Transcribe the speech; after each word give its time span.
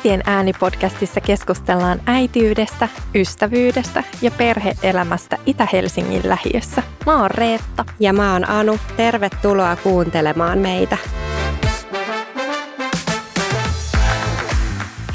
Äitien 0.00 0.22
ääni-podcastissa 0.26 1.20
keskustellaan 1.20 2.00
äitiydestä, 2.06 2.88
ystävyydestä 3.14 4.04
ja 4.22 4.30
perheelämästä 4.30 5.38
Itä-Helsingin 5.46 6.28
lähiössä. 6.28 6.82
Mä 7.06 7.20
oon 7.20 7.30
Reetta. 7.30 7.84
Ja 7.98 8.12
mä 8.12 8.32
oon 8.32 8.50
Anu. 8.50 8.78
Tervetuloa 8.96 9.76
kuuntelemaan 9.76 10.58
meitä. 10.58 10.96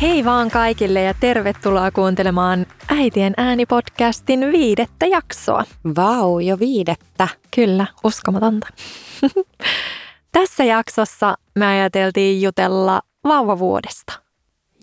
Hei 0.02 0.26
vaan 0.26 0.52
kaikille 0.52 1.02
ja 1.02 1.14
tervetuloa 1.20 1.92
kuuntelemaan 1.92 2.66
Äitien 2.90 3.34
ääni-podcastin 3.38 4.52
viidettä 4.52 5.06
jaksoa. 5.06 5.64
Vau, 5.96 6.40
jo 6.40 6.60
viidettä. 6.60 7.28
Kyllä, 7.56 7.86
uskomatonta. 8.04 8.68
Tässä 10.32 10.64
jaksossa 10.64 11.36
me 11.56 11.66
ajateltiin 11.66 12.42
jutella 12.42 13.02
vauvavuodesta. 13.24 14.25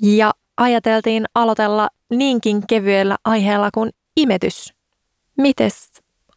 Ja 0.02 0.32
ajateltiin 0.56 1.24
aloitella 1.34 1.88
niinkin 2.10 2.66
kevyellä 2.66 3.16
aiheella 3.24 3.70
kuin 3.74 3.90
imetys. 4.16 4.74
Mites, 5.38 5.90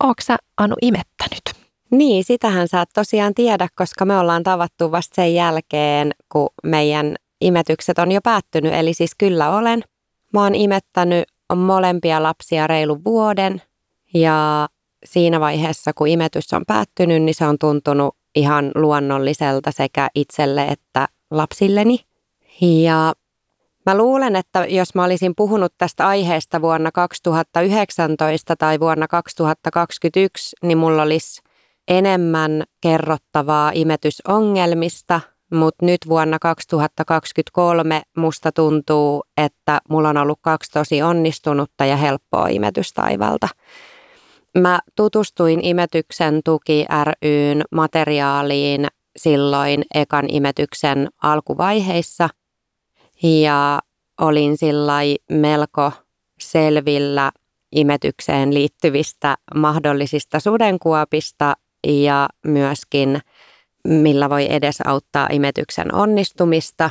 ootko 0.04 0.22
sä 0.24 0.38
Anu 0.58 0.76
imettänyt? 0.82 1.42
Niin, 1.92 2.24
sitähän 2.24 2.68
sä 2.68 2.82
et 2.82 2.90
tosiaan 2.94 3.34
tiedä, 3.34 3.68
koska 3.76 4.06
me 4.06 4.18
ollaan 4.18 4.44
tavattu 4.44 4.92
vasta 4.92 5.16
sen 5.16 5.36
jälkeen, 5.36 6.12
kun 6.32 6.50
meidän 6.64 7.16
imetykset 7.42 8.00
on 8.00 8.12
jo 8.12 8.22
päättynyt. 8.22 8.74
Eli 8.74 8.94
siis 8.94 9.12
kyllä 9.18 9.58
olen. 9.58 9.84
Mä 10.34 10.44
oon 10.44 10.56
imettänyt 10.56 11.24
molempia 11.56 12.24
lapsia 12.24 12.68
reilu 12.68 13.04
vuoden 13.06 13.62
ja 14.14 14.70
siinä 15.06 15.40
vaiheessa, 15.40 15.92
kun 15.94 16.08
imetys 16.08 16.54
on 16.54 16.64
päättynyt, 16.68 17.24
niin 17.24 17.36
se 17.36 17.46
on 17.46 17.60
tuntunut 17.60 18.16
ihan 18.36 18.72
luonnolliselta 18.76 19.72
sekä 19.72 20.10
itselle 20.16 20.68
että 20.68 21.08
lapsilleni. 21.32 22.00
Ja 22.62 23.14
mä 23.86 23.98
luulen, 23.98 24.36
että 24.36 24.66
jos 24.66 24.96
mä 24.96 25.04
olisin 25.04 25.34
puhunut 25.38 25.74
tästä 25.78 26.08
aiheesta 26.08 26.62
vuonna 26.62 26.92
2019 26.92 28.56
tai 28.56 28.80
vuonna 28.80 29.08
2021, 29.08 30.56
niin 30.64 30.78
mulla 30.78 31.02
olisi 31.02 31.42
enemmän 31.88 32.64
kerrottavaa 32.82 33.72
imetysongelmista, 33.74 35.22
mutta 35.54 35.86
nyt 35.86 36.00
vuonna 36.08 36.40
2023 36.40 38.02
musta 38.18 38.52
tuntuu, 38.52 39.24
että 39.38 39.82
mulla 39.90 40.10
on 40.10 40.18
ollut 40.18 40.40
kaksi 40.42 40.72
tosi 40.72 41.02
onnistunutta 41.02 41.86
ja 41.86 41.98
helppoa 41.98 42.48
imetystaivalta. 42.48 43.48
Mä 44.58 44.80
tutustuin 44.96 45.66
Imetyksen 45.66 46.42
tuki 46.46 46.86
ryn 47.24 47.64
materiaaliin 47.72 48.88
silloin 49.18 49.84
ekan 49.94 50.26
imetyksen 50.30 51.08
alkuvaiheissa 51.24 52.30
ja 53.24 53.80
olin 54.22 54.58
sillai 54.58 55.16
melko 55.32 55.92
selvillä 56.40 57.32
imetykseen 57.72 58.54
liittyvistä 58.54 59.38
mahdollisista 59.56 60.40
sudenkuopista 60.40 61.54
ja 61.88 62.30
myöskin 62.48 63.20
millä 63.88 64.30
voi 64.30 64.54
edesauttaa 64.54 65.28
imetyksen 65.32 65.96
onnistumista. 65.96 66.90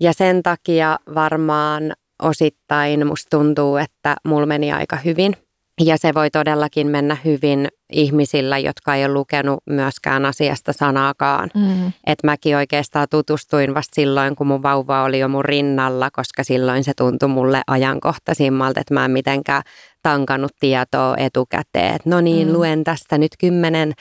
Ja 0.00 0.12
sen 0.12 0.42
takia 0.42 0.98
varmaan 1.14 1.92
osittain 2.22 3.06
musta 3.06 3.36
tuntuu, 3.36 3.76
että 3.76 4.16
mulla 4.24 4.46
meni 4.46 4.72
aika 4.72 4.96
hyvin. 4.96 5.36
Ja 5.80 5.98
se 5.98 6.14
voi 6.14 6.30
todellakin 6.30 6.86
mennä 6.86 7.16
hyvin 7.24 7.68
ihmisillä, 7.92 8.58
jotka 8.58 8.94
ei 8.94 9.04
ole 9.04 9.14
lukenut 9.14 9.60
myöskään 9.70 10.24
asiasta 10.24 10.72
sanaakaan. 10.72 11.50
Mm. 11.54 11.92
Että 12.06 12.26
mäkin 12.26 12.56
oikeastaan 12.56 13.06
tutustuin 13.10 13.74
vasta 13.74 13.94
silloin, 13.94 14.36
kun 14.36 14.46
mun 14.46 14.62
vauva 14.62 15.02
oli 15.02 15.18
jo 15.18 15.28
mun 15.28 15.44
rinnalla, 15.44 16.10
koska 16.10 16.44
silloin 16.44 16.84
se 16.84 16.92
tuntui 16.96 17.28
mulle 17.28 17.62
ajankohtaisimmalta, 17.66 18.80
että 18.80 18.94
mä 18.94 19.04
en 19.04 19.10
mitenkään 19.10 19.62
tankannut 20.02 20.52
tietoa 20.60 21.14
etukäteen. 21.16 21.98
No 22.04 22.20
niin, 22.20 22.48
mm. 22.48 22.54
luen 22.54 22.84
tästä 22.84 23.18
nyt 23.18 23.32
kymmenen 23.38 23.92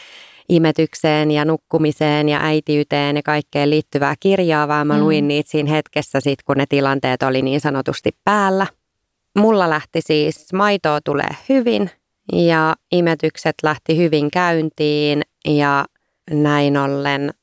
imetykseen 0.50 1.32
ja 1.32 1.46
nukkumiseen 1.46 2.30
ja 2.30 2.40
äitiyteen 2.42 3.16
ja 3.16 3.22
kaikkeen 3.24 3.70
liittyvää 3.70 4.16
kirjaa, 4.20 4.68
vaan 4.68 4.88
mä 4.88 5.00
luin 5.00 5.24
mm. 5.24 5.28
niitä 5.28 5.52
siinä 5.52 5.72
hetkessä 5.72 6.20
sit, 6.20 6.44
kun 6.44 6.58
ne 6.58 6.66
tilanteet 6.70 7.24
oli 7.24 7.42
niin 7.42 7.62
sanotusti 7.62 8.12
päällä– 8.26 8.68
Mulla 9.38 9.70
lähti 9.70 10.02
siis, 10.02 10.54
maitoa 10.54 11.00
tulee 11.02 11.30
hyvin 11.50 11.90
ja 12.34 12.76
imetykset 12.92 13.56
lähti 13.64 13.98
hyvin 13.98 14.32
käyntiin 14.32 15.22
ja 15.46 15.86
näin 16.32 16.78
ollen 16.78 17.34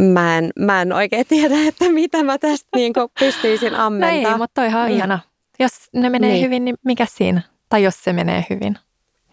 mä 0.00 0.38
en, 0.38 0.50
mä 0.58 0.82
en 0.82 0.92
oikein 0.92 1.26
tiedä, 1.28 1.54
että 1.68 1.88
mitä 1.88 2.22
mä 2.22 2.38
tästä 2.38 2.68
niin 2.74 2.92
pystyisin 3.20 3.74
ammentamaan. 3.74 4.22
No 4.22 4.30
ei, 4.30 4.38
mutta 4.38 4.62
toi 4.62 4.82
on 4.82 4.88
ihana. 4.88 5.18
Jos 5.58 5.72
ne 5.92 6.10
menee 6.10 6.30
niin. 6.30 6.44
hyvin, 6.44 6.64
niin 6.64 6.76
mikä 6.84 7.06
siinä? 7.08 7.42
Tai 7.68 7.82
jos 7.82 8.04
se 8.04 8.12
menee 8.12 8.46
hyvin. 8.50 8.78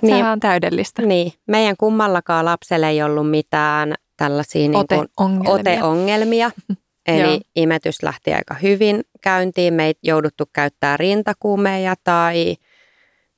Niin. 0.01 0.15
Sehän 0.15 0.31
on 0.31 0.39
täydellistä. 0.39 1.01
Niin. 1.01 1.33
Meidän 1.47 1.75
kummallakaan 1.79 2.45
lapselle 2.45 2.89
ei 2.89 3.03
ollut 3.03 3.29
mitään 3.29 3.93
tällaisia 4.17 4.61
niin 4.61 4.75
ote-ongelmia. 4.75 5.51
ote-ongelmia. 5.51 6.51
Eli 7.07 7.21
Joo. 7.21 7.39
imetys 7.55 8.03
lähti 8.03 8.33
aika 8.33 8.53
hyvin 8.53 9.01
käyntiin. 9.21 9.73
Me 9.73 9.85
ei 9.85 9.93
jouduttu 10.03 10.43
käyttää 10.53 10.97
rintakumeja 10.97 11.95
tai 12.03 12.55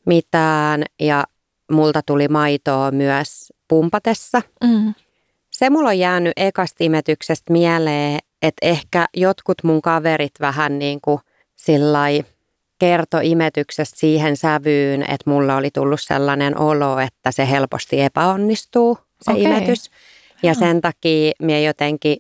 mitään 0.06 0.84
ja 1.00 1.24
multa 1.72 2.02
tuli 2.06 2.28
maitoa 2.28 2.92
myös 2.92 3.54
pumpatessa. 3.68 4.42
Mm. 4.64 4.94
Se 5.52 5.70
mulla 5.70 5.90
on 5.90 6.00
jäänyt 6.00 6.34
ekasta 6.36 6.84
imetyksestä 6.84 7.54
mieleen, 7.54 8.20
että 8.42 8.66
ehkä 8.66 9.06
jotkut 9.14 9.64
mun 9.64 9.82
kaverit 9.82 10.34
vähän 10.40 10.80
niin 10.80 11.00
kuin 11.02 11.20
sillai 11.56 12.24
kerto 12.80 13.20
imetyksestä 13.24 14.00
siihen 14.00 14.38
sävyyn, 14.38 15.02
että 15.02 15.30
mulla 15.30 15.56
oli 15.56 15.70
tullut 15.74 16.02
sellainen 16.02 16.60
olo, 16.60 17.00
että 17.00 17.32
se 17.32 17.50
helposti 17.50 18.02
epäonnistuu, 18.02 18.98
se 19.22 19.32
okay. 19.32 19.44
imetys. 19.44 19.92
Ja 20.44 20.54
sen 20.54 20.82
takia 20.82 21.32
minä 21.40 21.60
jotenkin 21.60 22.18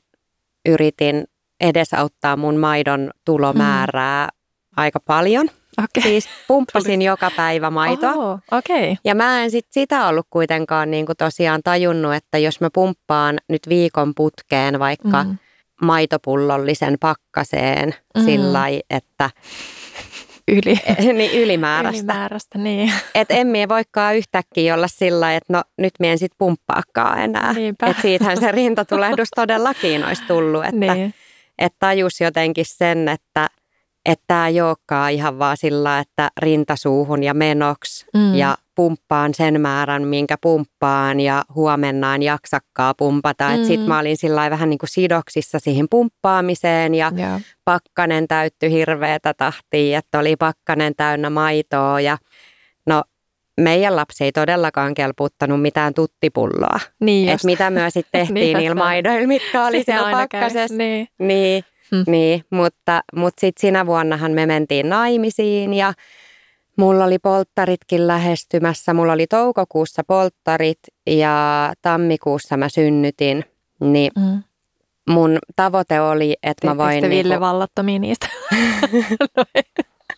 yritin 0.65 1.23
edesauttaa 1.59 2.37
mun 2.37 2.57
maidon 2.57 3.11
tulomäärää 3.25 4.25
mm. 4.25 4.37
aika 4.75 4.99
paljon. 4.99 5.49
Okay. 5.77 6.11
Siis 6.11 6.27
pumppasin 6.47 6.99
Tuli. 6.99 7.05
joka 7.05 7.31
päivä 7.35 7.69
maitoa. 7.69 8.13
Oho, 8.13 8.39
okay. 8.51 8.95
Ja 9.05 9.15
mä 9.15 9.43
en 9.43 9.51
sit 9.51 9.65
sitä 9.71 10.07
ollut 10.07 10.27
kuitenkaan 10.29 10.91
niin 10.91 11.05
kuin 11.05 11.17
tosiaan 11.17 11.61
tajunnut, 11.63 12.13
että 12.13 12.37
jos 12.37 12.61
mä 12.61 12.69
pumppaan 12.73 13.37
nyt 13.49 13.61
viikon 13.69 14.13
putkeen 14.15 14.79
vaikka 14.79 15.23
mm. 15.23 15.37
maitopullollisen 15.81 16.97
pakkaseen 16.99 17.95
mm. 18.17 18.25
sillä 18.25 18.65
että 18.89 19.29
Yli. 20.51 20.79
niin, 21.13 21.41
ylimääräistä. 21.41 22.13
Ylimääräistä, 22.13 22.57
niin. 22.57 22.93
Et 23.15 23.31
en 23.31 23.47
mie 23.47 23.69
voikaan 23.69 24.15
yhtäkkiä 24.15 24.73
olla 24.73 24.87
sillä 24.87 25.35
että 25.35 25.53
no 25.53 25.63
nyt 25.77 25.93
mie 25.99 26.11
en 26.11 26.17
sit 26.17 26.31
pumppaakaan 26.37 27.19
enää. 27.19 27.55
Että 27.69 28.01
siitähän 28.01 28.39
se 28.39 28.51
rintatulehdus 28.51 29.29
todellakin 29.35 30.05
olisi 30.05 30.23
tullut. 30.27 30.65
Että, 30.65 30.93
niin 30.93 31.13
että 31.59 31.77
tajus 31.79 32.21
jotenkin 32.21 32.65
sen, 32.67 33.07
että 33.07 33.47
että 34.07 34.23
tämä 34.27 34.47
ei 34.47 34.61
olekaan 34.61 35.11
ihan 35.11 35.39
vaan 35.39 35.57
sillä, 35.57 35.99
että 35.99 36.29
rintasuuhun 36.37 37.23
ja 37.23 37.33
menoksi 37.33 38.05
mm. 38.13 38.35
ja 38.35 38.57
pumppaan 38.75 39.33
sen 39.33 39.61
määrän, 39.61 40.07
minkä 40.07 40.37
pumppaan 40.41 41.19
ja 41.19 41.45
huomenna 41.55 42.15
en 42.15 42.23
jaksakkaa 42.23 42.93
pumpata. 42.93 43.49
Mm. 43.49 43.63
Sitten 43.63 43.87
mä 43.87 43.99
olin 43.99 44.17
sillä 44.17 44.49
vähän 44.49 44.69
niin 44.69 44.77
kuin 44.77 44.89
sidoksissa 44.89 45.59
siihen 45.59 45.87
pumppaamiseen 45.89 46.95
ja 46.95 47.11
yeah. 47.17 47.41
pakkanen 47.65 48.27
täytty 48.27 48.71
hirveätä 48.71 49.33
tahtia, 49.33 49.99
että 49.99 50.19
oli 50.19 50.35
pakkanen 50.35 50.95
täynnä 50.95 51.29
maitoa 51.29 52.01
ja 52.01 52.17
no 52.85 53.03
meidän 53.57 53.95
lapsi 53.95 54.23
ei 54.23 54.31
todellakaan 54.31 54.93
kelputtanut 54.93 55.61
mitään 55.61 55.93
tuttipulloa. 55.93 56.79
Niin 56.99 57.29
Et 57.29 57.43
mitä 57.43 57.69
myös 57.69 57.93
sitten 57.93 58.11
tehtiin 58.21 58.33
niin 58.33 58.57
niillä 58.57 58.75
maidoilla, 58.75 59.27
mitkä 59.27 59.65
oli 59.65 59.83
siellä 59.83 60.11
pakkasessa. 60.11 60.77
Niin. 60.77 61.07
Niin, 61.19 61.63
hmm. 61.91 62.03
niin, 62.07 62.45
mutta, 62.49 63.01
mutta 63.15 63.41
sitten 63.41 63.61
sinä 63.61 63.85
vuonnahan 63.85 64.31
me 64.31 64.45
mentiin 64.45 64.89
naimisiin 64.89 65.73
ja 65.73 65.93
mulla 66.77 67.03
oli 67.03 67.19
polttaritkin 67.19 68.07
lähestymässä. 68.07 68.93
Mulla 68.93 69.13
oli 69.13 69.27
toukokuussa 69.27 70.03
polttarit 70.07 70.79
ja 71.07 71.73
tammikuussa 71.81 72.57
mä 72.57 72.69
synnytin. 72.69 73.45
Niin 73.79 74.11
hmm. 74.19 74.43
mun 75.09 75.39
tavoite 75.55 76.01
oli, 76.01 76.35
että 76.43 76.67
mä 76.67 76.77
voin... 76.77 77.01
Te 77.01 77.09
Ville 77.09 77.33
niinku... 77.33 77.45
vallattomia 77.45 77.99
niistä? 77.99 78.27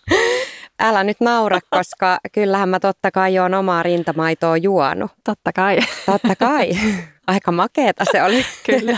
Älä 0.79 1.03
nyt 1.03 1.17
naura, 1.19 1.59
koska 1.69 2.19
kyllähän 2.31 2.69
mä 2.69 2.79
totta 2.79 3.11
kai 3.11 3.39
oon 3.39 3.53
omaa 3.53 3.83
rintamaitoa 3.83 4.57
juonut. 4.57 5.11
Totta 5.23 5.51
kai. 5.55 5.77
Totta 6.05 6.35
kai. 6.35 6.69
Aika 7.27 7.51
makeeta 7.51 8.05
se 8.11 8.23
oli. 8.23 8.45
Kyllä. 8.65 8.97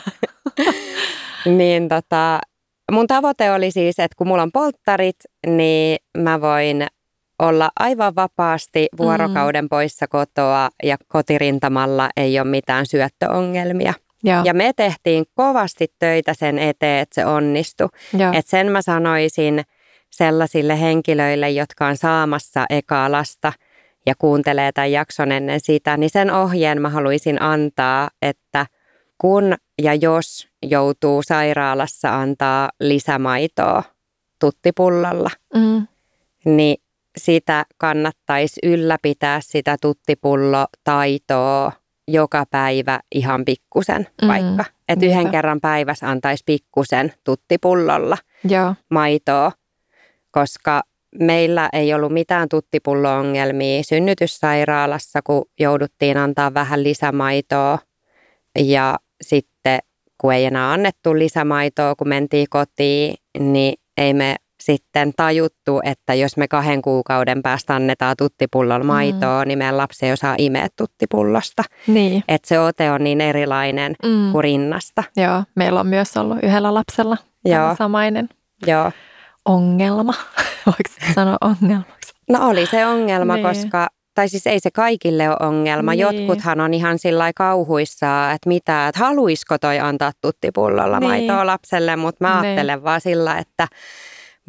niin 1.57 1.89
tota, 1.89 2.39
mun 2.91 3.07
tavoite 3.07 3.51
oli 3.51 3.71
siis, 3.71 3.99
että 3.99 4.15
kun 4.17 4.27
mulla 4.27 4.43
on 4.43 4.51
polttarit, 4.51 5.15
niin 5.47 5.97
mä 6.17 6.41
voin 6.41 6.87
olla 7.39 7.69
aivan 7.79 8.15
vapaasti 8.15 8.87
vuorokauden 8.97 9.65
mm. 9.65 9.69
poissa 9.69 10.07
kotoa 10.07 10.69
ja 10.83 10.97
kotirintamalla 11.07 12.09
ei 12.17 12.39
ole 12.39 12.47
mitään 12.47 12.85
syöttöongelmia. 12.85 13.93
Joo. 14.23 14.41
Ja 14.43 14.53
me 14.53 14.71
tehtiin 14.75 15.25
kovasti 15.35 15.87
töitä 15.99 16.33
sen 16.33 16.59
eteen, 16.59 17.01
että 17.01 17.15
se 17.15 17.25
onnistui. 17.25 17.87
Et 18.33 18.47
sen 18.47 18.71
mä 18.71 18.81
sanoisin 18.81 19.63
sellaisille 20.11 20.81
henkilöille, 20.81 21.49
jotka 21.49 21.87
on 21.87 21.97
saamassa 21.97 22.65
ekaa 22.69 23.11
lasta 23.11 23.53
ja 24.05 24.13
kuuntelee 24.17 24.71
tämän 24.71 24.91
jakson 24.91 25.31
ennen 25.31 25.59
sitä, 25.59 25.97
niin 25.97 26.09
sen 26.09 26.33
ohjeen 26.33 26.81
mä 26.81 26.89
haluaisin 26.89 27.41
antaa, 27.41 28.09
että 28.21 28.65
kun 29.17 29.55
ja 29.81 29.93
jos 29.95 30.47
joutuu 30.63 31.23
sairaalassa 31.23 32.19
antaa 32.19 32.69
lisämaitoa 32.79 33.83
tuttipullolla, 34.39 35.29
mm. 35.55 35.87
niin 36.45 36.77
sitä 37.17 37.65
kannattaisi 37.77 38.59
ylläpitää 38.63 39.39
sitä 39.41 39.75
tuttipullotaitoa 39.81 41.71
joka 42.07 42.45
päivä 42.51 42.99
ihan 43.15 43.45
pikkusen 43.45 44.07
mm. 44.21 44.27
vaikka. 44.27 44.65
Että 44.89 45.05
yhden 45.05 45.31
kerran 45.31 45.61
päivässä 45.61 46.09
antaisi 46.09 46.43
pikkusen 46.45 47.13
tuttipullolla 47.23 48.17
Joo. 48.49 48.75
maitoa, 48.89 49.51
koska 50.31 50.81
meillä 51.19 51.69
ei 51.73 51.93
ollut 51.93 52.11
mitään 52.11 52.49
tuttipullo-ongelmia 52.49 53.83
synnytyssairaalassa, 53.83 55.19
kun 55.23 55.45
jouduttiin 55.59 56.17
antaa 56.17 56.53
vähän 56.53 56.83
lisämaitoa. 56.83 57.79
Ja 58.59 58.99
sitten 59.21 59.79
kun 60.17 60.33
ei 60.33 60.45
enää 60.45 60.71
annettu 60.71 61.19
lisämaitoa, 61.19 61.95
kun 61.95 62.07
mentiin 62.07 62.47
kotiin, 62.49 63.15
niin 63.39 63.73
ei 63.97 64.13
me 64.13 64.35
sitten 64.61 65.11
tajuttu, 65.17 65.81
että 65.83 66.13
jos 66.13 66.37
me 66.37 66.47
kahden 66.47 66.81
kuukauden 66.81 67.41
päästä 67.41 67.75
annetaan 67.75 68.15
tuttipullolla 68.17 68.85
maitoa, 68.85 69.43
mm. 69.43 69.47
niin 69.47 69.57
meidän 69.57 69.77
lapsi 69.77 70.05
ei 70.05 70.11
osaa 70.11 70.35
imeä 70.37 70.67
tuttipullosta. 70.77 71.63
Niin. 71.87 72.23
Että 72.27 72.47
se 72.47 72.59
ote 72.59 72.91
on 72.91 73.03
niin 73.03 73.21
erilainen 73.21 73.95
mm. 74.03 74.31
kuin 74.31 74.43
rinnasta. 74.43 75.03
Joo, 75.17 75.43
meillä 75.55 75.79
on 75.79 75.87
myös 75.87 76.17
ollut 76.17 76.37
yhdellä 76.43 76.73
lapsella 76.73 77.17
Joo. 77.45 77.75
samainen 77.75 78.29
Joo. 78.67 78.91
Ongelma. 79.45 80.13
Voiko 80.65 81.13
sanoa 81.15 81.37
ongelmaksi? 81.41 82.13
No 82.29 82.49
oli 82.49 82.65
se 82.65 82.85
ongelma, 82.85 83.35
niin. 83.35 83.47
koska 83.47 83.87
tai 84.15 84.29
siis 84.29 84.47
ei 84.47 84.59
se 84.59 84.71
kaikille 84.71 85.29
ole 85.29 85.37
ongelma. 85.39 85.91
Niin. 85.91 85.99
Jotkuthan 85.99 86.61
on 86.61 86.73
ihan 86.73 86.99
sillä 86.99 87.31
kauhuissaan, 87.35 88.35
että 88.35 88.49
mitä, 88.49 88.87
että 88.87 88.99
haluaisiko 88.99 89.57
toi 89.57 89.79
antaa 89.79 90.11
tuttipullolla 90.21 90.99
niin. 90.99 91.09
maitoa 91.09 91.45
lapselle, 91.45 91.95
mutta 91.95 92.25
mä 92.25 92.33
niin. 92.33 92.45
ajattelen 92.45 92.83
vaan 92.83 93.01
sillä, 93.01 93.37
että 93.37 93.67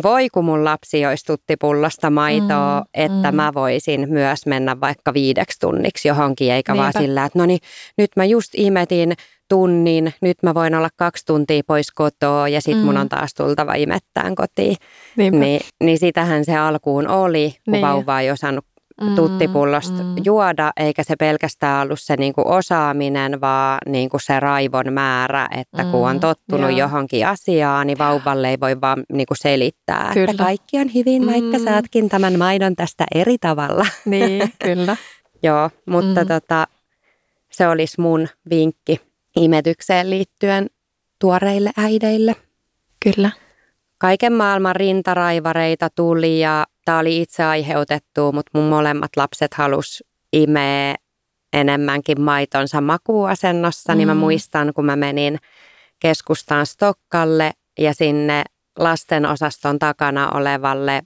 voi 0.02 0.28
kun 0.28 0.44
mun 0.44 0.64
lapsi 0.64 1.06
olisi 1.06 1.26
tuttipullosta 1.26 2.10
maitoa, 2.10 2.80
mm, 2.80 2.86
että 2.94 3.32
mm. 3.32 3.36
mä 3.36 3.54
voisin 3.54 4.06
myös 4.08 4.46
mennä 4.46 4.80
vaikka 4.80 5.14
viideksi 5.14 5.60
tunniksi 5.60 6.08
johonkin, 6.08 6.52
eikä 6.52 6.72
Niinpä. 6.72 6.82
vaan 6.82 7.04
sillä, 7.04 7.24
että 7.24 7.38
no 7.38 7.46
niin, 7.46 7.60
nyt 7.98 8.10
mä 8.16 8.24
just 8.24 8.50
imetin 8.54 9.12
tunnin, 9.48 10.14
nyt 10.22 10.36
mä 10.42 10.54
voin 10.54 10.74
olla 10.74 10.88
kaksi 10.96 11.26
tuntia 11.26 11.62
pois 11.66 11.90
kotoa 11.90 12.48
ja 12.48 12.60
sitten 12.60 12.82
mm. 12.82 12.86
mun 12.86 12.96
on 12.96 13.08
taas 13.08 13.34
tultava 13.34 13.74
imettään 13.74 14.34
kotiin. 14.34 14.76
Niin, 15.16 15.60
niin 15.84 15.98
sitähän 15.98 16.44
se 16.44 16.56
alkuun 16.56 17.08
oli, 17.08 17.54
kun 17.64 17.72
niin. 17.72 17.82
vauva 17.82 18.20
ei 18.20 18.30
osannut 18.30 18.64
mm, 19.02 19.14
tuttipullosta 19.14 20.02
mm. 20.02 20.14
juoda, 20.24 20.72
eikä 20.76 21.02
se 21.02 21.16
pelkästään 21.16 21.82
ollut 21.82 22.00
se 22.00 22.16
niinku 22.16 22.42
osaaminen, 22.44 23.40
vaan 23.40 23.78
niinku 23.86 24.18
se 24.18 24.40
raivon 24.40 24.92
määrä, 24.92 25.48
että 25.60 25.84
mm, 25.84 25.90
kun 25.90 26.08
on 26.08 26.16
mm, 26.16 26.20
tottunut 26.20 26.70
joo. 26.70 26.78
johonkin 26.78 27.26
asiaan, 27.26 27.86
niin 27.86 27.98
vauvalle 27.98 28.48
ei 28.48 28.60
voi 28.60 28.80
vaan 28.80 29.04
niinku 29.12 29.34
selittää, 29.34 30.10
kyllä. 30.14 30.30
että 30.30 30.44
kaikki 30.44 30.78
on 30.78 30.94
hyvin, 30.94 31.26
vaikka 31.26 31.58
mm. 31.58 31.64
saatkin 31.64 32.08
tämän 32.08 32.38
maidon 32.38 32.76
tästä 32.76 33.04
eri 33.14 33.36
tavalla. 33.38 33.86
Niin, 34.04 34.52
kyllä. 34.64 34.96
joo, 35.42 35.70
mutta 35.86 36.20
mm. 36.20 36.28
tota, 36.28 36.66
se 37.52 37.68
olisi 37.68 38.00
mun 38.00 38.28
vinkki 38.50 39.00
imetykseen 39.36 40.10
liittyen 40.10 40.66
tuoreille 41.18 41.70
äideille. 41.76 42.36
Kyllä. 43.04 43.30
Kaiken 43.98 44.32
maailman 44.32 44.76
rintaraivareita 44.76 45.88
tuli 45.90 46.40
ja 46.40 46.66
tämä 46.84 46.98
oli 46.98 47.22
itse 47.22 47.44
aiheutettu, 47.44 48.32
mutta 48.32 48.50
mun 48.54 48.68
molemmat 48.68 49.10
lapset 49.16 49.54
halus 49.54 50.04
imeä 50.32 50.94
enemmänkin 51.52 52.20
maitonsa 52.20 52.80
makuuasennossa, 52.80 53.92
mm. 53.92 53.98
niin 53.98 54.08
mä 54.08 54.14
mm. 54.14 54.20
muistan, 54.20 54.72
kun 54.74 54.84
mä 54.84 54.96
menin 54.96 55.38
keskustaan 55.98 56.66
Stokkalle 56.66 57.52
ja 57.78 57.94
sinne 57.94 58.44
lastenosaston 58.78 59.78
takana 59.78 60.30
olevalle 60.30 61.02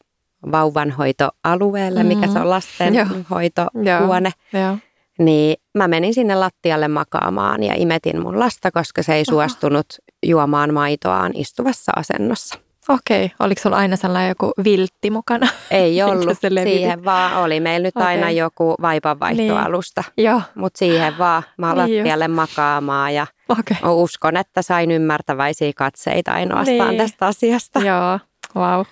vauvanhoitoalueelle, 0.53 2.03
mm. 2.03 2.07
mikä 2.07 2.27
se 2.27 2.39
on 2.39 2.51
lastenhoitohuone. 2.51 4.31
Joo. 4.53 4.79
Niin 5.19 5.57
mä 5.75 5.89
menin 5.89 6.15
sinne 6.15 6.35
lattialle 6.35 6.89
makaamaan 6.89 7.63
ja 7.63 7.75
imetin 7.77 8.23
mun 8.23 8.39
lasta, 8.39 8.71
koska 8.71 9.03
se 9.03 9.15
ei 9.15 9.25
suostunut 9.25 9.87
juomaan 10.27 10.75
maitoaan 10.75 11.33
istuvassa 11.35 11.93
asennossa. 11.97 12.59
Okei, 12.89 13.33
oliko 13.39 13.61
sulla 13.63 13.77
aina 13.77 13.97
sellainen 13.97 14.29
joku 14.29 14.53
viltti 14.65 15.11
mukana? 15.11 15.49
Ei 15.71 16.03
ollut, 16.03 16.39
siihen 16.65 17.05
vaan 17.05 17.43
oli. 17.43 17.61
Meillä 17.61 17.87
nyt 17.87 17.97
okay. 17.97 18.09
aina 18.09 18.31
joku 18.31 18.75
vaipanvaihtoalusta, 18.83 20.05
niin. 20.17 20.43
mutta 20.55 20.79
siihen 20.79 21.19
vaan 21.19 21.43
mä 21.59 21.75
niin 21.75 21.79
lattialle 21.79 22.29
makaamaan 22.29 23.15
ja 23.15 23.27
okay. 23.49 23.77
uskon, 23.85 24.37
että 24.37 24.63
sain 24.63 24.91
ymmärtäväisiä 24.91 25.73
katseita 25.77 26.33
ainoastaan 26.33 26.89
niin. 26.89 26.99
tästä 26.99 27.27
asiasta. 27.27 27.81
Joo, 27.81 28.19
wow. 28.57 28.85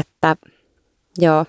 Että 0.00 0.36
joo. 1.18 1.44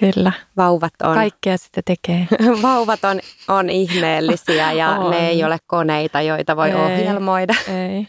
Kyllä. 0.00 0.32
Vauvat 0.56 0.92
on. 1.02 1.14
Kaikkea 1.14 1.56
sitä 1.56 1.80
tekee. 1.84 2.28
vauvat 2.62 3.04
on, 3.04 3.20
on 3.48 3.70
ihmeellisiä 3.70 4.72
ja 4.72 4.90
on. 4.98 5.10
ne 5.10 5.28
ei 5.28 5.44
ole 5.44 5.58
koneita, 5.66 6.20
joita 6.20 6.56
voi 6.56 6.70
ei, 6.70 6.74
ohjelmoida. 6.74 7.54
Ei. 7.68 8.08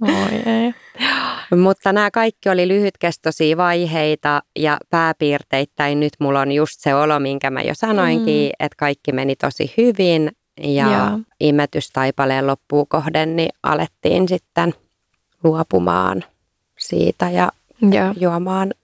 Oi 0.00 0.42
ei. 0.46 0.74
Mutta 1.56 1.92
nämä 1.92 2.10
kaikki 2.10 2.48
oli 2.48 2.68
lyhytkestoisia 2.68 3.56
vaiheita 3.56 4.42
ja 4.56 4.78
pääpiirteittäin 4.90 6.00
nyt 6.00 6.12
mulla 6.18 6.40
on 6.40 6.52
just 6.52 6.80
se 6.80 6.94
olo, 6.94 7.20
minkä 7.20 7.50
mä 7.50 7.62
jo 7.62 7.74
sanoinkin, 7.74 8.48
mm. 8.48 8.66
että 8.66 8.76
kaikki 8.78 9.12
meni 9.12 9.36
tosi 9.36 9.74
hyvin 9.76 10.32
ja 10.60 10.92
Joo. 10.92 11.18
imetystaipaleen 11.40 12.46
loppuun 12.46 12.88
kohden 12.88 13.36
niin 13.36 13.50
alettiin 13.62 14.28
sitten 14.28 14.74
luopumaan 15.44 16.24
siitä 16.78 17.30
ja 17.30 17.52
Joo. 17.82 18.14
juomaan 18.20 18.74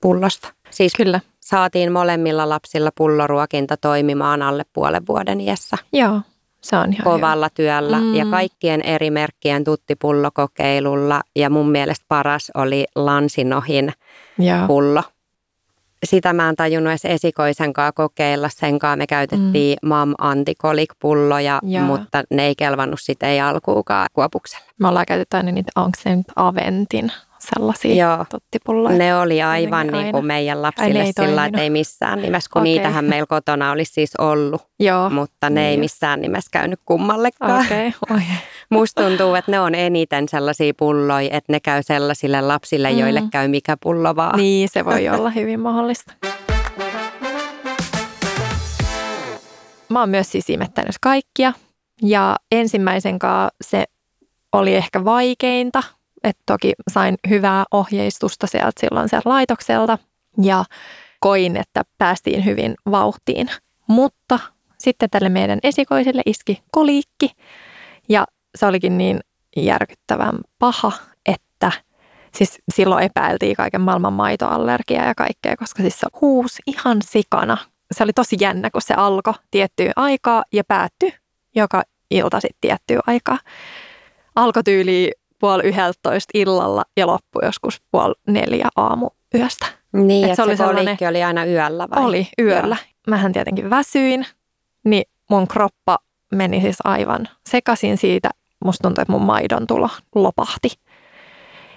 pullosta. 0.00 0.52
Siis 0.70 0.92
Kyllä. 0.96 1.20
saatiin 1.40 1.92
molemmilla 1.92 2.48
lapsilla 2.48 2.90
pulloruokinta 2.94 3.76
toimimaan 3.76 4.42
alle 4.42 4.64
puolen 4.72 5.06
vuoden 5.06 5.40
iässä. 5.40 5.76
Joo. 5.92 6.20
Se 6.62 6.76
on 6.76 6.92
ihan 6.92 7.04
kovalla 7.04 7.46
hyvä. 7.46 7.54
työllä 7.54 8.00
mm. 8.00 8.14
ja 8.14 8.26
kaikkien 8.26 8.82
eri 8.82 9.10
merkkien 9.10 9.64
tuttipullokokeilulla. 9.64 11.20
Ja 11.36 11.50
mun 11.50 11.70
mielestä 11.70 12.04
paras 12.08 12.50
oli 12.54 12.84
Lansinohin 12.94 13.92
Joo. 14.38 14.66
pullo. 14.66 15.02
Sitä 16.04 16.32
mä 16.32 16.48
en 16.48 16.56
tajunnut 16.56 16.90
edes 16.90 17.04
esikoisenkaan 17.04 17.92
kokeilla. 17.94 18.48
Senkaan 18.48 18.98
me 18.98 19.06
käytettiin 19.06 19.78
mm. 19.82 19.88
mam 19.88 20.14
antikolik-pulloja, 20.18 21.60
Joo. 21.62 21.84
mutta 21.84 22.22
ne 22.30 22.46
ei 22.46 22.54
kelvannut 22.54 23.00
sitä 23.02 23.26
ei 23.26 23.40
alkuukaan 23.40 24.08
kuopuksella. 24.12 24.64
Me 24.80 24.88
ollaan 24.88 25.06
käytetty 25.06 25.36
aina 25.36 25.52
niitä, 25.52 25.72
onko 25.76 25.98
se 26.02 26.16
nyt 26.16 26.26
Aventin 26.36 27.12
sellaisia 27.42 28.06
Joo, 28.06 28.24
tottipulloja. 28.30 28.98
Ne 28.98 29.16
oli 29.16 29.42
aivan 29.42 29.86
niin 29.86 30.12
kuin 30.12 30.26
meidän 30.26 30.62
lapsille 30.62 31.00
Ai, 31.00 31.12
sillä, 31.12 31.46
että 31.46 31.60
ei 31.60 31.70
missään 31.70 32.22
nimessä, 32.22 32.50
kun 32.52 32.62
okay. 32.62 32.72
niitähän 32.72 33.04
meillä 33.04 33.26
kotona 33.26 33.70
olisi 33.70 33.92
siis 33.92 34.16
ollut, 34.18 34.62
Joo. 34.80 35.10
mutta 35.10 35.50
ne 35.50 35.60
niin. 35.60 35.70
ei 35.70 35.76
missään 35.76 36.20
nimessä 36.20 36.48
käynyt 36.52 36.80
kummallekaan. 36.84 37.64
Okay. 37.66 37.92
Oi. 38.10 38.22
Musta 38.70 39.02
tuntuu, 39.02 39.34
että 39.34 39.50
ne 39.50 39.60
on 39.60 39.74
eniten 39.74 40.28
sellaisia 40.28 40.72
pulloja, 40.78 41.28
että 41.32 41.52
ne 41.52 41.60
käy 41.60 41.82
sellaisille 41.82 42.40
lapsille, 42.40 42.92
mm. 42.92 42.98
joille 42.98 43.22
käy 43.30 43.48
mikä 43.48 43.76
pullo 43.82 44.16
vaan. 44.16 44.36
Niin, 44.36 44.68
se 44.68 44.84
voi 44.84 45.08
olla 45.08 45.30
hyvin 45.30 45.60
mahdollista. 45.60 46.12
Mä 49.88 50.00
oon 50.00 50.08
myös 50.08 50.32
siis 50.32 50.50
imettänyt 50.50 50.96
kaikkia 51.00 51.52
ja 52.02 52.36
ensimmäisen 52.52 53.18
kanssa 53.18 53.50
se 53.60 53.84
oli 54.52 54.74
ehkä 54.74 55.04
vaikeinta, 55.04 55.82
että 56.24 56.42
toki 56.46 56.72
sain 56.90 57.14
hyvää 57.28 57.64
ohjeistusta 57.70 58.46
sieltä 58.46 58.80
silloin 58.80 59.08
sieltä 59.08 59.30
laitokselta 59.30 59.98
ja 60.42 60.64
koin, 61.20 61.56
että 61.56 61.82
päästiin 61.98 62.44
hyvin 62.44 62.74
vauhtiin. 62.90 63.50
Mutta 63.86 64.38
sitten 64.78 65.10
tälle 65.10 65.28
meidän 65.28 65.58
esikoiselle 65.62 66.22
iski 66.26 66.62
koliikki 66.70 67.30
ja 68.08 68.24
se 68.54 68.66
olikin 68.66 68.98
niin 68.98 69.20
järkyttävän 69.56 70.38
paha, 70.58 70.92
että 71.26 71.72
siis 72.34 72.58
silloin 72.74 73.04
epäiltiin 73.04 73.56
kaiken 73.56 73.80
maailman 73.80 74.12
maitoallergiaa 74.12 75.06
ja 75.06 75.14
kaikkea, 75.14 75.56
koska 75.56 75.82
siis 75.82 76.00
se 76.00 76.06
huusi 76.20 76.62
ihan 76.66 76.98
sikana. 77.04 77.56
Se 77.92 78.04
oli 78.04 78.12
tosi 78.12 78.36
jännä, 78.40 78.70
kun 78.70 78.82
se 78.82 78.94
alkoi 78.94 79.34
tiettyä 79.50 79.92
aikaa 79.96 80.44
ja 80.52 80.64
päättyi 80.64 81.12
joka 81.54 81.82
ilta 82.10 82.40
sitten 82.40 82.58
tiettyä 82.60 83.00
aikaa. 83.06 83.38
Alkoi 84.36 84.62
tyyliin 84.62 85.12
puoli 85.42 85.62
yhdeltoista 85.62 86.30
illalla 86.34 86.84
ja 86.96 87.06
loppu 87.06 87.40
joskus 87.42 87.82
puoli 87.90 88.14
neljä 88.26 88.68
aamu 88.76 89.10
yöstä. 89.34 89.66
Niin, 89.92 90.24
että 90.24 90.36
se, 90.36 90.42
oli 90.42 90.56
sellainen, 90.56 90.96
oli 91.08 91.22
aina 91.22 91.44
yöllä 91.44 91.88
vai? 91.90 92.04
Oli, 92.04 92.28
yöllä. 92.38 92.76
Joo. 92.80 92.92
Mähän 93.06 93.32
tietenkin 93.32 93.70
väsyin, 93.70 94.26
niin 94.84 95.04
mun 95.30 95.48
kroppa 95.48 95.98
meni 96.34 96.60
siis 96.60 96.76
aivan 96.84 97.28
sekaisin 97.48 97.98
siitä 97.98 98.30
musta 98.64 98.82
tuntui, 98.82 99.02
että 99.02 99.12
mun 99.12 99.22
maidon 99.22 99.66
tulo 99.66 99.88
lopahti. 100.14 100.68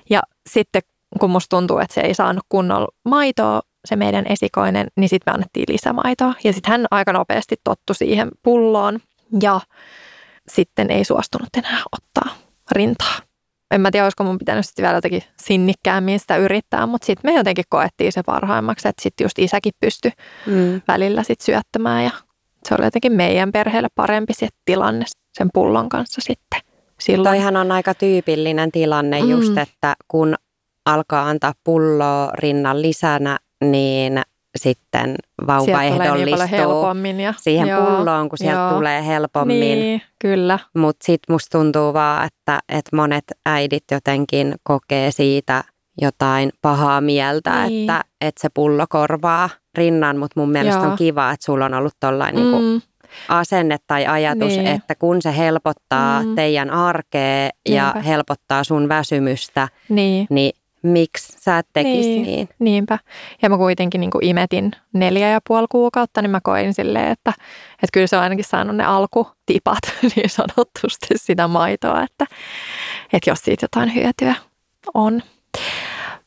Ja 0.09 0.21
sitten 0.49 0.81
kun 1.19 1.29
musta 1.29 1.57
tuntuu, 1.57 1.79
että 1.79 1.93
se 1.93 2.01
ei 2.01 2.13
saanut 2.13 2.45
kunnolla 2.49 2.87
maitoa, 3.05 3.61
se 3.85 3.95
meidän 3.95 4.25
esikoinen, 4.29 4.87
niin 4.95 5.09
sitten 5.09 5.31
me 5.31 5.35
annettiin 5.35 5.65
lisämaitoa. 5.67 6.33
Ja 6.43 6.53
sitten 6.53 6.71
hän 6.71 6.85
aika 6.91 7.13
nopeasti 7.13 7.55
tottu 7.63 7.93
siihen 7.93 8.29
pulloon 8.43 8.99
ja 9.41 9.61
sitten 10.47 10.91
ei 10.91 11.03
suostunut 11.03 11.49
enää 11.57 11.81
ottaa 11.91 12.35
rintaa. 12.71 13.24
En 13.75 13.81
mä 13.81 13.91
tiedä, 13.91 14.05
olisiko 14.05 14.23
mun 14.23 14.37
pitänyt 14.37 14.65
sitten 14.65 14.83
vielä 14.83 14.97
jotenkin 14.97 15.23
sinnikkäämmin 15.41 16.19
sitä 16.19 16.37
yrittää, 16.37 16.85
mutta 16.85 17.05
sitten 17.05 17.31
me 17.31 17.37
jotenkin 17.37 17.65
koettiin 17.69 18.11
se 18.11 18.23
parhaimmaksi, 18.23 18.87
että 18.87 19.03
sitten 19.03 19.25
just 19.25 19.39
isäkin 19.39 19.73
pystyi 19.79 20.11
mm. 20.47 20.81
välillä 20.87 21.23
sitten 21.23 21.45
syöttämään 21.45 22.03
ja 22.03 22.11
se 22.69 22.75
oli 22.75 22.85
jotenkin 22.85 23.11
meidän 23.11 23.51
perheelle 23.51 23.87
parempi 23.95 24.33
se 24.33 24.47
tilanne 24.65 25.05
sen 25.37 25.49
pullon 25.53 25.89
kanssa 25.89 26.21
sitten. 26.21 26.59
Silloin. 26.99 27.35
Toihan 27.35 27.57
on 27.57 27.71
aika 27.71 27.93
tyypillinen 27.93 28.71
tilanne 28.71 29.21
mm. 29.21 29.29
just, 29.29 29.57
että 29.57 29.95
kun 30.07 30.35
alkaa 30.85 31.29
antaa 31.29 31.53
pulloa 31.63 32.31
rinnan 32.33 32.81
lisänä, 32.81 33.39
niin 33.61 34.21
sitten 34.55 35.15
vauva 35.47 35.79
niin 35.79 35.93
ehdollistuu 35.93 36.93
niin 36.93 37.19
ja, 37.19 37.33
siihen 37.37 37.67
joo, 37.67 37.85
pulloon, 37.85 38.29
kun 38.29 38.37
sieltä 38.37 38.61
joo, 38.61 38.73
tulee 38.73 39.05
helpommin. 39.05 39.59
Niin, 39.59 40.01
kyllä. 40.21 40.59
Mutta 40.77 41.05
sitten 41.05 41.33
musta 41.33 41.57
tuntuu 41.57 41.93
vaan, 41.93 42.25
että, 42.25 42.59
että 42.69 42.95
monet 42.95 43.23
äidit 43.45 43.83
jotenkin 43.91 44.55
kokee 44.63 45.11
siitä 45.11 45.63
jotain 46.01 46.51
pahaa 46.61 47.01
mieltä, 47.01 47.65
niin. 47.65 47.81
että, 47.81 48.03
että 48.21 48.41
se 48.41 48.49
pullo 48.53 48.85
korvaa 48.89 49.49
rinnan, 49.77 50.17
mutta 50.17 50.39
mun 50.39 50.51
mielestä 50.51 50.81
joo. 50.81 50.91
on 50.91 50.97
kiva, 50.97 51.31
että 51.31 51.45
sulla 51.45 51.65
on 51.65 51.73
ollut 51.73 51.93
tollainen 51.99 52.43
mm. 52.43 52.51
niin 52.51 52.81
asenne 53.29 53.77
tai 53.87 54.05
ajatus, 54.05 54.57
niin. 54.57 54.67
että 54.67 54.95
kun 54.95 55.21
se 55.21 55.37
helpottaa 55.37 56.23
mm. 56.23 56.35
teidän 56.35 56.69
arkea 56.69 57.49
ja 57.69 57.83
Niinpä. 57.83 58.01
helpottaa 58.01 58.63
sun 58.63 58.89
väsymystä, 58.89 59.67
niin, 59.89 60.27
niin 60.29 60.51
miksi 60.85 61.37
sä 61.39 61.57
et 61.57 61.67
tekisi 61.73 62.09
niin, 62.09 62.23
niin. 62.23 62.49
Niinpä. 62.59 62.99
Ja 63.41 63.49
mä 63.49 63.57
kuitenkin 63.57 64.01
niin 64.01 64.11
imetin 64.21 64.71
neljä 64.93 65.29
ja 65.29 65.39
puoli 65.47 65.67
kuukautta, 65.71 66.21
niin 66.21 66.31
mä 66.31 66.41
koin 66.41 66.73
silleen, 66.73 67.11
että, 67.11 67.33
että 67.73 67.89
kyllä 67.93 68.07
se 68.07 68.17
on 68.17 68.23
ainakin 68.23 68.45
saanut 68.45 68.75
ne 68.75 68.83
alkutipat 68.83 69.79
niin 70.15 70.29
sanotusti 70.29 71.07
sitä 71.15 71.47
maitoa, 71.47 72.03
että, 72.03 72.25
että 73.13 73.29
jos 73.29 73.39
siitä 73.39 73.63
jotain 73.63 73.95
hyötyä 73.95 74.35
on. 74.93 75.23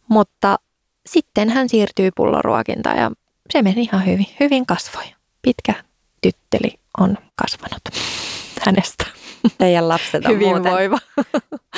Mutta 0.09 0.59
sitten 1.07 1.51
hän 1.51 1.69
siirtyi 1.69 2.11
pulloruokintaan 2.17 2.99
ja 2.99 3.11
se 3.51 3.63
meni 3.63 3.83
ihan 3.83 4.07
hyvin. 4.07 4.27
Hyvin 4.41 4.67
kasvoi. 4.67 5.05
Pitkä 5.43 5.75
tytteli 6.23 6.79
on 7.01 7.19
kasvanut 7.35 7.83
hänestä. 8.67 9.18
Teidän 9.59 9.89
lapset 9.89 10.27
on 10.27 10.33
Hyvinvoiva. 10.33 10.99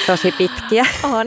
tosi 0.07 0.33
pitkiä. 0.33 0.87
On. 1.03 1.27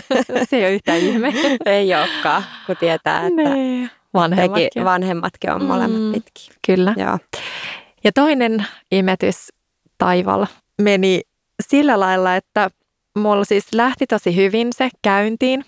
Se 0.50 0.56
ei 0.56 0.62
ole 0.62 0.72
yhtään 0.72 0.98
ihme. 0.98 1.32
ei 1.66 1.94
olekaan, 1.94 2.44
kun 2.66 2.76
tietää, 2.76 3.26
että 3.26 3.42
nee. 3.42 3.90
vanhemmatkin. 4.14 4.84
vanhemmatkin 4.84 5.52
on 5.52 5.64
molemmat 5.64 6.02
mm, 6.02 6.12
pitkiä. 6.12 6.54
Kyllä. 6.66 6.94
Joo. 6.96 7.18
Ja 8.04 8.12
toinen 8.12 8.66
imetys 8.92 9.48
taival 9.98 10.46
meni 10.82 11.20
sillä 11.62 12.00
lailla, 12.00 12.36
että 12.36 12.70
mulla 13.18 13.44
siis 13.44 13.66
lähti 13.74 14.06
tosi 14.06 14.36
hyvin 14.36 14.72
se 14.72 14.88
käyntiin 15.02 15.64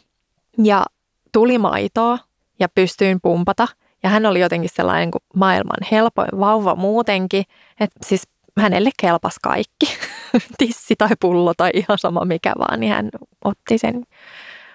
ja 0.65 0.85
tuli 1.33 1.59
maitoa 1.59 2.19
ja 2.61 2.69
pystyin 2.69 3.19
pumpata. 3.23 3.69
Ja 4.03 4.09
hän 4.09 4.27
oli 4.27 4.41
jotenkin 4.41 4.71
sellainen 4.75 5.11
kuin 5.11 5.23
maailman 5.35 5.77
helpoin 5.93 6.29
vauva 6.41 6.75
muutenkin, 6.75 7.45
että 7.81 7.99
siis 8.03 8.23
hänelle 8.61 8.91
kelpas 9.01 9.37
kaikki, 9.43 9.99
tissi 10.59 10.97
tai 10.99 11.09
pullo 11.21 11.53
tai 11.57 11.71
ihan 11.75 11.99
sama 11.99 12.25
mikä 12.25 12.53
vaan, 12.59 12.81
niin 12.81 12.93
hän 12.93 13.09
otti 13.45 13.79
sen 13.79 14.05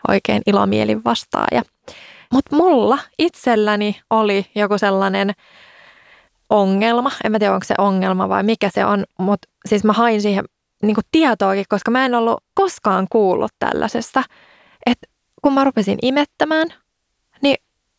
oikein 0.07 0.41
ilomielin 0.47 1.03
vastaan. 1.03 1.63
Mutta 2.33 2.55
mulla 2.55 2.97
itselläni 3.19 4.01
oli 4.09 4.45
joku 4.55 4.77
sellainen 4.77 5.31
ongelma, 6.49 7.11
en 7.23 7.31
mä 7.31 7.39
tiedä 7.39 7.53
onko 7.53 7.65
se 7.65 7.75
ongelma 7.77 8.29
vai 8.29 8.43
mikä 8.43 8.69
se 8.69 8.85
on, 8.85 9.05
mutta 9.19 9.49
siis 9.65 9.83
mä 9.83 9.93
hain 9.93 10.21
siihen 10.21 10.45
niin 10.81 10.95
tietoakin, 11.11 11.65
koska 11.69 11.91
mä 11.91 12.05
en 12.05 12.15
ollut 12.15 12.43
koskaan 12.53 13.07
kuullut 13.09 13.51
tällaisesta, 13.59 14.23
että 14.85 15.07
kun 15.41 15.53
mä 15.53 15.63
rupesin 15.63 15.97
imettämään, 16.01 16.67
niin 17.41 17.55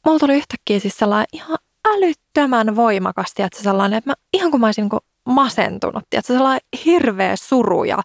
mulla 0.06 0.18
tuli 0.18 0.34
yhtäkkiä 0.34 0.78
siis 0.78 0.96
sellainen 0.96 1.26
ihan 1.32 1.58
älyttömän 1.88 2.76
voimakasti, 2.76 3.42
että 3.42 3.58
se 3.58 3.62
sellainen, 3.62 3.98
että 3.98 4.10
mä, 4.10 4.14
ihan 4.32 4.50
kuin 4.50 4.60
mä 4.60 4.66
olisin 4.66 4.88
niin 4.92 5.11
masentunut, 5.26 6.04
tiedätkö, 6.10 6.32
sellainen 6.32 6.68
hirveä 6.84 7.36
suru 7.36 7.84
ja 7.84 7.98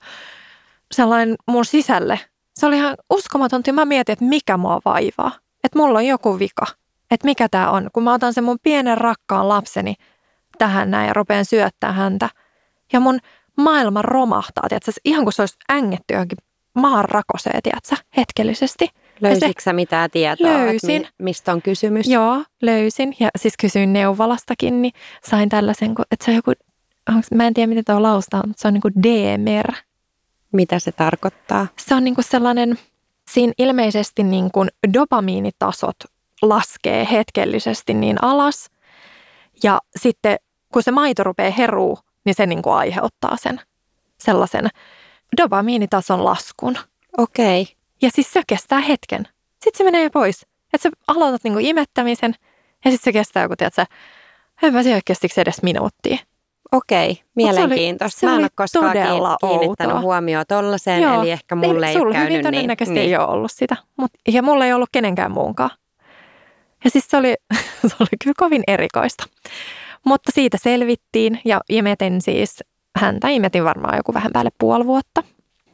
sellainen 0.92 1.36
mun 1.48 1.66
sisälle. 1.66 2.20
Se 2.54 2.66
oli 2.66 2.78
ihan 2.78 2.96
uskomatonta 3.10 3.74
mä 3.74 3.86
mietin, 3.86 4.14
että 4.14 4.26
mikä 4.26 4.58
mua 4.58 4.80
vaivaa. 4.86 5.32
Että 5.64 5.80
mulla 5.80 6.00
on 6.00 6.06
joku 6.06 6.40
vika. 6.40 6.66
Että 7.12 7.26
mikä 7.26 7.50
tämä 7.50 7.72
on. 7.72 7.90
Kun 7.94 8.04
mä 8.04 8.14
otan 8.14 8.34
sen 8.34 8.44
mun 8.44 8.58
pienen 8.64 8.98
rakkaan 8.98 9.50
lapseni 9.50 9.96
tähän 10.58 10.92
näin 10.92 11.08
ja 11.08 11.14
rupean 11.14 11.46
syöttää 11.46 11.92
häntä. 11.92 12.30
Ja 12.94 13.00
mun 13.00 13.20
maailma 13.58 14.02
romahtaa, 14.02 14.66
tiedätkö, 14.70 14.92
ihan 15.06 15.24
kuin 15.24 15.34
se 15.34 15.42
olisi 15.42 15.58
ängetty 15.72 16.14
johonkin 16.14 16.38
maan 16.76 17.06
rakoseen, 17.06 17.60
tiedätkö, 17.64 17.96
hetkellisesti. 18.18 18.90
Löysitkö 19.22 19.62
sä 19.62 19.74
mitään 19.74 20.12
tietoa, 20.12 20.48
löysin. 20.48 21.02
Että 21.02 21.14
mistä 21.18 21.52
on 21.52 21.62
kysymys? 21.62 22.08
Joo, 22.08 22.44
löysin. 22.62 23.16
Ja 23.20 23.30
siis 23.38 23.54
kysyin 23.62 23.94
neuvolastakin, 23.94 24.82
niin 24.82 24.94
sain 25.24 25.50
tällaisen, 25.50 25.96
että 26.12 26.26
se 26.26 26.32
on 26.32 26.36
joku 26.36 26.52
onks, 27.10 27.32
mä 27.32 27.48
en 27.48 27.54
tiedä 27.54 27.68
miten 27.68 27.86
tuo 27.86 28.04
laustaa, 28.04 28.48
mutta 28.48 28.62
se 28.62 28.68
on 28.68 28.74
niin 28.74 28.82
kuin 28.82 28.94
DMR. 29.04 29.74
Mitä 30.52 30.80
se 30.80 30.92
tarkoittaa? 30.92 31.68
Se 31.78 31.96
on 31.96 32.04
niin 32.04 32.16
kuin 32.16 32.26
sellainen, 32.26 32.80
siinä 33.32 33.54
ilmeisesti 33.58 34.24
niin 34.24 34.52
kuin 34.52 34.70
dopamiinitasot 34.94 35.96
laskee 36.42 37.08
hetkellisesti 37.12 37.94
niin 37.94 38.24
alas. 38.24 38.70
Ja 39.64 39.80
sitten 40.00 40.38
kun 40.74 40.84
se 40.84 40.92
maito 40.92 41.24
rupeaa 41.24 41.52
heruu, 41.52 42.00
niin 42.26 42.36
se 42.36 42.46
niin 42.46 42.62
kuin 42.62 42.76
aiheuttaa 42.76 43.38
sen 43.38 43.62
sellaisen 44.18 44.68
dopamiinitason 45.38 46.26
laskun. 46.26 46.78
Okei. 47.18 47.62
Okay. 47.62 47.76
Ja 48.02 48.10
siis 48.14 48.34
se 48.34 48.42
kestää 48.48 48.80
hetken. 48.80 49.28
Sitten 49.64 49.78
se 49.78 49.84
menee 49.84 50.10
pois. 50.10 50.46
Että 50.74 50.90
sä 50.90 50.90
aloitat 51.08 51.44
niin 51.44 51.54
kuin 51.54 51.66
imettämisen 51.66 52.36
ja 52.86 52.92
sitten 52.92 53.04
se 53.04 53.14
kestää 53.14 53.44
joku, 53.44 53.56
tiedätkö, 53.56 53.86
en 54.64 54.74
mä 54.74 54.84
tiedä, 54.84 55.02
kestikö 55.06 55.42
edes 55.42 55.64
minuuttia. 55.64 56.18
Okei, 56.72 57.24
mielenkiintoista. 57.36 58.20
Se 58.20 58.26
oli, 58.26 58.32
se 58.32 58.36
Mä 58.36 58.40
en 58.40 58.44
ole 58.44 58.50
koskaan 58.56 58.92
kiinnittänyt 59.50 59.94
outoa. 59.94 60.02
huomioon 60.02 60.46
tollaiseen, 60.48 61.02
Joo, 61.02 61.22
eli 61.22 61.32
ehkä 61.32 61.56
mulle 61.56 61.88
ei, 61.88 61.96
ei 61.96 62.02
ole 62.02 62.14
käynyt 62.14 62.32
hyvin 62.32 62.46
todennäköisesti 62.46 63.00
niin. 63.00 63.10
ei 63.10 63.18
ole 63.18 63.28
ollut 63.28 63.52
sitä, 63.52 63.76
Mut, 63.98 64.12
ja 64.28 64.44
mulla 64.44 64.66
ei 64.66 64.74
ollut 64.74 64.90
kenenkään 64.92 65.32
muunkaan. 65.32 65.70
Ja 66.84 66.90
siis 66.90 67.08
se 67.10 67.18
oli, 67.18 67.36
se 67.88 67.96
oli 68.00 68.10
kyllä 68.24 68.34
kovin 68.38 68.64
erikoista. 68.68 69.26
Mutta 70.06 70.32
siitä 70.36 70.58
selvittiin 70.64 71.42
ja 71.46 71.62
imetin 71.70 72.22
siis 72.22 72.64
häntä, 72.98 73.28
imetin 73.30 73.64
varmaan 73.64 73.98
joku 73.98 74.14
vähän 74.14 74.32
päälle 74.34 74.52
puoli 74.58 74.86
vuotta. 74.86 75.24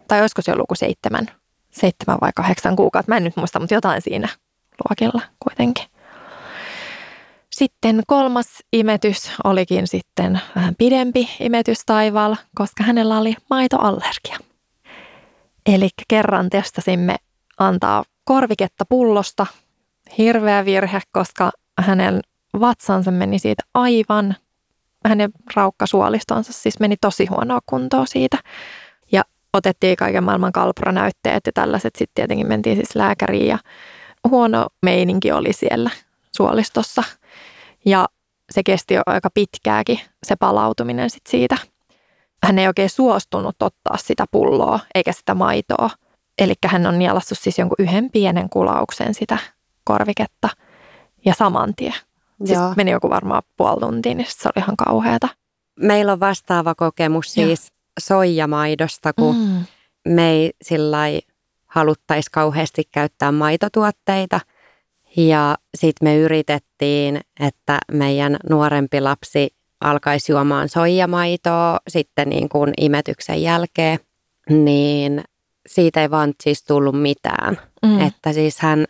Tai 0.08 0.22
olisiko 0.22 0.42
se 0.42 0.52
ollut 0.52 0.68
seitsemän, 0.74 1.28
seitsemän 1.72 2.18
vai 2.22 2.32
kahdeksan 2.36 2.76
kuukautta, 2.76 3.12
mä 3.12 3.18
en 3.18 3.24
nyt 3.24 3.36
muista, 3.36 3.60
mutta 3.60 3.74
jotain 3.76 4.02
siinä 4.02 4.30
luokilla 4.90 5.22
kuitenkin. 5.40 5.86
Sitten 7.54 8.02
kolmas 8.08 8.48
imetys 8.72 9.32
olikin 9.44 9.88
sitten 9.88 10.42
vähän 10.56 10.76
pidempi 10.78 11.30
imetys 11.40 11.86
taivaalla, 11.86 12.38
koska 12.56 12.84
hänellä 12.84 13.18
oli 13.18 13.36
maitoallergia. 13.50 14.38
Eli 15.66 15.90
kerran 16.08 16.50
testasimme 16.50 17.16
antaa 17.58 18.04
korviketta 18.24 18.86
pullosta. 18.86 19.46
Hirveä 20.18 20.66
virhe, 20.66 21.02
koska 21.12 21.52
hänen 21.82 22.22
vatsansa 22.60 23.12
meni 23.12 23.40
siitä 23.40 23.64
aivan, 23.74 24.36
hänen 25.06 25.32
raukkasuolistonsa 25.56 26.54
siis 26.54 26.80
meni 26.80 26.96
tosi 27.02 27.26
huonoa 27.26 27.60
kuntoa 27.66 28.06
siitä. 28.06 28.38
Ja 29.12 29.24
otettiin 29.54 29.98
kaiken 29.98 30.24
maailman 30.24 30.52
kalpronäytteet 30.52 31.46
ja 31.46 31.52
tällaiset. 31.52 31.96
Sitten 31.96 32.16
tietenkin 32.16 32.48
mentiin 32.48 32.76
siis 32.76 32.96
lääkäriin 32.96 33.48
ja 33.48 33.58
huono 34.30 34.68
meininki 34.82 35.32
oli 35.32 35.54
siellä 35.54 35.90
suolistossa– 36.32 37.04
ja 37.86 38.08
se 38.52 38.64
kesti 38.64 38.94
jo 38.94 39.02
aika 39.06 39.30
pitkääkin 39.34 40.00
se 40.24 40.36
palautuminen 40.36 41.10
sit 41.10 41.28
siitä. 41.30 41.58
Hän 42.44 42.60
ei 42.60 42.68
oikein 42.68 42.90
suostunut 42.90 43.62
ottaa 43.62 43.98
sitä 43.98 44.26
pulloa 44.32 44.80
eikä 44.96 45.12
sitä 45.12 45.34
maitoa. 45.34 45.90
Eli 46.38 46.54
hän 46.68 46.88
on 46.88 47.00
nielassut 47.00 47.40
siis 47.40 47.60
jonkun 47.60 47.76
yhden 47.80 48.12
pienen 48.12 48.50
kulauksen 48.50 49.14
sitä 49.14 49.38
korviketta 49.84 50.50
ja 51.26 51.34
saman 51.34 51.76
tien. 51.76 51.94
Siis 52.46 52.60
Joo. 52.60 52.74
meni 52.78 52.92
joku 52.92 53.10
varmaan 53.10 53.44
puoli 53.58 53.80
tuntia, 53.80 54.16
niin 54.16 54.28
se 54.30 54.48
oli 54.48 54.64
ihan 54.64 54.78
kauheata. 54.78 55.28
Meillä 55.80 56.12
on 56.12 56.20
vastaava 56.20 56.76
kokemus 56.76 57.34
siis 57.34 57.62
Joo. 57.62 57.78
soijamaidosta, 58.00 59.14
kun 59.14 59.36
mm. 59.36 59.66
me 60.08 60.30
ei 60.30 60.52
sillä 60.62 60.98
haluttaisi 61.66 62.32
kauheasti 62.32 62.84
käyttää 62.92 63.32
maitotuotteita– 63.32 64.40
ja 65.18 65.56
sitten 65.78 66.10
me 66.10 66.18
yritettiin, 66.18 67.22
että 67.40 67.80
meidän 67.92 68.38
nuorempi 68.50 69.02
lapsi 69.02 69.56
alkaisi 69.82 70.32
juomaan 70.32 70.70
soijamaitoa 70.70 71.80
sitten 71.88 72.30
niin 72.30 72.50
kuin 72.50 72.74
imetyksen 72.82 73.42
jälkeen. 73.42 74.00
niin 74.50 75.24
siitä 75.68 76.02
ei 76.02 76.12
vaan 76.12 76.34
siis 76.44 76.64
tullut 76.64 77.02
mitään. 77.02 77.58
Mm. 77.86 78.08
Että 78.08 78.34
siis 78.34 78.60
hän 78.60 78.86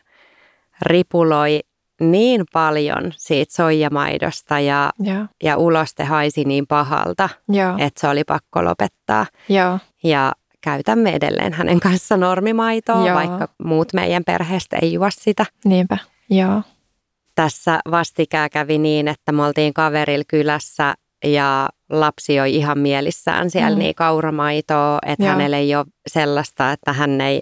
ripuloi 0.81 1.59
niin 1.99 2.43
paljon 2.53 3.11
siitä 3.15 3.53
soijamaidosta 3.53 4.59
ja, 4.59 4.91
ja. 5.03 5.25
ja 5.43 5.57
uloste 5.57 6.03
haisi 6.03 6.43
niin 6.45 6.67
pahalta, 6.67 7.29
ja. 7.51 7.75
että 7.79 8.01
se 8.01 8.07
oli 8.07 8.23
pakko 8.23 8.65
lopettaa. 8.65 9.25
Ja, 9.49 9.79
ja 10.03 10.33
käytämme 10.61 11.11
edelleen 11.11 11.53
hänen 11.53 11.79
kanssa 11.79 12.17
normimaitoa, 12.17 13.07
Joo. 13.07 13.15
vaikka 13.15 13.47
muut 13.63 13.93
meidän 13.93 14.23
perheestä 14.23 14.77
ei 14.81 14.93
juo 14.93 15.07
sitä. 15.11 15.45
Niinpä, 15.65 15.97
joo. 16.29 16.61
Tässä 17.35 17.79
vastikää 17.91 18.49
kävi 18.49 18.77
niin, 18.77 19.07
että 19.07 19.31
me 19.31 19.45
oltiin 19.45 19.73
kaverilla 19.73 20.23
kylässä 20.27 20.93
ja 21.23 21.69
lapsi 21.89 22.35
joi 22.35 22.55
ihan 22.55 22.79
mielissään 22.79 23.49
siellä 23.49 23.75
mm. 23.75 23.79
niin 23.79 23.95
kauramaitoa, 23.95 24.99
että 25.05 25.23
Joo. 25.23 25.31
hänellä 25.31 25.57
ei 25.57 25.75
ole 25.75 25.85
sellaista, 26.07 26.71
että 26.71 26.93
hän 26.93 27.21
ei 27.21 27.41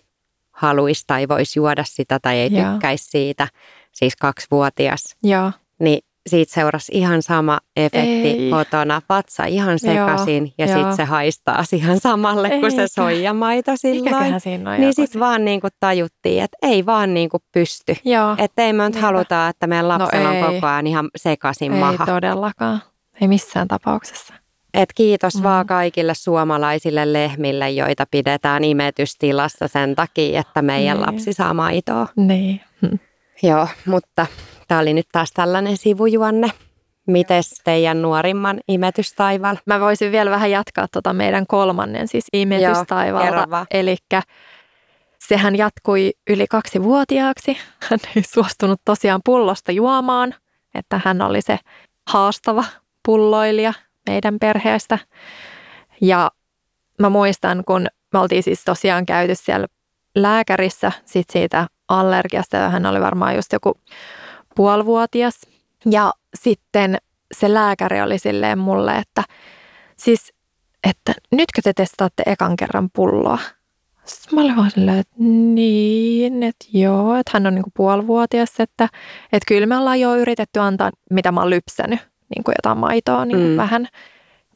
haluaisi 0.52 1.04
tai 1.08 1.28
voisi 1.28 1.60
juoda 1.60 1.84
sitä 1.84 2.20
tai 2.20 2.38
ei 2.38 2.54
Joo. 2.54 2.72
tykkäisi 2.72 3.10
siitä, 3.10 3.48
siis 3.92 4.16
kaksivuotias. 4.16 5.16
Joo. 5.24 5.52
Niin 5.80 6.04
siitä 6.30 6.54
seurasi 6.54 6.92
ihan 6.96 7.22
sama 7.22 7.60
efekti 7.76 8.28
Ei. 8.28 8.50
kotona. 8.50 9.02
Vatsa 9.10 9.46
ihan 9.46 9.80
sekaisin 9.80 10.54
ja 10.58 10.68
sitten 10.68 10.96
se 10.96 11.04
haistaa 11.04 11.64
ihan 11.74 12.00
samalle 12.00 12.48
Eikä. 12.48 12.60
kuin 12.60 12.72
se 12.72 12.88
soijamaito 12.88 13.72
silloin. 13.76 14.40
Siinä 14.42 14.78
niin 14.78 14.94
sitten 14.94 15.20
vaan 15.20 15.46
niinku 15.46 15.68
tajuttiin, 15.80 16.44
että 16.44 16.58
ei 16.62 16.86
vaan 16.86 17.14
niinku 17.14 17.38
pysty. 17.52 17.96
Että 18.38 18.62
ei 18.62 18.74
me 18.74 18.84
nyt 18.84 19.02
haluta, 19.02 19.48
että 19.48 19.68
meidän 19.68 19.88
lapsella 19.88 20.34
no 20.34 20.48
on 20.48 20.54
koko 20.54 20.68
ajan 20.68 20.88
ihan 20.88 21.10
sekaisin 21.16 21.74
ei 21.74 21.80
maha. 21.80 22.04
Ei 22.04 22.14
todellakaan. 22.14 22.82
Ei 23.22 23.28
missään 23.28 23.68
tapauksessa. 23.68 24.34
Et 24.74 24.90
kiitos 24.96 25.36
mm. 25.36 25.44
vaan 25.44 25.68
kaikille 25.68 26.14
suomalaisille 26.14 27.14
lehmille, 27.14 27.72
joita 27.72 28.06
pidetään 28.12 28.64
imetystilassa 28.64 29.68
sen 29.68 29.96
takia, 29.96 30.40
että 30.40 30.62
meidän 30.62 30.98
niin. 30.98 31.08
lapsi 31.08 31.34
saa 31.34 31.54
maitoa. 31.54 32.08
Niin. 32.16 32.62
Hm. 32.82 32.96
Joo, 33.44 33.68
mutta 33.86 34.28
tämä 34.72 34.82
oli 34.82 34.94
nyt 34.94 35.08
taas 35.12 35.32
tällainen 35.32 35.78
sivujuonne. 35.78 36.52
Mites 37.08 37.62
teidän 37.64 38.02
nuorimman 38.02 38.60
imetystaival? 38.68 39.58
Mä 39.66 39.80
voisin 39.80 40.12
vielä 40.12 40.32
vähän 40.32 40.52
jatkaa 40.52 40.88
tuota 40.94 41.14
meidän 41.14 41.48
kolmannen 41.48 42.08
siis 42.08 42.26
imetystaivalta. 42.34 43.66
Eli 43.72 43.98
sehän 45.18 45.56
jatkui 45.56 46.12
yli 46.30 46.48
kaksi 46.48 46.84
vuotiaaksi. 46.84 47.58
Hän 47.90 48.00
ei 48.16 48.24
suostunut 48.24 48.82
tosiaan 48.86 49.22
pullosta 49.26 49.72
juomaan, 49.72 50.36
että 50.76 51.02
hän 51.06 51.22
oli 51.22 51.42
se 51.42 51.60
haastava 52.10 52.64
pulloilija 53.06 53.74
meidän 54.10 54.40
perheestä. 54.40 55.00
Ja 56.02 56.32
mä 57.00 57.10
muistan, 57.10 57.64
kun 57.68 57.88
me 58.14 58.20
oltiin 58.20 58.44
siis 58.44 58.64
tosiaan 58.64 59.06
käyty 59.06 59.36
siellä 59.36 59.68
lääkärissä 60.16 60.92
sit 61.06 61.30
siitä 61.30 61.68
allergiasta 61.88 62.58
ja 62.58 62.70
hän 62.70 62.86
oli 62.86 63.02
varmaan 63.02 63.36
just 63.36 63.54
joku 63.54 63.78
puolivuotias. 64.56 65.42
Ja 65.92 66.14
sitten 66.36 66.98
se 67.32 67.54
lääkäri 67.54 68.02
oli 68.02 68.20
silleen 68.20 68.60
mulle, 68.60 68.98
että 68.98 69.24
siis, 69.98 70.34
että 70.90 71.14
nytkö 71.32 71.62
te 71.64 71.74
testaatte 71.74 72.24
ekan 72.26 72.56
kerran 72.56 72.90
pulloa? 72.94 73.40
Sitten 74.06 74.36
mä 74.36 74.42
olin 74.42 74.56
vaan 74.56 74.72
silleen, 74.72 74.98
että 74.98 75.16
niin, 75.54 76.44
että 76.44 76.66
joo, 76.74 77.16
että 77.16 77.32
hän 77.34 77.48
on 77.48 77.56
niinku 77.56 77.72
puolivuotias, 77.74 78.60
että, 78.60 78.84
että 79.24 79.46
kyllä 79.48 79.66
me 79.66 79.78
ollaan 79.78 80.00
jo 80.00 80.16
yritetty 80.16 80.60
antaa, 80.60 80.92
mitä 81.10 81.32
mä 81.32 81.40
oon 81.42 81.50
lypsänyt, 81.50 82.00
niin 82.36 82.44
kuin 82.44 82.56
jotain 82.58 82.78
maitoa 82.78 83.26
niin 83.26 83.50
mm. 83.50 83.58
vähän. 83.58 83.88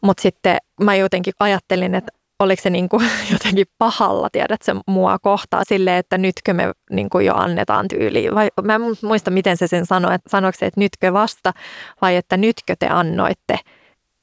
Mutta 0.01 0.21
sitten 0.21 0.58
mä 0.81 0.95
jotenkin 0.95 1.34
ajattelin, 1.39 1.95
että 1.95 2.12
oliko 2.39 2.62
se 2.62 2.69
niin 2.69 2.89
kuin 2.89 3.10
jotenkin 3.32 3.65
pahalla, 3.78 4.30
tiedät 4.30 4.62
se 4.62 4.76
mua 4.88 5.19
kohtaa 5.19 5.63
silleen, 5.67 5.98
että 5.98 6.17
nytkö 6.17 6.54
me 6.54 6.71
niin 6.91 7.10
kuin 7.10 7.26
jo 7.26 7.36
annetaan 7.36 7.88
tyyliin. 7.88 8.36
Vai, 8.36 8.50
mä 8.63 8.76
en 8.76 8.82
muista, 9.02 9.32
miten 9.32 9.58
se 9.58 9.67
sen 9.67 9.86
sanoi, 9.86 10.15
että 10.15 10.30
sanoiko 10.30 10.58
se, 10.60 10.65
että 10.65 10.80
nytkö 10.80 11.13
vasta 11.13 11.54
vai 12.02 12.15
että 12.15 12.38
nytkö 12.38 12.76
te 12.80 12.88
annoitte 12.88 13.60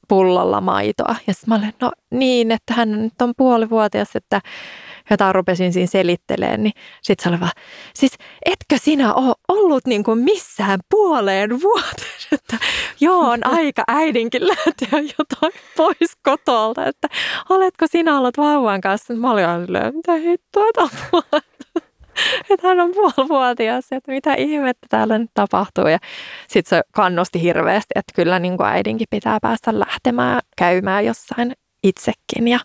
pullolla 0.07 0.61
maitoa. 0.61 1.15
Ja 1.27 1.33
sitten 1.33 1.49
mä 1.49 1.55
olin, 1.55 1.73
no 1.81 1.91
niin, 2.11 2.51
että 2.51 2.73
hän 2.73 2.91
nyt 2.91 3.21
on 3.21 3.33
puolivuotias, 3.37 4.15
että 4.15 4.41
jotain 5.09 5.35
rupesin 5.35 5.73
siinä 5.73 5.87
selittelemään, 5.87 6.63
niin 6.63 6.73
sitten 7.01 7.23
se 7.23 7.29
oli 7.29 7.39
vaan, 7.39 7.51
siis 7.93 8.11
etkö 8.45 8.77
sinä 8.77 9.13
ole 9.13 9.35
ollut 9.47 9.85
niin 9.85 10.03
kuin 10.03 10.19
missään 10.19 10.79
puoleen 10.89 11.61
vuoteen, 11.61 12.12
että 12.43 12.65
joo, 12.99 13.19
on 13.19 13.39
aika 13.57 13.83
äidinkin 13.87 14.47
lähteä 14.47 14.99
jotain 14.99 15.53
pois 15.77 16.15
kotolta, 16.23 16.85
että 16.85 17.07
oletko 17.49 17.85
sinä 17.87 18.17
ollut 18.17 18.37
vauvan 18.37 18.81
kanssa? 18.81 19.13
Mä 19.13 19.31
olin 19.31 19.45
silleen, 19.65 19.95
mitä 19.95 20.13
hittoa 20.13 20.65
tapahtuu? 20.75 21.41
että 22.49 22.67
hän 22.67 22.79
on 22.79 22.91
puolivuotias, 22.93 23.85
että 23.91 24.11
mitä 24.11 24.33
ihmettä 24.33 24.87
täällä 24.89 25.17
nyt 25.17 25.31
tapahtuu. 25.33 25.87
Ja 25.87 25.99
sitten 26.47 26.69
se 26.69 26.81
kannusti 26.91 27.41
hirveästi, 27.41 27.91
että 27.95 28.13
kyllä 28.15 28.39
niin 28.39 28.57
kuin 28.57 28.67
äidinkin 28.67 29.07
pitää 29.09 29.37
päästä 29.41 29.79
lähtemään 29.79 30.41
käymään 30.57 31.05
jossain 31.05 31.53
itsekin. 31.83 32.47
Ja, 32.47 32.59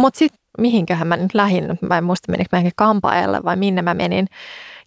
mutta 0.00 0.18
sitten 0.18 0.40
mihinköhän 0.58 1.08
mä 1.08 1.16
nyt 1.16 1.34
lähin, 1.34 1.78
mä 1.80 1.98
en 1.98 2.04
muista 2.04 2.32
menikö 2.32 2.56
mä 2.56 2.70
kampaajalle 2.76 3.40
vai 3.44 3.56
minne 3.56 3.82
mä 3.82 3.94
menin. 3.94 4.26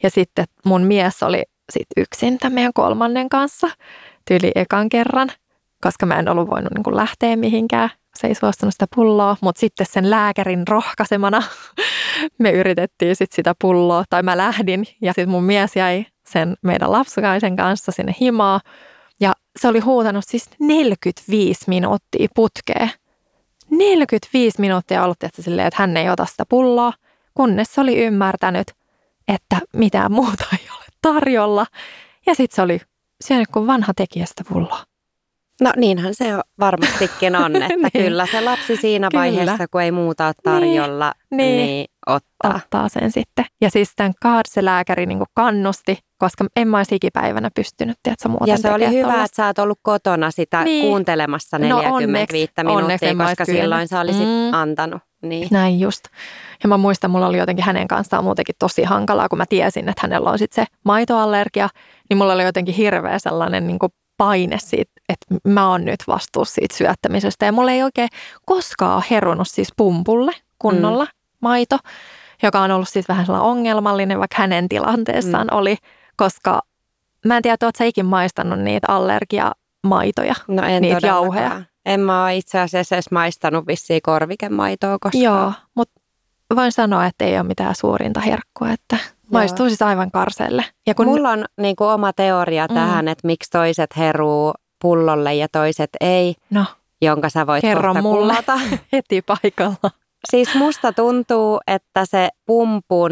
Ja 0.04 0.10
sitten 0.10 0.46
mun 0.66 0.82
mies 0.82 1.24
oli 1.24 1.44
sit 1.72 1.88
yksin 1.98 2.38
tämän 2.38 2.54
meidän 2.54 2.74
kolmannen 2.74 3.30
kanssa 3.30 3.70
tyyli 4.28 4.52
ekan 4.56 4.90
kerran, 4.90 5.30
koska 5.82 6.06
mä 6.06 6.20
en 6.20 6.30
ollut 6.30 6.50
voinut 6.50 6.74
niin 6.74 6.84
kuin 6.84 6.96
lähteä 6.96 7.36
mihinkään. 7.36 7.90
Se 8.20 8.28
ei 8.28 8.36
suostunut 8.36 8.74
sitä 8.74 8.86
pulloa, 8.96 9.38
mutta 9.42 9.60
sitten 9.60 9.88
sen 9.90 10.10
lääkärin 10.10 10.68
rohkaisemana 10.68 11.44
me 12.40 12.52
yritettiin 12.52 13.16
sit 13.16 13.32
sitä 13.32 13.56
pulloa, 13.62 14.04
tai 14.10 14.24
mä 14.24 14.38
lähdin 14.38 14.86
ja 15.02 15.12
sitten 15.12 15.30
mun 15.30 15.44
mies 15.44 15.76
jäi 15.76 16.06
sen 16.28 16.56
meidän 16.62 16.92
lapsukaisen 16.92 17.56
kanssa 17.56 17.92
sinne 17.92 18.16
himaa. 18.22 18.62
Ja 19.20 19.34
se 19.60 19.68
oli 19.68 19.80
huutanut 19.80 20.24
siis 20.28 20.50
45 20.60 21.64
minuuttia 21.68 22.28
putkeen 22.36 22.92
45 23.70 24.62
minuuttia 24.62 25.04
ollut 25.04 25.24
että 25.24 25.42
silleen, 25.42 25.68
että 25.68 25.84
hän 25.84 25.98
ei 25.98 26.10
ota 26.10 26.26
sitä 26.26 26.44
pulloa, 26.50 26.94
kunnes 27.34 27.74
se 27.74 27.82
oli 27.82 27.98
ymmärtänyt, 27.98 28.72
että 29.28 29.58
mitään 29.76 30.12
muuta 30.12 30.46
ei 30.54 30.68
ole 30.78 30.85
tarjolla. 31.14 31.66
Ja 32.26 32.36
sitten 32.36 32.56
se 32.56 32.62
oli 32.62 32.80
syönyt 33.24 33.48
kuin 33.48 33.68
vanha 33.68 33.94
tekijä 33.94 34.26
sitä 34.26 34.44
pulloa. 34.50 34.80
No 35.62 35.72
niinhän 35.76 36.16
se 36.16 36.26
varmastikin 36.60 37.36
on, 37.36 37.56
että 37.64 37.68
niin. 37.68 38.06
kyllä 38.06 38.26
se 38.26 38.42
lapsi 38.42 38.78
siinä 38.78 39.08
kyllä. 39.12 39.22
vaiheessa, 39.22 39.68
kun 39.68 39.82
ei 39.82 39.92
muuta 39.92 40.26
ole 40.26 40.34
tarjolla, 40.44 41.14
niin, 41.32 41.38
niin, 41.38 41.58
niin 41.68 41.88
ottaa. 42.08 42.56
ottaa 42.56 42.90
sen 42.90 43.12
sitten. 43.12 43.46
Ja 43.62 43.70
siis 43.70 43.92
tämän 43.96 44.14
se 44.50 44.66
lääkäri 44.66 45.06
niin 45.06 45.20
kannusti, 45.34 46.00
koska 46.18 46.46
en 46.56 46.68
mä 46.68 46.78
olisi 46.78 46.96
ikipäivänä 46.96 47.50
pystynyt, 47.56 47.98
tiedätkö, 48.04 48.30
muuten 48.30 48.48
Ja 48.48 48.58
se 48.58 48.72
oli 48.72 48.90
hyvä, 48.90 49.02
tollasta. 49.02 49.24
että 49.24 49.36
sä 49.36 49.46
oot 49.46 49.60
ollut 49.60 49.80
kotona 49.82 50.32
sitä 50.32 50.64
niin. 50.64 50.86
kuuntelemassa 50.86 51.58
45 51.60 52.52
no 52.64 52.74
onneksi, 52.74 53.06
minuuttia, 53.06 53.28
koska 53.28 53.46
silloin 53.46 53.88
sä 53.88 54.00
olisit 54.00 54.28
mm. 54.28 54.54
antanut. 54.54 55.02
Niin. 55.26 55.48
Näin 55.52 55.80
just. 55.80 56.04
Ja 56.64 56.70
mä 56.70 56.78
muistan, 56.78 57.12
mulla 57.12 57.28
oli 57.28 57.38
jotenkin 57.38 57.66
hänen 57.66 57.88
kanssaan 57.88 58.24
muutenkin 58.24 58.56
tosi 58.60 58.84
hankalaa, 58.84 59.30
kun 59.30 59.38
mä 59.38 59.46
tiesin, 59.50 59.90
että 59.90 60.02
hänellä 60.02 60.30
on 60.30 60.40
sitten 60.40 60.66
se 60.66 60.72
maitoallergia, 60.84 61.70
niin 62.10 62.18
mulla 62.18 62.34
oli 62.34 62.44
jotenkin 62.44 62.76
hirveä 62.76 63.20
sellainen 63.20 63.68
niin 63.68 63.80
paine 64.18 64.58
siitä, 64.60 64.92
että 65.10 65.36
mä 65.48 65.70
oon 65.70 65.86
nyt 65.86 66.00
vastuussa 66.08 66.56
siitä 66.56 66.76
syöttämisestä. 66.76 67.46
Ja 67.46 67.52
mulla 67.52 67.72
ei 67.72 67.84
oikein 67.84 68.10
koskaan 68.46 69.04
herunut 69.10 69.48
siis 69.48 69.68
pumpulle 69.78 70.32
kunnolla 70.60 71.06
mm. 71.06 71.12
maito, 71.42 71.78
joka 72.44 72.62
on 72.62 72.72
ollut 72.72 72.90
siis 72.90 73.08
vähän 73.08 73.26
sellainen 73.26 73.50
ongelmallinen, 73.50 74.20
vaikka 74.20 74.36
hänen 74.40 74.70
tilanteessaan 74.70 75.48
mm. 75.52 75.58
oli, 75.58 75.78
koska 76.16 76.62
mä 77.26 77.38
en 77.38 77.44
tiedä, 77.44 77.54
että 77.54 77.72
sä 77.78 77.84
ikin 77.84 78.06
maistanut 78.06 78.60
niitä 78.60 78.88
allergiamaitoja, 78.90 80.36
no 80.48 80.64
en 80.64 80.82
niitä 80.82 81.08
jauheja. 81.08 81.62
En 81.86 82.00
mä 82.00 82.24
ole 82.24 82.36
itse 82.36 82.60
asiassa 82.60 82.96
edes 82.96 83.12
maistanut 83.12 83.68
vissiin 83.68 84.02
korvikemaitoa 84.02 84.98
koskaan. 85.02 85.24
Joo, 85.24 85.54
mutta 85.76 86.02
voin 86.56 86.72
sanoa, 86.72 87.06
että 87.06 87.26
ei 87.26 87.36
ole 87.36 87.44
mitään 87.44 87.76
suurinta 87.76 88.20
herkkua, 88.20 88.72
että 88.72 88.98
maistuu 89.32 89.68
siis 89.68 89.82
aivan 89.82 90.12
karselle. 90.12 90.66
Ja 90.88 90.96
kun... 90.96 91.06
Mulla 91.06 91.30
on 91.30 91.46
niin 91.58 91.76
kuin 91.76 91.90
oma 91.90 92.14
teoria 92.14 92.68
mm. 92.68 92.74
tähän, 92.74 93.08
että 93.08 93.28
miksi 93.28 93.52
toiset 93.52 93.98
heruu 93.98 94.54
pullolle 94.82 95.36
ja 95.36 95.48
toiset 95.52 95.90
ei, 96.02 96.36
no, 96.50 96.66
jonka 97.02 97.30
sä 97.30 97.48
voit 97.48 97.62
kerro 97.62 97.94
mulle 97.94 98.36
heti 98.94 99.22
paikalla. 99.22 99.92
Siis 100.32 100.56
musta 100.56 100.94
tuntuu, 100.94 101.60
että 101.68 102.06
se 102.06 102.30
pumpun 102.46 103.12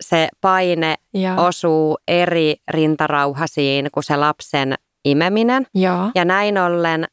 se 0.00 0.28
paine 0.40 0.94
ja. 1.14 1.34
osuu 1.34 1.98
eri 2.08 2.56
rintarauhasiin 2.70 3.88
kuin 3.92 4.04
se 4.04 4.16
lapsen 4.16 4.74
imeminen. 5.04 5.66
Ja, 5.74 6.10
ja 6.14 6.24
näin 6.24 6.58
ollen, 6.58 7.06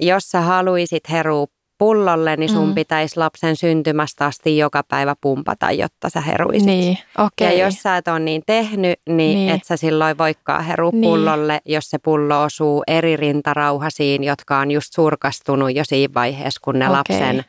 jos 0.00 0.30
sä 0.30 0.40
haluisit 0.40 1.10
herua 1.10 1.46
pullolle, 1.78 2.36
niin 2.36 2.50
sun 2.50 2.68
mm. 2.68 2.74
pitäisi 2.74 3.16
lapsen 3.16 3.56
syntymästä 3.56 4.26
asti 4.26 4.58
joka 4.58 4.82
päivä 4.88 5.16
pumpata, 5.20 5.70
jotta 5.70 6.10
sä 6.10 6.20
heruisit. 6.20 6.66
Niin, 6.66 6.98
okay. 7.18 7.56
Ja 7.56 7.64
jos 7.64 7.74
sä 7.74 7.96
et 7.96 8.08
ole 8.08 8.18
niin 8.18 8.42
tehnyt, 8.46 9.00
niin, 9.08 9.16
niin. 9.16 9.50
et 9.50 9.64
sä 9.64 9.76
silloin 9.76 10.18
voikaan 10.18 10.64
heru 10.64 10.90
niin. 10.90 11.02
pullolle, 11.02 11.60
jos 11.64 11.90
se 11.90 11.98
pullo 11.98 12.42
osuu 12.42 12.82
eri 12.86 13.16
rintarauhasiin, 13.16 14.24
jotka 14.24 14.58
on 14.58 14.70
just 14.70 14.94
surkastunut 14.94 15.74
jo 15.74 15.84
siinä 15.84 16.14
vaiheessa, 16.14 16.60
kun 16.64 16.78
ne 16.78 16.84
okay. 16.84 16.96
lapsen 16.96 17.44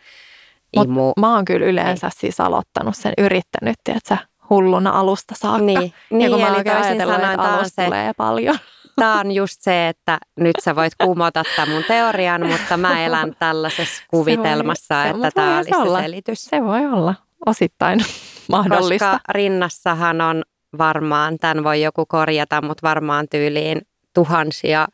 Mut 0.76 0.88
imu. 0.88 1.14
mä 1.20 1.36
oon 1.36 1.46
kyllä 1.46 1.66
yleensä 1.66 2.10
siis 2.18 2.40
aloittanut 2.40 2.96
sen, 2.96 3.14
yrittänyt, 3.18 3.76
että 3.88 4.10
sä 4.10 4.18
hulluna 4.50 5.00
alusta 5.00 5.36
saakka. 5.38 5.66
Niin, 5.66 5.82
ja 5.82 5.90
kun 6.10 6.18
niin 6.18 6.32
mä 6.32 6.48
eli 6.48 6.58
oikein 6.58 6.78
toisin 6.78 6.98
sanoen 7.02 7.32
että 7.32 7.70
se, 7.70 7.86
tulee 7.86 8.12
paljon. 8.18 8.58
Tämä 9.00 9.20
on 9.20 9.32
just 9.32 9.56
se, 9.62 9.88
että 9.88 10.18
nyt 10.40 10.56
sä 10.64 10.76
voit 10.76 10.94
kumota 11.04 11.44
tämän 11.56 11.70
mun 11.70 11.84
teorian, 11.88 12.48
mutta 12.48 12.78
mä 12.78 13.06
elän 13.06 13.36
tällaisessa 13.40 14.04
kuvitelmassa, 14.08 15.04
se- 15.04 15.10
että 15.10 15.18
mut 15.26 15.34
tämä 15.34 15.58
olisi 15.58 15.70
se 15.70 15.78
olla. 15.78 16.02
selitys. 16.02 16.44
Se 16.46 16.64
voi 16.64 16.86
olla 16.86 17.16
osittain 17.46 18.00
mahdollista. 18.52 19.12
Koska 19.12 19.20
rinnassahan 19.34 20.22
on 20.22 20.44
varmaan, 20.78 21.38
tämän 21.38 21.64
voi 21.64 21.82
joku 21.82 22.06
korjata, 22.06 22.62
mutta 22.62 22.88
varmaan 22.88 23.28
tyyliin 23.32 23.82
tuhansia 24.14 24.88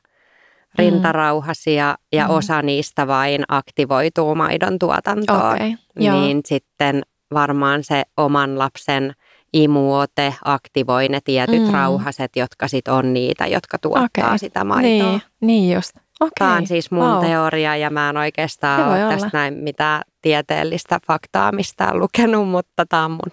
rintarauhasia 0.79 1.95
ja 2.11 2.27
Mm. 2.27 2.33
osa 2.33 2.61
niistä 2.61 3.07
vain 3.07 3.43
aktivoituu 3.47 4.35
maidon 4.35 4.79
tuotantoon. 4.79 5.53
Okei, 5.55 5.75
joo. 5.95 6.19
Niin 6.21 6.41
sitten 6.45 7.01
varmaan 7.33 7.83
se 7.83 8.03
oman 8.17 8.59
lapsen 8.59 9.13
imuote 9.53 10.33
aktivoi 10.45 11.09
ne 11.09 11.19
tietyt 11.23 11.63
Mm. 11.67 11.73
rauhaset, 11.73 12.35
jotka 12.35 12.67
sitten 12.67 12.93
on 12.93 13.13
niitä, 13.13 13.47
jotka 13.47 13.77
tuottaa 13.77 14.25
Okei. 14.27 14.39
sitä 14.39 14.63
maitoa. 14.63 15.09
Niin, 15.11 15.21
niin 15.41 15.75
just. 15.75 15.91
Okei. 16.19 16.31
Tämä 16.39 16.55
on 16.55 16.67
siis 16.67 16.91
mun 16.91 17.03
Vau. 17.09 17.21
teoria 17.21 17.75
ja 17.75 17.89
mä 17.89 18.09
en 18.09 18.17
oikeastaan 18.17 18.87
ole 18.89 19.05
olla. 19.05 19.13
tästä 19.13 19.29
näin 19.33 19.53
mitään 19.53 20.01
tieteellistä 20.21 20.99
faktaa 21.07 21.51
mistään 21.51 21.99
lukenut, 21.99 22.49
mutta 22.49 22.85
tämä 22.85 23.05
on 23.05 23.11
mun 23.11 23.31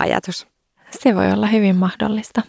ajatus. 0.00 0.46
Se 0.90 1.14
voi 1.14 1.32
olla 1.32 1.46
hyvin 1.46 1.76
mahdollista. 1.76 2.42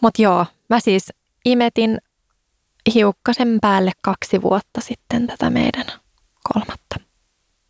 Mutta 0.00 0.22
joo, 0.22 0.46
mä 0.70 0.80
siis 0.80 1.12
imetin 1.44 1.98
hiukkasen 2.94 3.58
päälle 3.60 3.92
kaksi 4.02 4.42
vuotta 4.42 4.80
sitten 4.80 5.26
tätä 5.26 5.50
meidän 5.50 5.86
kolmatta. 6.52 6.96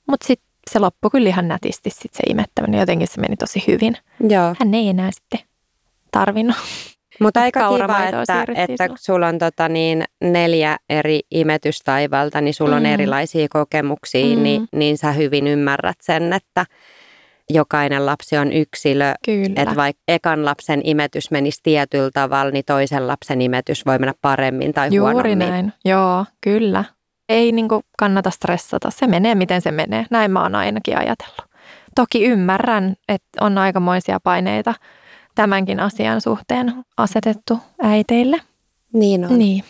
Mutta 0.09 0.27
sitten 0.27 0.50
se 0.73 0.79
loppui 0.79 1.11
kyllä 1.11 1.29
ihan 1.29 1.49
nätisti 1.49 1.91
sit 1.91 2.15
se 2.15 2.23
imettäminen. 2.31 2.81
Jotenkin 2.81 3.09
se 3.09 3.21
meni 3.21 3.37
tosi 3.37 3.65
hyvin. 3.67 3.97
Joo. 4.29 4.55
Hän 4.59 4.75
ei 4.75 4.89
enää 4.89 5.11
sitten 5.13 5.41
tarvinnut. 6.11 6.57
Mutta 7.21 7.41
aika 7.41 7.69
kiva, 7.69 8.05
että, 8.05 8.45
että 8.55 8.89
sulla 9.01 9.27
on 9.29 9.39
tota 9.39 9.69
niin 9.69 10.05
neljä 10.21 10.77
eri 10.91 11.21
imetystaivalta, 11.31 12.41
niin 12.41 12.55
sulla 12.55 12.77
on 12.77 12.83
Mm. 12.83 12.87
erilaisia 12.93 13.47
kokemuksia, 13.51 14.37
Mm. 14.37 14.43
niin, 14.43 14.69
niin 14.73 14.99
sä 14.99 15.13
hyvin 15.13 15.47
ymmärrät 15.47 15.97
sen, 16.03 16.33
että 16.33 16.67
jokainen 17.51 18.07
lapsi 18.07 18.37
on 18.37 18.53
yksilö. 18.53 19.15
Kyllä. 19.25 19.63
Että 19.63 19.77
vaikka 19.77 20.03
ekan 20.09 20.45
lapsen 20.45 20.81
imetys 20.85 21.31
menisi 21.31 21.61
tietyllä 21.63 22.11
tavalla, 22.15 22.51
niin 22.53 22.65
toisen 22.67 23.07
lapsen 23.09 23.43
imetys 23.43 23.87
voi 23.87 23.99
mennä 23.99 24.15
paremmin 24.23 24.73
tai 24.73 24.89
Juuri 24.93 25.13
huonommin. 25.13 25.39
näin. 25.39 25.73
Joo, 25.85 26.25
kyllä. 26.41 26.85
Ei 27.31 27.53
niinku 27.53 27.83
kannata 27.99 28.31
stressata. 28.31 28.91
Se 28.91 29.07
menee, 29.07 29.35
miten 29.35 29.61
se 29.61 29.71
menee. 29.71 30.07
Näin 30.11 30.31
mä 30.31 30.43
oon 30.43 30.55
ainakin 30.55 30.99
ajatellut. 30.99 31.45
Toki 31.95 32.25
ymmärrän, 32.25 32.95
että 33.09 33.29
on 33.41 33.59
aikamoisia 33.59 34.21
paineita 34.21 34.75
tämänkin 35.35 35.81
asian 35.81 36.21
suhteen 36.21 36.75
asetettu 36.97 37.59
äiteille. 37.83 38.41
Niin 38.93 39.25
on. 39.25 39.39
Niin. 39.39 39.65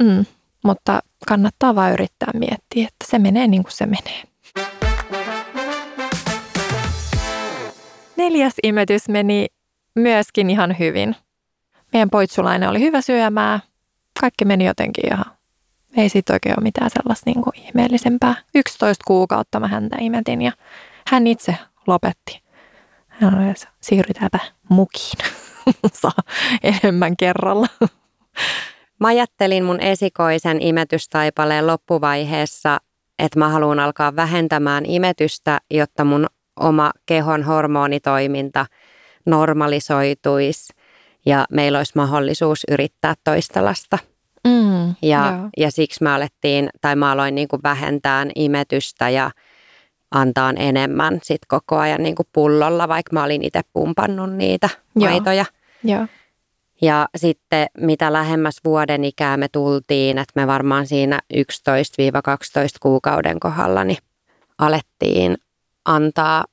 Mm. 0.00 0.24
Mutta 0.64 1.00
kannattaa 1.28 1.74
vaan 1.74 1.92
yrittää 1.92 2.30
miettiä, 2.34 2.88
että 2.88 3.06
se 3.10 3.18
menee 3.18 3.46
niin 3.46 3.62
kuin 3.62 3.72
se 3.72 3.86
menee. 3.86 4.22
Neljäs 8.16 8.54
imetys 8.62 9.08
meni 9.08 9.46
myöskin 9.94 10.50
ihan 10.50 10.76
hyvin. 10.78 11.16
Meidän 11.92 12.10
poitsulainen 12.10 12.68
oli 12.68 12.80
hyvä 12.80 13.00
syömää. 13.00 13.60
Kaikki 14.20 14.44
meni 14.44 14.66
jotenkin 14.66 15.06
ihan, 15.12 15.35
ei 15.96 16.08
siitä 16.08 16.32
oikein 16.32 16.54
ole 16.58 16.62
mitään 16.62 16.90
sellaista 16.90 17.30
niin 17.30 17.42
kuin 17.42 17.58
ihmeellisempää. 17.58 18.34
11 18.54 19.04
kuukautta 19.06 19.60
mä 19.60 19.68
häntä 19.68 19.96
imetin 20.00 20.42
ja 20.42 20.52
hän 21.06 21.26
itse 21.26 21.56
lopetti. 21.86 22.42
Hän 23.08 23.38
oli, 23.38 23.50
että 23.50 23.68
siirrytäänpä 23.80 24.38
mukiin. 24.68 25.18
Saa 25.92 26.12
enemmän 26.62 27.16
kerralla. 27.16 27.66
Mä 29.00 29.08
ajattelin 29.08 29.64
mun 29.64 29.80
esikoisen 29.80 30.62
imetystaipaleen 30.62 31.66
loppuvaiheessa, 31.66 32.78
että 33.18 33.38
mä 33.38 33.48
haluan 33.48 33.80
alkaa 33.80 34.16
vähentämään 34.16 34.86
imetystä, 34.86 35.60
jotta 35.70 36.04
mun 36.04 36.26
oma 36.60 36.92
kehon 37.06 37.42
hormonitoiminta 37.42 38.66
normalisoituisi 39.26 40.72
ja 41.26 41.44
meillä 41.50 41.78
olisi 41.78 41.92
mahdollisuus 41.94 42.64
yrittää 42.70 43.14
toista 43.24 43.64
lasta. 43.64 43.98
Mm, 44.46 44.94
Ja, 45.02 45.26
joo. 45.38 45.48
ja 45.56 45.70
siksi 45.70 46.02
mä 46.04 46.14
alettiin, 46.14 46.68
tai 46.80 46.96
mä 46.96 47.10
aloin 47.12 47.34
niin 47.34 47.48
kuin 47.48 47.62
vähentää 47.62 48.26
imetystä 48.34 49.08
ja 49.10 49.30
antaa 50.10 50.52
enemmän 50.56 51.18
sit 51.22 51.40
koko 51.48 51.76
ajan 51.78 52.02
niin 52.02 52.14
kuin 52.14 52.26
pullolla, 52.32 52.88
vaikka 52.88 53.10
mä 53.12 53.24
olin 53.24 53.42
itse 53.42 53.60
pumpannut 53.72 54.32
niitä 54.32 54.68
Joo. 54.96 55.10
maitoja. 55.10 55.44
Joo. 55.84 56.06
Ja 56.82 57.08
sitten 57.16 57.66
mitä 57.80 58.12
lähemmäs 58.12 58.56
vuoden 58.64 59.04
ikää 59.04 59.36
me 59.36 59.48
tultiin, 59.48 60.18
että 60.18 60.32
me 60.36 60.46
varmaan 60.46 60.86
siinä 60.86 61.20
11-12 61.34 61.38
kuukauden 62.80 63.40
kohdalla 63.40 63.84
niin 63.84 63.98
alettiin 64.58 65.36
antaa 65.84 66.44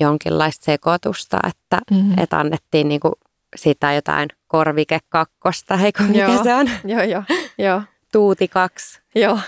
jonkinlaista 0.00 0.64
sekoitusta, 0.64 1.38
että, 1.48 1.78
Mm. 1.90 2.18
että 2.18 2.38
annettiin 2.38 2.88
niinku 2.88 3.12
sitä 3.56 3.92
jotain 3.92 4.28
korvikekakkosta, 4.48 5.74
eikö 5.84 6.02
mikä 6.02 6.18
Joo. 6.24 6.42
se 6.44 6.54
on? 6.54 6.70
Joo, 6.84 7.02
joo, 7.02 7.22
joo, 7.58 7.82
Tuuti 8.12 8.48
kaksi. 8.48 9.00
joo. 9.14 9.38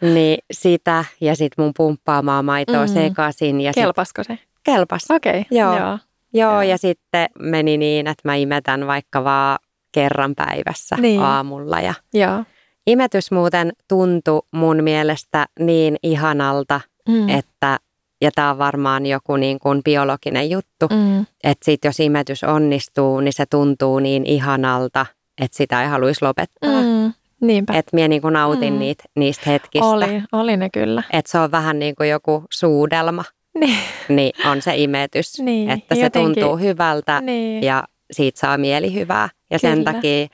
Niin 0.00 0.38
sitä 0.52 1.04
ja 1.20 1.36
sitten 1.36 1.64
mun 1.64 1.72
pumppaamaa 1.76 2.42
maitoa 2.42 2.86
Mm. 2.86 2.92
sekaisin. 2.92 3.60
Ja 3.60 3.72
sit, 3.72 3.82
Kelpasko 3.82 4.24
se? 4.24 4.38
kelpas. 4.62 5.10
Okei, 5.10 5.40
okay. 5.40 5.58
Joo. 5.58 5.78
joo. 5.78 5.98
Joo, 6.34 6.52
Joo. 6.52 6.62
ja 6.62 6.78
sitten 6.78 7.28
meni 7.38 7.76
niin, 7.76 8.06
että 8.06 8.28
mä 8.28 8.34
imetän 8.34 8.86
vaikka 8.86 9.24
vaan 9.24 9.58
kerran 9.92 10.34
päivässä 10.34 10.96
Niin. 11.00 11.22
aamulla. 11.22 11.80
Ja 11.80 11.94
Joo. 12.14 12.44
imetys 12.86 13.30
muuten 13.30 13.72
tuntui 13.88 14.42
mun 14.52 14.82
mielestä 14.84 15.46
niin 15.58 15.96
ihanalta, 16.02 16.80
Mm. 17.08 17.28
että, 17.28 17.78
ja 18.22 18.30
tämä 18.34 18.50
on 18.50 18.58
varmaan 18.58 19.06
joku 19.06 19.36
niin 19.36 19.58
kuin 19.58 19.82
biologinen 19.82 20.50
juttu, 20.50 20.88
Mm. 20.90 21.20
että 21.44 21.64
sit 21.64 21.84
jos 21.84 22.00
imetys 22.00 22.44
onnistuu, 22.44 23.20
niin 23.20 23.32
se 23.32 23.46
tuntuu 23.46 23.98
niin 23.98 24.26
ihanalta, 24.26 25.06
että 25.40 25.56
sitä 25.56 25.82
ei 25.82 25.88
haluaisi 25.88 26.24
lopettaa. 26.24 26.82
Mm. 26.82 27.12
Niinpä. 27.40 27.72
Että 27.78 27.90
minä 27.96 28.08
niin 28.08 28.22
kuin 28.22 28.32
nautin 28.34 28.72
Mm. 28.72 28.78
niitä, 28.78 29.04
niistä 29.16 29.50
hetkistä. 29.50 29.86
oli, 29.86 30.22
oli 30.32 30.56
ne 30.56 30.70
kyllä. 30.70 31.02
Että 31.12 31.30
se 31.30 31.38
on 31.38 31.50
vähän 31.50 31.78
niin 31.78 31.94
kuin 31.96 32.08
joku 32.10 32.44
suudelma, 32.52 33.24
Niin. 33.60 33.78
niin 34.16 34.32
on 34.50 34.62
se 34.62 34.76
imetys. 34.76 35.38
Niin, 35.40 35.70
että 35.70 35.94
se 35.94 36.00
jotenkin- 36.00 36.34
tuntuu 36.34 36.56
hyvältä 36.56 37.20
niin. 37.20 37.62
ja 37.62 37.84
siitä 38.10 38.40
saa 38.40 38.58
mielihyvää. 38.58 39.28
Ja 39.50 39.58
sen 39.58 39.78
Kyllä. 39.78 39.92
takia 39.92 40.26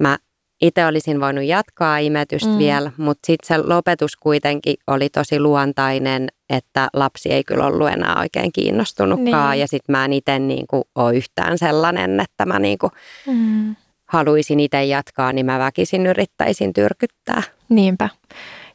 mä 0.00 0.18
itse 0.60 0.86
olisin 0.86 1.20
voinut 1.20 1.44
jatkaa 1.44 1.98
imetystä 1.98 2.48
Mm. 2.50 2.58
vielä, 2.58 2.92
mutta 2.96 3.26
sitten 3.26 3.46
se 3.46 3.62
lopetus 3.66 4.16
kuitenkin 4.16 4.74
oli 4.86 5.08
tosi 5.08 5.40
luontainen, 5.40 6.28
että 6.50 6.88
lapsi 6.92 7.32
ei 7.32 7.44
kyllä 7.44 7.66
ollut 7.66 7.88
enää 7.88 8.16
oikein 8.18 8.52
kiinnostunutkaan. 8.52 9.50
Niin. 9.50 9.60
Ja 9.60 9.68
sitten 9.68 9.92
mä 9.92 10.04
en 10.04 10.12
itse 10.12 10.38
niinku 10.38 10.82
ole 10.94 11.16
yhtään 11.16 11.58
sellainen, 11.58 12.20
että 12.20 12.46
mä 12.46 12.58
niinku 12.58 12.90
Mm. 13.26 13.76
haluaisin 14.06 14.60
itse 14.60 14.84
jatkaa, 14.84 15.32
niin 15.32 15.46
mä 15.46 15.58
väkisin 15.58 16.06
yrittäisin 16.06 16.72
tyrkyttää. 16.72 17.42
Niinpä. 17.68 18.08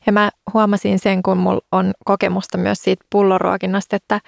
Ja 0.05 0.11
mä 0.11 0.29
huomasin 0.53 0.99
sen, 0.99 1.23
kun 1.23 1.37
mulla 1.37 1.61
on 1.71 1.91
kokemusta 2.05 2.57
myös 2.57 2.77
siitä 2.83 3.05
pulloruokinnasta, 3.11 3.95
että 3.95 4.19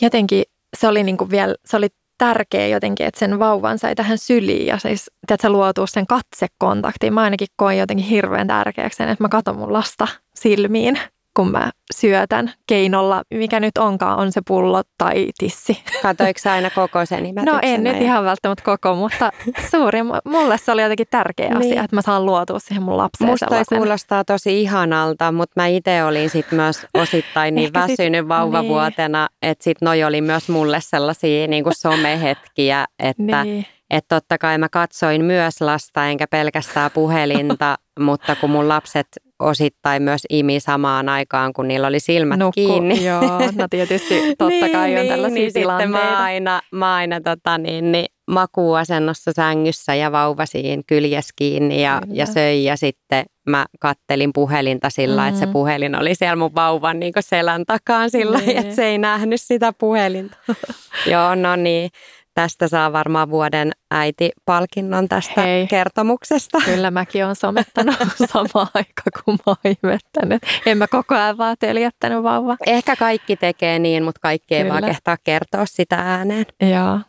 jotenkin 0.00 0.42
se 0.76 0.88
oli 0.88 1.02
niin 1.02 1.16
kuin 1.16 1.30
vielä, 1.30 1.54
se 1.64 1.76
oli 1.76 1.88
tärkeä 2.18 2.66
jotenkin, 2.66 3.06
että 3.06 3.18
sen 3.18 3.38
vauvan 3.38 3.78
sai 3.78 3.94
tähän 3.94 4.18
syliin 4.18 4.66
ja 4.66 4.78
siis, 4.78 5.10
että 5.22 5.42
se 5.42 5.48
luotuu 5.48 5.86
sen 5.86 6.06
katsekontaktiin. 6.06 7.14
Mä 7.14 7.22
ainakin 7.22 7.48
koin 7.56 7.78
jotenkin 7.78 8.06
hirveän 8.06 8.46
tärkeäksi 8.46 8.96
sen, 8.96 9.08
että 9.08 9.24
mä 9.24 9.28
katon 9.28 9.56
mun 9.56 9.72
lasta 9.72 10.08
silmiin, 10.34 10.98
kun 11.36 11.50
mä 11.50 11.70
syötän 11.94 12.52
keinolla, 12.66 13.22
mikä 13.34 13.60
nyt 13.60 13.78
onkaan, 13.78 14.18
on 14.18 14.32
se 14.32 14.40
pullo 14.46 14.82
tai 14.98 15.26
tissi. 15.38 15.82
Katoiko 16.02 16.38
sä 16.42 16.52
aina 16.52 16.70
koko 16.70 17.06
sen? 17.06 17.24
No 17.46 17.58
en 17.62 17.84
nyt 17.84 17.96
ihan 18.00 18.24
välttämättä 18.24 18.64
koko, 18.64 18.94
mutta 18.94 19.30
suuri, 19.70 19.98
mulle 20.24 20.58
se 20.58 20.72
oli 20.72 20.82
jotenkin 20.82 21.06
tärkeä 21.10 21.46
asia, 21.56 21.58
Niin. 21.58 21.84
että 21.84 21.96
mä 21.96 22.02
saan 22.02 22.26
luotua 22.26 22.58
siihen 22.58 22.82
mun 22.82 22.96
lapseen 22.96 23.30
Musta 23.30 23.46
sellaisen. 23.48 23.78
kuulostaa 23.78 24.24
tosi 24.24 24.60
ihanalta, 24.62 25.32
mutta 25.32 25.60
mä 25.60 25.66
itse 25.66 26.04
olin 26.04 26.30
sit 26.30 26.52
myös 26.52 26.86
osittain 26.94 27.54
niin 27.54 27.66
Ehkä 27.66 27.86
sit- 27.86 27.98
väsynyt 27.98 28.28
vauvavuotena, 28.28 29.28
että 29.42 29.64
sit 29.64 29.76
noi 29.80 30.04
oli 30.04 30.20
myös 30.20 30.48
mulle 30.48 30.78
sellaisia 30.80 31.46
niin 31.46 31.64
kuin 31.64 31.74
somehetkiä, 31.74 32.84
että 32.98 33.44
Niin. 33.44 33.66
Et 33.90 34.04
totta 34.08 34.38
kai 34.38 34.58
mä 34.58 34.68
katsoin 34.68 35.24
myös 35.24 35.60
lasta 35.60 36.06
enkä 36.06 36.26
pelkästään 36.26 36.90
puhelinta, 36.94 37.76
mutta 38.00 38.36
kun 38.36 38.50
mun 38.50 38.68
lapset 38.68 39.06
osittain 39.38 40.02
myös 40.02 40.20
imi 40.30 40.60
samaan 40.60 41.08
aikaan, 41.08 41.52
kun 41.52 41.68
niillä 41.68 41.86
oli 41.86 42.00
silmät 42.00 42.38
Nukku, 42.38 42.52
kiinni. 42.54 43.04
Joo, 43.04 43.20
no 43.54 43.68
tietysti 43.70 44.34
totta 44.38 44.68
kai 44.72 45.00
on 45.00 45.06
tällaisia 45.06 45.34
niin 45.34 45.50
Sitten 45.50 45.62
tilanteita. 45.62 45.92
mä 45.92 46.22
aina, 46.22 46.60
mä 46.70 46.94
aina 46.94 47.20
tota, 47.20 47.58
niin, 47.58 47.92
niin, 47.92 48.06
makuuasennossa 48.30 49.32
sängyssä 49.32 49.94
ja 49.94 50.12
vauva 50.12 50.46
siinä 50.46 50.82
kyljessä 50.86 51.32
kiinni 51.36 51.82
ja, 51.82 51.98
Kyllä. 52.02 52.14
ja 52.16 52.26
söi 52.26 52.64
ja 52.64 52.76
sitten 52.76 53.24
mä 53.46 53.66
kattelin 53.80 54.30
puhelinta 54.32 54.90
sillä, 54.90 55.22
mm. 55.22 55.28
että 55.28 55.40
se 55.40 55.46
mm. 55.46 55.52
puhelin 55.52 56.00
oli 56.00 56.14
siellä 56.14 56.36
mun 56.36 56.54
vauvan 56.54 57.00
niin 57.00 57.12
selän 57.20 57.64
takaan 57.66 58.10
sillä, 58.10 58.38
niin. 58.38 58.58
että 58.58 58.74
se 58.74 58.84
ei 58.84 58.98
nähnyt 58.98 59.40
sitä 59.40 59.72
puhelinta. 59.72 60.36
Joo, 61.12 61.34
no 61.34 61.56
niin. 61.56 61.90
Tästä 62.36 62.68
saa 62.68 62.92
varmaan 62.92 63.30
vuoden 63.30 63.72
äiti-palkinnon 63.90 65.08
tästä 65.08 65.40
Hei, 65.40 65.66
kertomuksesta. 65.66 66.58
Kyllä 66.64 66.90
mäkin 66.90 67.24
olen 67.24 67.36
somettanut 67.36 67.96
samaan 68.32 68.68
aikaan, 68.74 69.24
kun 69.24 69.34
mä 69.34 69.42
oon 69.46 69.76
imettänyt. 69.82 70.42
En 70.66 70.78
mä 70.78 70.86
koko 70.88 71.14
ajan 71.14 71.38
vaan 71.38 71.56
teljättänyt 71.58 72.22
vauva. 72.22 72.56
Ehkä 72.66 72.96
kaikki 72.96 73.36
tekee 73.36 73.78
niin, 73.78 74.02
mutta 74.02 74.20
kaikki 74.22 74.54
ei 74.54 74.62
Kyllä. 74.62 74.72
vaan 74.72 74.84
kehtaa 74.84 75.16
kertoa 75.24 75.66
sitä 75.66 75.96
ääneen. 75.96 76.46
Joo, 76.60 77.00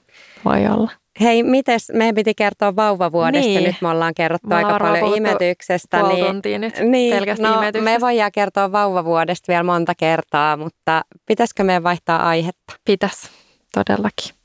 voi 0.46 0.68
olla. 0.68 0.92
Hei, 1.20 1.44
mites, 1.44 1.92
meidän 1.94 2.16
piti 2.16 2.34
kertoa 2.36 2.76
vauvavuodesta, 2.76 3.50
niin. 3.50 3.64
nyt 3.64 3.82
me 3.82 3.88
ollaan 3.88 4.14
kerrottu 4.14 4.48
me 4.48 4.56
aika 4.56 4.78
paljon 4.80 5.18
imetyksestä. 5.18 6.04
Niin, 6.04 6.62
nyt 6.62 6.80
niin, 6.80 7.24
no, 7.40 7.82
me 7.82 7.98
voidaan 8.02 8.32
kertoa 8.32 8.72
vauvavuodesta 8.72 9.46
vielä 9.48 9.64
monta 9.64 9.94
kertaa, 9.96 10.58
mutta 10.58 11.02
pitäisikö 11.26 11.64
meidän 11.64 11.84
vaihtaa 11.84 12.28
aihetta? 12.28 12.74
Pitäisi, 12.86 13.30
todellakin. 13.74 14.36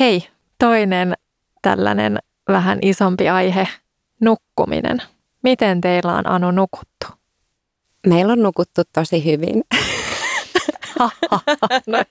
Hei, 0.00 0.28
toinen 0.58 1.14
tällainen 1.62 2.18
vähän 2.48 2.78
isompi 2.82 3.28
aihe, 3.28 3.68
nukkuminen. 4.20 5.02
Miten 5.42 5.80
teillä 5.80 6.14
on 6.14 6.26
Anu 6.30 6.50
nukuttu? 6.50 7.06
Meillä 8.06 8.32
on 8.32 8.42
nukuttu 8.42 8.82
tosi 8.92 9.24
hyvin. 9.24 9.62
no. 11.86 12.04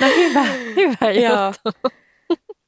no 0.00 0.06
hyvä, 0.16 0.44
hyvä 0.76 1.10
juttu. 1.10 1.90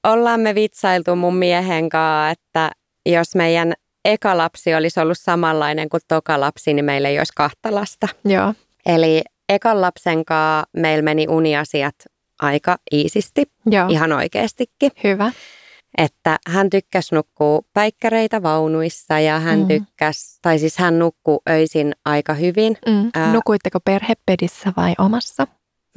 Ollaan 0.05 0.41
me 0.41 0.55
vitsailtu 0.55 1.17
mun 1.17 1.37
miehen 1.37 1.89
kanssa, 1.89 2.31
että 2.31 2.71
jos 3.07 3.35
meidän 3.35 3.73
eka 4.05 4.37
lapsi 4.37 4.75
olisi 4.75 5.01
ollut 5.01 5.19
samanlainen 5.19 5.89
kuin 5.89 6.01
toka 6.09 6.41
lapsi, 6.41 6.75
niin 6.75 6.85
meillä 6.85 7.09
ei 7.09 7.19
olisi 7.19 7.33
kahta 7.37 7.75
lasta. 7.75 8.09
Joo. 8.25 8.55
Eli 8.87 9.23
ekan 9.49 9.81
lapsen 9.81 10.25
kanssa 10.25 10.71
meillä 10.77 11.03
meni 11.03 11.27
uniasiat 11.29 11.95
aika 12.43 12.79
iisisti, 12.93 13.43
Joo. 13.67 13.89
ihan 13.89 14.13
oikeastikin. 14.13 14.91
Hyvä. 15.05 15.33
Että 15.99 16.39
hän 16.49 16.71
tykkäsi 16.71 17.15
nukkua 17.15 17.61
päikkäreitä 17.73 18.43
vaunuissa 18.43 19.21
ja 19.21 19.41
hän 19.41 19.59
mm. 19.59 19.69
tykkäsi, 19.69 20.39
tai 20.43 20.59
siis 20.59 20.79
hän 20.79 20.99
nukkuu 20.99 21.43
öisin 21.51 21.93
aika 22.05 22.35
hyvin. 22.35 22.77
Mm. 22.87 23.11
Ää, 23.15 23.33
Nukuitteko 23.33 23.81
perhepedissä 23.81 24.73
vai 24.77 24.95
omassa? 24.99 25.47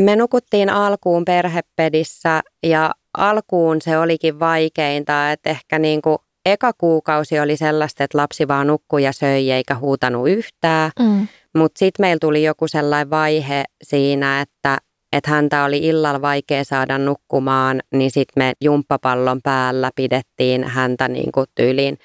Me 0.02 0.16
nukuttiin 0.16 0.70
alkuun 0.70 1.26
perhepedissä 1.26 2.42
ja 2.64 2.92
alkuun 3.18 3.82
se 3.82 3.98
olikin 3.98 4.40
vaikeinta, 4.40 5.32
että 5.32 5.50
ehkä 5.50 5.80
niin 5.80 6.02
kuin 6.02 6.18
eka 6.46 6.74
kuukausi 6.78 7.40
oli 7.40 7.58
sellaista, 7.58 8.04
että 8.04 8.18
lapsi 8.18 8.48
vaan 8.48 8.68
nukkui 8.68 9.04
ja 9.04 9.12
söi 9.12 9.52
eikä 9.52 9.76
huutanut 9.76 10.30
yhtään. 10.30 10.92
Mm. 11.00 11.28
Mutta 11.58 11.80
sitten 11.80 12.04
meillä 12.04 12.20
tuli 12.22 12.44
joku 12.44 12.68
sellainen 12.68 13.10
vaihe 13.10 13.64
siinä, 13.84 14.42
että 14.42 14.78
että 15.14 15.32
häntä 15.32 15.64
oli 15.64 15.78
illalla 15.78 16.22
vaikea 16.22 16.64
saada 16.64 16.98
nukkumaan, 16.98 17.82
niin 17.94 18.12
sitten 18.12 18.44
me 18.44 18.54
jumppapallon 18.62 19.40
päällä 19.44 19.92
pidettiin 19.96 20.64
häntä 20.64 21.08
niin 21.08 21.32
kuin 21.32 21.48
tyyliin 21.56 22.00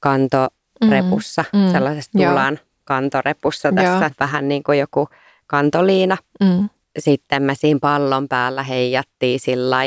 kantorepussa, 0.00 1.44
mm, 1.52 1.58
mm, 1.58 1.72
sellaisessa 1.72 2.10
tulan 2.12 2.54
joo. 2.54 2.66
kantorepussa 2.84 3.72
tässä, 3.72 4.04
joo. 4.04 4.10
vähän 4.20 4.48
niin 4.48 4.62
kuin 4.62 4.78
joku 4.78 5.08
kantoliina. 5.46 6.16
Mm. 6.40 6.68
Sitten 6.98 7.42
me 7.42 7.54
siinä 7.54 7.78
pallon 7.82 8.28
päällä 8.28 8.62
heijattiin 8.62 9.40
sillä 9.40 9.84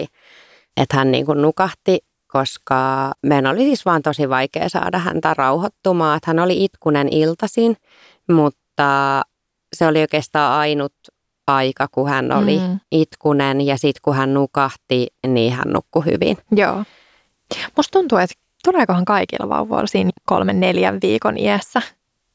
että 0.77 0.97
hän 0.97 1.11
niin 1.11 1.25
kuin 1.25 1.41
nukahti, 1.41 1.99
koska 2.27 3.11
meidän 3.21 3.47
oli 3.47 3.59
siis 3.59 3.85
vaan 3.85 4.01
tosi 4.01 4.29
vaikea 4.29 4.69
saada 4.69 4.97
häntä 4.97 5.33
rauhoittumaan. 5.37 6.17
Että 6.17 6.29
hän 6.29 6.39
oli 6.39 6.63
itkunen 6.63 7.07
iltaisin, 7.11 7.77
mutta 8.31 9.21
se 9.75 9.87
oli 9.87 10.01
oikeastaan 10.01 10.59
ainut 10.59 10.93
aika, 11.47 11.87
kun 11.91 12.09
hän 12.09 12.31
oli 12.31 12.59
mm. 12.59 12.79
itkunen 12.91 13.61
ja 13.61 13.77
sitten 13.77 14.01
kun 14.01 14.15
hän 14.15 14.33
nukahti, 14.33 15.07
niin 15.27 15.53
hän 15.53 15.67
nukkui 15.73 16.05
hyvin. 16.05 16.37
Joo. 16.51 16.83
Musta 17.77 17.91
tuntuu, 17.91 18.17
että 18.17 18.35
tuleekohan 18.63 19.05
kaikilla 19.05 19.49
vauvoilla 19.49 19.87
siinä 19.87 20.09
kolmen 20.25 20.59
neljän 20.59 20.99
viikon 21.01 21.37
iässä 21.37 21.81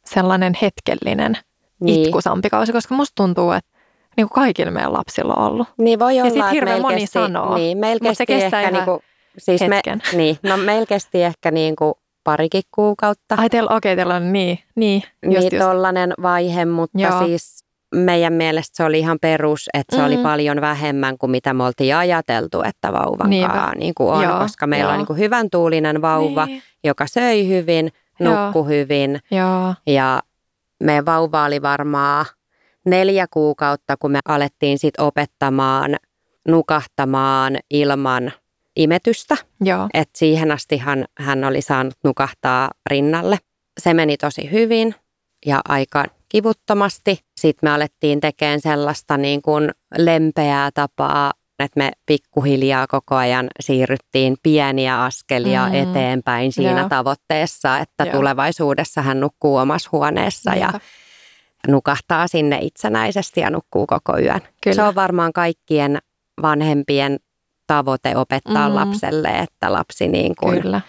sellainen 0.04 0.52
hetkellinen 0.62 1.38
niin. 1.80 2.04
itkusampi 2.04 2.50
kausi, 2.50 2.72
koska 2.72 2.94
musta 2.94 3.14
tuntuu, 3.14 3.52
että 3.52 3.70
niin 4.16 4.28
kuin 4.28 4.34
kaikilla 4.34 4.70
meidän 4.70 4.92
lapsilla 4.92 5.34
on 5.34 5.52
ollut. 5.52 5.68
Niin 5.78 5.98
voi 5.98 6.12
olla, 6.12 6.26
ja 6.26 6.30
sitten 6.30 6.50
hirveän 6.50 6.80
moni 6.80 7.00
kesti, 7.00 7.12
sanoo, 7.12 7.54
niin, 7.54 7.78
mutta 7.78 8.14
se 8.14 8.26
kestää 8.26 8.60
ehkä 8.60 8.72
niinku, 8.76 9.02
siis 9.38 9.60
hetken. 9.60 10.02
Me, 10.12 10.16
niin, 10.18 10.38
no 10.42 10.56
meillä 10.56 10.86
kesti 10.86 11.22
ehkä 11.22 11.50
niinku 11.50 11.98
parikin 12.24 12.62
kuukautta. 12.74 13.34
Ai 13.38 13.50
teillä, 13.50 13.76
okei, 13.76 13.92
okay, 13.92 13.96
teillä 13.96 14.14
on 14.14 14.32
niin, 14.32 14.58
niin, 14.74 15.02
just, 15.24 15.38
niin 15.38 15.42
just. 15.42 15.66
tollainen 15.66 16.14
vaihe, 16.22 16.64
mutta 16.64 16.98
Joo. 17.00 17.26
siis 17.26 17.59
meidän 17.94 18.32
mielestä 18.32 18.76
se 18.76 18.84
oli 18.84 18.98
ihan 18.98 19.18
perus, 19.20 19.68
että 19.74 19.96
se 19.96 20.02
mm-hmm. 20.02 20.14
oli 20.14 20.22
paljon 20.22 20.60
vähemmän 20.60 21.18
kuin 21.18 21.30
mitä 21.30 21.54
me 21.54 21.64
oltiin 21.64 21.96
ajateltu, 21.96 22.62
että 22.62 22.92
vauvan 22.92 23.30
niin 23.78 23.94
kuin 23.94 24.12
on, 24.12 24.24
Joo, 24.24 24.38
koska 24.38 24.66
meillä 24.66 24.90
jo. 24.90 24.92
on 24.92 24.98
niin 24.98 25.06
kuin 25.06 25.18
hyvän 25.18 25.50
tuulinen 25.50 26.02
vauva, 26.02 26.46
niin. 26.46 26.62
joka 26.84 27.06
söi 27.06 27.48
hyvin, 27.48 27.92
nukkui 28.20 28.68
hyvin 28.68 29.20
Joo. 29.30 29.74
ja 29.86 30.22
meidän 30.82 31.06
vauva 31.06 31.44
oli 31.44 31.62
varmaan 31.62 32.26
neljä 32.86 33.26
kuukautta, 33.30 33.96
kun 33.96 34.10
me 34.10 34.18
alettiin 34.28 34.78
sit 34.78 34.94
opettamaan 34.98 35.96
nukahtamaan 36.48 37.58
ilman 37.70 38.32
imetystä. 38.76 39.36
Joo. 39.60 39.88
Et 39.94 40.10
siihen 40.16 40.50
asti 40.50 40.78
hän, 40.78 41.04
hän 41.18 41.44
oli 41.44 41.62
saanut 41.62 41.94
nukahtaa 42.04 42.70
rinnalle. 42.90 43.38
Se 43.80 43.94
meni 43.94 44.16
tosi 44.16 44.50
hyvin 44.50 44.94
ja 45.46 45.60
aika 45.68 46.04
kivuttomasti. 46.30 47.18
Sitten 47.36 47.68
me 47.68 47.74
alettiin 47.74 48.20
tekemään 48.20 48.60
sellaista 48.60 49.16
niin 49.16 49.42
kuin 49.42 49.70
lempeää 49.98 50.70
tapaa, 50.74 51.32
että 51.58 51.78
me 51.78 51.90
pikkuhiljaa 52.06 52.86
koko 52.86 53.16
ajan 53.16 53.48
siirryttiin 53.60 54.36
pieniä 54.42 55.04
askelia 55.04 55.68
mm. 55.68 55.74
eteenpäin 55.74 56.52
siinä 56.52 56.80
Joo. 56.80 56.88
tavoitteessa, 56.88 57.78
että 57.78 58.04
Joo. 58.04 58.12
tulevaisuudessa 58.12 59.02
hän 59.02 59.20
nukkuu 59.20 59.56
omassa 59.56 59.88
huoneessa 59.92 60.50
ja, 60.50 60.70
ja 60.74 60.80
nukahtaa 61.68 62.28
sinne 62.28 62.58
itsenäisesti 62.62 63.40
ja 63.40 63.50
nukkuu 63.50 63.86
koko 63.86 64.18
yön. 64.18 64.40
Kyllä. 64.60 64.74
Se 64.74 64.82
on 64.82 64.94
varmaan 64.94 65.32
kaikkien 65.32 65.98
vanhempien 66.42 67.18
tavoite 67.66 68.16
opettaa 68.16 68.68
mm. 68.68 68.74
lapselle, 68.74 69.28
että 69.28 69.72
lapsi 69.72 70.08
niin 70.08 70.36
kuin 70.36 70.62
Kyllä. 70.62 70.80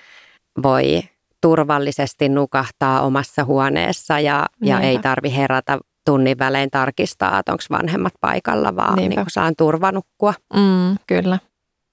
voi 0.64 1.04
turvallisesti 1.42 2.30
nukahtaa 2.30 3.02
omassa 3.02 3.44
huoneessa 3.44 4.20
ja, 4.20 4.46
ja 4.64 4.80
ei 4.80 5.00
tarvi 5.00 5.36
herätä 5.36 5.80
tunnin 6.06 6.40
välein 6.40 6.72
tarkistaa, 6.72 7.40
että 7.40 7.52
onko 7.52 7.64
vanhemmat 7.70 8.14
paikalla, 8.22 8.76
vaan 8.76 8.96
niin 8.96 9.16
kuin 9.16 9.26
saan 9.30 9.54
turvanukkua. 9.58 10.34
Mm, 10.54 10.98
kyllä. 11.08 11.40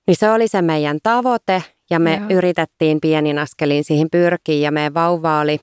Niin 0.07 0.17
se 0.17 0.31
oli 0.31 0.49
se 0.49 0.63
meidän 0.63 0.99
tavoite 1.03 1.63
ja 1.91 1.99
me 1.99 2.15
Joo. 2.15 2.39
yritettiin 2.39 3.01
pienin 3.01 3.39
askelin 3.39 3.85
siihen 3.85 4.09
pyrkiä 4.13 4.57
ja 4.57 4.71
meidän 4.71 4.95
vauva 4.95 5.41
oli 5.41 5.59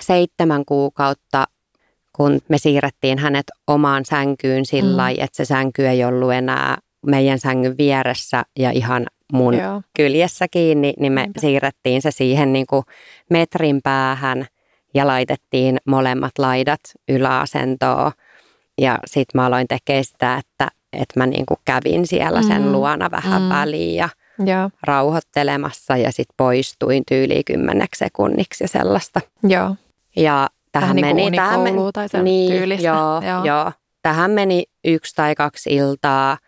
seitsemän 0.00 0.64
kuukautta, 0.64 1.44
kun 2.12 2.40
me 2.48 2.58
siirrettiin 2.58 3.18
hänet 3.18 3.46
omaan 3.66 4.04
sänkyyn 4.04 4.66
sillä 4.66 5.08
mm. 5.08 5.14
että 5.18 5.36
se 5.36 5.44
sänky 5.44 5.86
ei 5.86 6.04
ollut 6.04 6.32
enää 6.32 6.78
meidän 7.06 7.38
sängyn 7.38 7.78
vieressä 7.78 8.42
ja 8.58 8.70
ihan 8.70 9.06
mun 9.32 9.58
Joo. 9.58 9.82
kyljessä 9.96 10.46
kiinni, 10.50 10.94
niin 10.98 11.12
me 11.12 11.22
Niinpä. 11.22 11.40
siirrettiin 11.40 12.02
se 12.02 12.10
siihen 12.10 12.52
niin 12.52 12.66
kuin 12.66 12.82
metrin 13.30 13.80
päähän 13.82 14.46
ja 14.94 15.06
laitettiin 15.06 15.76
molemmat 15.86 16.38
laidat 16.38 16.80
yläasentoon. 17.08 18.12
Ja 18.80 18.98
sitten 19.06 19.40
mä 19.40 19.46
aloin 19.46 19.68
tekemään 19.68 20.04
sitä, 20.04 20.36
että, 20.36 20.68
että 20.92 21.20
mä 21.20 21.26
niin 21.26 21.46
kuin 21.46 21.58
kävin 21.64 22.06
siellä 22.06 22.42
sen 22.42 22.62
mm. 22.62 22.72
luona 22.72 23.10
vähän 23.10 23.42
mm. 23.42 23.48
väliin 23.48 23.96
ja 23.96 24.08
Joo. 24.46 24.70
rauhoittelemassa 24.82 25.96
ja 25.96 26.12
sitten 26.12 26.34
poistuin 26.36 27.02
tyyliin 27.08 27.44
kymmeneksi 27.44 27.98
sekunniksi 27.98 28.64
ja 28.64 28.68
sellaista. 28.68 29.20
Joo. 29.42 29.76
Ja 30.16 30.48
tähän 30.72 30.96
Vähän 30.96 31.00
meni... 31.00 31.30
Niin 31.30 31.34
tähän 31.34 31.60
meni, 31.60 31.78
tai 31.92 32.08
sen 32.08 32.24
niin, 32.24 32.52
tyylistä. 32.52 32.88
Joo, 32.88 33.22
joo. 33.22 33.44
joo. 33.44 33.72
Tähän 34.02 34.30
meni 34.30 34.64
yksi 34.84 35.14
tai 35.14 35.34
kaksi 35.34 35.74
iltaa 35.74 36.38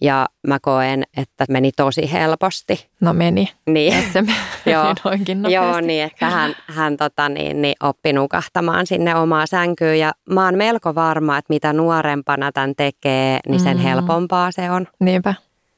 ja 0.00 0.26
mä 0.46 0.58
koen, 0.62 1.02
että 1.16 1.44
meni 1.48 1.72
tosi 1.72 2.12
helposti. 2.12 2.88
No 3.00 3.12
meni. 3.12 3.48
Niin. 3.66 4.12
Se 4.12 4.22
meni 4.22 4.38
joo, 4.72 4.94
noinkin 5.04 5.50
joo, 5.50 5.80
niin 5.80 6.04
että 6.04 6.30
hän, 6.30 6.54
hän 6.66 6.96
tota, 6.96 7.28
niin, 7.28 7.62
niin 7.62 7.74
oppi 7.82 8.12
nukahtamaan 8.12 8.86
sinne 8.86 9.14
omaa 9.14 9.46
sänkyyn. 9.46 9.98
Ja 9.98 10.12
mä 10.30 10.44
oon 10.44 10.56
melko 10.56 10.94
varma, 10.94 11.38
että 11.38 11.52
mitä 11.52 11.72
nuorempana 11.72 12.52
tämän 12.52 12.74
tekee, 12.76 13.40
niin 13.48 13.60
sen 13.60 13.76
mm. 13.76 13.82
helpompaa 13.82 14.52
se 14.52 14.70
on. 14.70 14.86
Niinpä, 15.00 15.34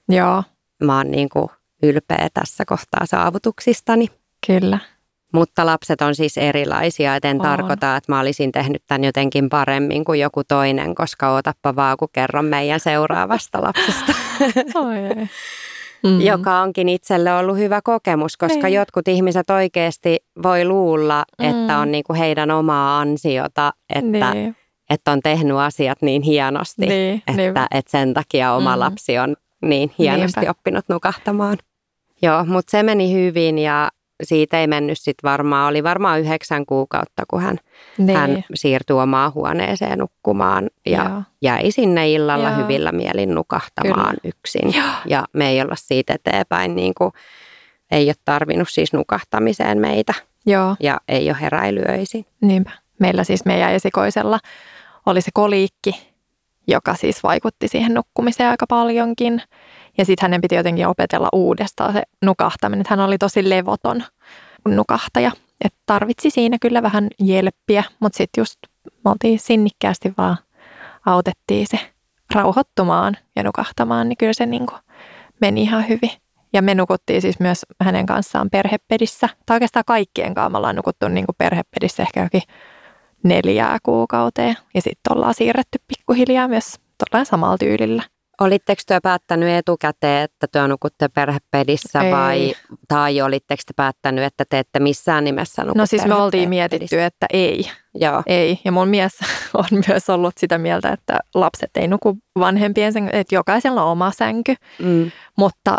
joo. 0.08 0.42
Mä 0.84 0.96
oon 0.96 1.10
niin 1.10 1.28
kuin 1.28 1.48
ylpeä 1.82 2.28
tässä 2.34 2.64
kohtaa 2.64 3.06
saavutuksistani. 3.06 4.08
Kyllä. 4.46 4.78
Mutta 5.36 5.66
lapset 5.66 6.02
on 6.02 6.14
siis 6.14 6.38
erilaisia, 6.38 7.16
et 7.16 7.24
en 7.24 7.36
on. 7.36 7.42
tarkoita, 7.42 7.96
että 7.96 8.12
mä 8.12 8.20
olisin 8.20 8.52
tehnyt 8.52 8.82
tämän 8.86 9.04
jotenkin 9.04 9.48
paremmin 9.48 10.04
kuin 10.04 10.20
joku 10.20 10.44
toinen, 10.44 10.94
koska 10.94 11.34
otappa 11.34 11.76
vaan, 11.76 11.96
kun 11.96 12.08
kerron 12.12 12.44
meidän 12.44 12.80
seuraavasta 12.80 13.62
lapsesta. 13.62 14.12
Oi, 14.86 15.26
mm. 16.02 16.20
joka 16.20 16.60
onkin 16.60 16.88
itselle 16.88 17.34
ollut 17.34 17.56
hyvä 17.56 17.80
kokemus, 17.84 18.36
koska 18.36 18.66
niin. 18.66 18.74
jotkut 18.74 19.08
ihmiset 19.08 19.50
oikeasti 19.50 20.18
voi 20.42 20.64
luulla, 20.64 21.24
mm. 21.38 21.44
että 21.44 21.78
on 21.78 21.92
niinku 21.92 22.14
heidän 22.14 22.50
omaa 22.50 23.00
ansiota, 23.00 23.72
että, 23.94 24.34
niin. 24.34 24.56
että 24.90 25.12
on 25.12 25.20
tehnyt 25.20 25.56
asiat 25.56 26.02
niin 26.02 26.22
hienosti, 26.22 26.86
niin, 26.86 27.22
että, 27.26 27.66
että 27.70 27.90
sen 27.90 28.14
takia 28.14 28.52
oma 28.52 28.76
mm. 28.76 28.80
lapsi 28.80 29.18
on 29.18 29.36
niin 29.62 29.92
hienosti 29.98 30.40
Niinpä. 30.40 30.50
oppinut 30.50 30.84
nukahtamaan. 30.88 31.58
Joo, 32.22 32.44
mutta 32.44 32.70
se 32.70 32.82
meni 32.82 33.12
hyvin 33.12 33.58
ja 33.58 33.90
siitä 34.22 34.60
ei 34.60 34.66
mennyt 34.66 34.98
sitten 34.98 35.30
varmaan, 35.30 35.68
oli 35.68 35.82
varmaan 35.82 36.20
yhdeksän 36.20 36.66
kuukautta, 36.66 37.22
kun 37.28 37.42
hän, 37.42 37.58
niin. 37.98 38.18
hän 38.18 38.44
siirtyi 38.54 38.96
omaan 38.96 39.34
huoneeseen 39.34 39.98
nukkumaan 39.98 40.70
ja 40.86 41.04
Joo. 41.04 41.22
jäi 41.42 41.70
sinne 41.70 42.12
illalla 42.12 42.48
Joo. 42.48 42.56
hyvillä 42.56 42.92
mielin 42.92 43.34
nukahtamaan 43.34 44.16
Kyllä. 44.22 44.34
yksin. 44.36 44.74
Joo. 44.74 44.86
Ja 45.06 45.24
me 45.32 45.48
ei 45.48 45.62
olla 45.62 45.76
siitä 45.76 46.14
eteenpäin, 46.14 46.76
niin 46.76 46.94
kuin, 46.94 47.12
ei 47.90 48.08
ole 48.08 48.14
tarvinnut 48.24 48.68
siis 48.70 48.92
nukahtamiseen 48.92 49.78
meitä 49.78 50.14
Joo. 50.46 50.76
ja 50.80 51.00
ei 51.08 51.30
ole 51.30 51.40
heräilyöisin. 51.40 52.26
Niinpä. 52.40 52.70
Meillä 52.98 53.24
siis 53.24 53.44
meidän 53.44 53.72
esikoisella 53.72 54.38
oli 55.06 55.20
se 55.20 55.30
koliikki, 55.34 56.12
joka 56.68 56.94
siis 56.94 57.22
vaikutti 57.22 57.68
siihen 57.68 57.94
nukkumiseen 57.94 58.50
aika 58.50 58.66
paljonkin. 58.66 59.42
Ja 59.98 60.04
sitten 60.04 60.24
hänen 60.24 60.40
piti 60.40 60.54
jotenkin 60.54 60.86
opetella 60.86 61.28
uudestaan 61.32 61.92
se 61.92 62.02
nukahtaminen. 62.24 62.84
Hän 62.88 63.00
oli 63.00 63.18
tosi 63.18 63.50
levoton 63.50 64.02
nukahtaja. 64.68 65.32
Että 65.64 65.78
tarvitsi 65.86 66.30
siinä 66.30 66.56
kyllä 66.60 66.82
vähän 66.82 67.08
jelppiä, 67.20 67.84
mutta 68.00 68.16
sitten 68.16 68.40
just 68.40 68.58
me 69.04 69.10
oltiin 69.10 69.38
sinnikkäästi 69.38 70.14
vaan 70.18 70.36
autettiin 71.06 71.66
se 71.66 71.78
rauhoittumaan 72.34 73.16
ja 73.36 73.42
nukahtamaan, 73.42 74.08
niin 74.08 74.16
kyllä 74.16 74.32
se 74.32 74.46
niin 74.46 74.66
kuin 74.66 74.78
meni 75.40 75.62
ihan 75.62 75.88
hyvin. 75.88 76.10
Ja 76.52 76.62
me 76.62 76.74
nukuttiin 76.74 77.22
siis 77.22 77.40
myös 77.40 77.66
hänen 77.80 78.06
kanssaan 78.06 78.50
perhepedissä. 78.50 79.28
Tai 79.46 79.54
oikeastaan 79.54 79.84
kaikkien 79.86 80.34
kanssa 80.34 80.50
me 80.50 80.56
ollaan 80.56 80.76
nukuttu 80.76 81.08
niin 81.08 81.26
kuin 81.26 81.36
perhepedissä 81.38 82.02
ehkä 82.02 82.22
jokin 82.22 82.42
neljää 83.22 83.78
kuukauteen. 83.82 84.56
Ja 84.74 84.82
sitten 84.82 85.16
ollaan 85.16 85.34
siirretty 85.34 85.78
pikkuhiljaa 85.88 86.48
myös 86.48 86.74
samalla 87.24 87.58
tyylillä. 87.58 88.02
Olitteko 88.40 88.82
te 88.86 89.00
päättänyt 89.02 89.48
etukäteen, 89.48 90.24
että 90.24 90.46
työ 90.52 90.68
nukutte 90.68 91.08
perhepedissä 91.08 92.00
Ei. 92.00 92.12
vai 92.12 92.54
tai 92.88 93.22
olitteko 93.22 93.62
te 93.66 93.72
päättänyt, 93.76 94.24
että 94.24 94.44
te 94.50 94.58
ette 94.58 94.78
missään 94.78 95.24
nimessä 95.24 95.64
nuku 95.64 95.78
No 95.78 95.86
siis 95.86 96.06
me 96.06 96.14
oltiin 96.14 96.48
mietitty, 96.48 97.02
että 97.02 97.26
ei. 97.32 97.70
Joo. 97.94 98.22
Ei. 98.26 98.60
Ja 98.64 98.72
mun 98.72 98.88
mies 98.88 99.12
on 99.54 99.82
myös 99.88 100.10
ollut 100.10 100.34
sitä 100.38 100.58
mieltä, 100.58 100.92
että 100.92 101.18
lapset 101.34 101.70
ei 101.76 101.88
nuku 101.88 102.18
vanhempien 102.38 102.92
sänky, 102.92 103.10
että 103.12 103.34
jokaisella 103.34 103.82
on 103.84 103.92
oma 103.92 104.10
sänky. 104.10 104.54
Mm. 104.78 105.10
Mutta 105.36 105.76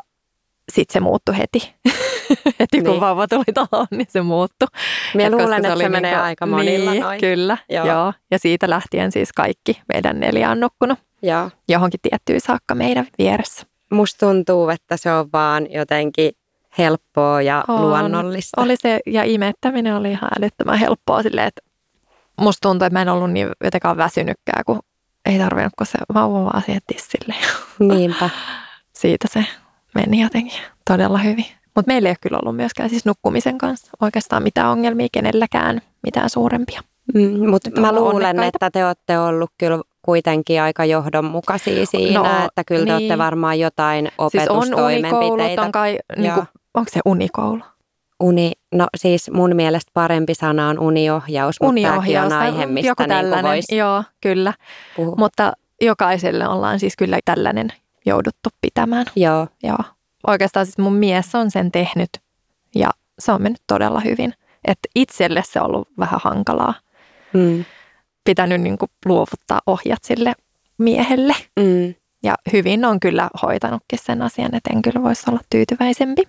sitten 0.71 0.93
se 0.93 0.99
muuttui 0.99 1.37
heti. 1.37 1.73
heti 2.59 2.81
kun 2.81 2.91
niin. 2.91 3.01
vauva 3.01 3.27
tuli 3.27 3.43
taloon, 3.53 3.87
niin 3.91 4.07
se 4.09 4.21
muuttui. 4.21 4.67
Minä 5.13 5.31
luulen, 5.31 5.53
että 5.53 5.75
se, 5.75 5.83
se 5.83 5.89
menee 5.89 6.11
niin 6.11 6.21
aika 6.21 6.45
monilla 6.45 6.91
niin, 6.91 7.03
noin. 7.03 7.19
Kyllä, 7.19 7.57
joo. 7.69 7.85
joo. 7.87 8.13
Ja 8.31 8.39
siitä 8.39 8.69
lähtien 8.69 9.11
siis 9.11 9.33
kaikki 9.33 9.81
meidän 9.93 10.19
neljä 10.19 10.51
on 10.51 10.59
nukkunut 10.59 10.99
Joo. 11.21 11.49
johonkin 11.69 11.99
tiettyyn 12.01 12.41
saakka 12.41 12.75
meidän 12.75 13.07
vieressä. 13.17 13.67
Musta 13.91 14.25
tuntuu, 14.25 14.69
että 14.69 14.97
se 14.97 15.11
on 15.11 15.29
vaan 15.33 15.71
jotenkin 15.71 16.31
helppoa 16.77 17.41
ja 17.41 17.63
on. 17.67 17.81
luonnollista. 17.81 18.61
Oli 18.61 18.75
se, 18.75 18.99
ja 19.05 19.23
imettäminen 19.23 19.95
oli 19.95 20.11
ihan 20.11 20.29
älyttömän 20.39 20.79
helppoa 20.79 21.23
silleen, 21.23 21.47
että 21.47 21.61
musta 22.41 22.69
tuntuu, 22.69 22.85
että 22.85 22.99
mä 22.99 23.01
en 23.01 23.09
ollut 23.09 23.31
niin 23.31 23.49
jotenkaan 23.63 23.97
väsynytkään, 23.97 24.63
kun 24.65 24.79
ei 25.25 25.39
tarvinnut, 25.39 25.73
kun 25.77 25.87
se 25.87 25.97
vauva 26.13 26.43
vaan 26.43 26.61
siihen 26.65 26.81
tissille. 26.87 27.35
Niinpä. 27.79 28.29
Siitä 28.93 29.27
se 29.31 29.45
meni 29.97 30.21
jotenkin 30.21 30.59
todella 30.89 31.17
hyvin. 31.17 31.45
Mutta 31.75 31.91
meillä 31.91 32.09
ei 32.09 32.11
ole 32.11 32.17
kyllä 32.21 32.39
ollut 32.43 32.55
myöskään 32.55 32.89
siis 32.89 33.05
nukkumisen 33.05 33.57
kanssa 33.57 33.91
oikeastaan 33.99 34.43
mitään 34.43 34.69
ongelmia 34.69 35.07
kenelläkään, 35.11 35.81
mitään 36.03 36.29
suurempia. 36.29 36.81
Mm, 37.13 37.49
Mutta 37.49 37.81
mä 37.81 37.91
luulen, 37.91 38.15
onnekkaita. 38.15 38.65
että 38.65 38.71
te 38.71 38.85
olette 38.85 39.19
ollut 39.19 39.51
kyllä 39.57 39.81
kuitenkin 40.01 40.61
aika 40.61 40.85
johdonmukaisia 40.85 41.85
siinä, 41.85 42.19
no, 42.19 42.45
että 42.45 42.63
kyllä 42.63 42.79
niin. 42.79 42.87
te 42.87 42.93
olette 42.93 43.13
niin. 43.13 43.17
varmaan 43.17 43.59
jotain 43.59 44.11
opetustoimenpiteitä. 44.17 45.47
Siis 45.47 45.59
on 45.59 45.65
on 45.65 45.71
kai, 45.71 45.97
niin 46.17 46.33
kuin, 46.33 46.45
onko 46.73 46.89
se 46.93 46.99
unikoulu? 47.05 47.61
Uni, 48.19 48.51
no 48.75 48.87
siis 48.97 49.31
mun 49.31 49.55
mielestä 49.55 49.91
parempi 49.93 50.35
sana 50.35 50.69
on 50.69 50.79
uniohjaus, 50.79 51.55
mutta 51.61 51.81
tämäkin 51.81 52.21
on 52.21 52.33
aihe, 52.33 52.65
mistä 52.65 52.87
joku 52.87 53.03
niin 53.03 53.09
tällainen, 53.09 53.51
niin 53.69 53.77
Joo, 53.77 54.03
kyllä. 54.21 54.53
Puhu. 54.95 55.15
Mutta 55.17 55.53
jokaiselle 55.81 56.47
ollaan 56.47 56.79
siis 56.79 56.95
kyllä 56.97 57.19
tällainen 57.25 57.73
jouduttu 58.07 58.49
pitämään. 58.61 59.05
Joo. 59.15 59.47
Joo. 59.63 59.83
Oikeastaan 60.27 60.65
siis 60.65 60.77
mun 60.77 60.93
mies 60.93 61.35
on 61.35 61.51
sen 61.51 61.71
tehnyt 61.71 62.09
ja 62.75 62.89
se 63.19 63.31
on 63.31 63.41
mennyt 63.41 63.61
todella 63.67 63.99
hyvin. 63.99 64.33
Että 64.65 64.89
itselle 64.95 65.43
se 65.45 65.61
on 65.61 65.65
ollut 65.65 65.87
vähän 65.97 66.19
hankalaa. 66.23 66.73
Mm 67.33 67.65
pitänyt 68.27 68.61
niin 68.61 68.77
kuin 68.77 68.91
luovuttaa 69.05 69.61
ohjat 69.67 70.03
sille 70.03 70.33
miehelle. 70.77 71.35
Mm. 71.59 71.95
Ja 72.23 72.35
hyvin 72.53 72.85
on 72.85 72.99
kyllä 72.99 73.29
hoitanutkin 73.41 73.99
sen 74.01 74.21
asian, 74.21 74.55
että 74.55 74.69
en 74.73 74.81
kyllä 74.81 75.03
voisi 75.03 75.23
olla 75.29 75.39
tyytyväisempi. 75.49 76.23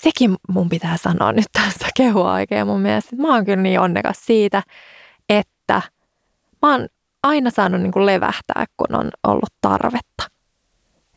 Sekin 0.00 0.36
mun 0.48 0.68
pitää 0.68 0.96
sanoa 0.96 1.32
nyt 1.32 1.46
tässä 1.52 1.88
kehua 1.96 2.32
oikein 2.32 2.66
mun 2.66 2.80
mielestä. 2.80 3.16
Mä 3.16 3.34
oon 3.34 3.44
kyllä 3.44 3.62
niin 3.62 3.80
onnekas 3.80 4.26
siitä, 4.26 4.62
että 5.28 5.82
mä 6.62 6.72
oon 6.72 6.88
aina 7.22 7.50
saanut 7.50 7.80
niin 7.80 7.92
kuin 7.92 8.06
levähtää, 8.06 8.64
kun 8.76 8.96
on 8.98 9.10
ollut 9.26 9.54
tarvetta. 9.60 10.35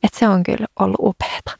Että 0.03 0.19
se 0.19 0.27
on 0.27 0.43
kyllä 0.43 0.65
ollut 0.79 0.99
upeeta. 0.99 1.51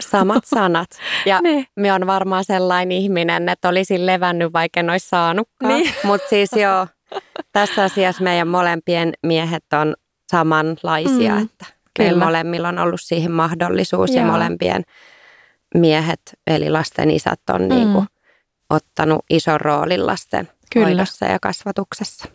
Samat 0.00 0.44
sanat. 0.54 0.90
Ja 1.26 1.40
niin. 1.42 1.66
me 1.76 1.92
on 1.92 2.06
varmaan 2.06 2.44
sellainen 2.44 2.98
ihminen, 2.98 3.48
että 3.48 3.68
olisin 3.68 4.06
levännyt, 4.06 4.52
vaikka 4.52 4.80
en 4.80 4.90
olisi 4.90 5.08
saanutkaan. 5.08 5.74
Niin. 5.74 5.94
Mutta 6.04 6.28
siis 6.28 6.50
joo, 6.52 6.86
tässä 7.52 7.84
asiassa 7.84 8.22
meidän 8.22 8.48
molempien 8.48 9.12
miehet 9.22 9.64
on 9.72 9.94
samanlaisia, 10.32 11.34
mm, 11.34 11.42
että 11.42 11.66
meillä 11.98 12.24
molemmilla 12.24 12.68
on 12.68 12.78
ollut 12.78 13.00
siihen 13.00 13.32
mahdollisuus 13.32 14.10
Joo. 14.10 14.18
ja 14.18 14.32
molempien 14.32 14.82
miehet, 15.74 16.20
eli 16.46 16.70
lasten 16.70 17.10
isät 17.10 17.40
on 17.50 17.62
mm. 17.62 17.68
niin 17.68 17.92
kuin 17.92 18.06
ottanut 18.70 19.24
ison 19.30 19.60
roolin 19.60 20.06
lasten 20.06 20.48
Kyllä. 20.72 20.86
hoidossa 20.86 21.26
ja 21.26 21.38
kasvatuksessa. 21.42 22.28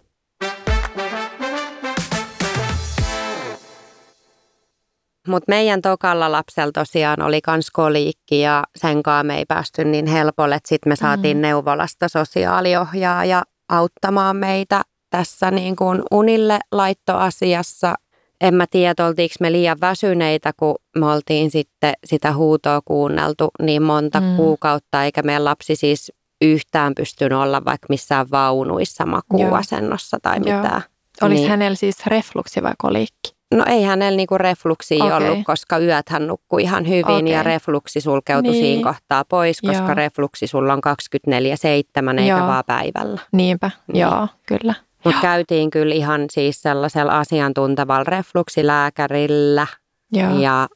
Mutta 5.28 5.52
meidän 5.52 5.82
tokalla 5.82 6.32
lapsella 6.32 6.72
tosiaan 6.72 7.22
oli 7.22 7.42
kans 7.42 7.72
koliikki 7.72 8.40
ja 8.40 8.64
sen 8.76 9.04
me 9.24 9.38
ei 9.38 9.46
päästy 9.46 9.86
niin 9.86 10.08
helpolle, 10.08 10.56
että 10.56 10.70
sitten 10.70 10.92
me 10.92 10.96
saatiin 10.96 11.38
mm. 11.38 11.42
neuvolasta 11.42 12.08
sosiaaliohjaaja 12.08 13.44
auttamaan 13.70 14.36
meitä 14.36 14.82
tässä 15.10 15.52
niin 15.52 15.76
kuin 15.76 16.04
unille 16.12 16.60
laittoasiassa. 16.72 17.96
En 18.42 18.54
mä 18.54 18.66
tiedä, 18.72 19.06
oltiinko 19.08 19.36
me 19.40 19.52
liian 19.52 19.78
väsyneitä, 19.82 20.54
kun 20.58 20.76
me 20.98 21.06
oltiin 21.06 21.52
sitten 21.52 21.94
sitä 22.06 22.34
huutoa 22.34 22.82
kuunneltu 22.86 23.50
niin 23.62 23.84
monta 23.84 24.22
mm. 24.22 24.36
kuukautta, 24.36 25.04
eikä 25.04 25.22
meidän 25.22 25.46
lapsi 25.46 25.76
siis 25.76 26.12
yhtään 26.42 26.96
pystynyt 26.96 27.40
olla 27.40 27.66
vaikka 27.66 27.86
missään 27.90 28.32
vaunuissa 28.32 29.06
makuuasennossa 29.06 30.18
tai 30.22 30.38
Joo. 30.46 30.62
mitään. 30.62 30.82
Olisi 31.22 31.42
niin. 31.42 31.50
hänellä 31.50 31.76
siis 31.76 32.06
refluksi 32.06 32.64
vai 32.64 32.74
koliikki? 32.78 33.37
No 33.54 33.66
ei 33.68 33.84
hänellä 33.84 34.18
niinku 34.18 34.38
refluksi 34.38 35.02
okay. 35.02 35.18
ollut, 35.18 35.46
koska 35.46 35.78
yöt 35.78 36.10
hän 36.10 36.28
nukkui 36.28 36.62
ihan 36.62 36.88
hyvin 36.88 37.04
okay. 37.06 37.28
ja 37.28 37.44
refluksi 37.44 38.02
sulkeutui 38.02 38.52
niin. 38.52 38.64
siinä 38.64 38.92
kohtaa 38.92 39.26
pois, 39.26 39.62
koska 39.62 39.86
joo. 39.86 39.94
refluksi 39.94 40.48
sulla 40.48 40.74
on 40.74 40.82
24-7 41.28 42.20
eikä 42.20 42.38
joo. 42.38 42.48
vaan 42.48 42.64
päivällä. 42.68 43.22
Niinpä, 43.32 43.72
niin. 43.94 44.02
joo, 44.02 44.28
kyllä. 44.48 44.74
Mutta 45.04 45.22
käytiin 45.22 45.70
kyllä 45.70 45.96
ihan 45.96 46.26
siis 46.32 46.62
sellaisella 46.62 47.20
asiantuntevalla 47.20 48.04
refluksilääkärillä 48.04 49.68
joo. 50.12 50.40
ja 50.40 50.68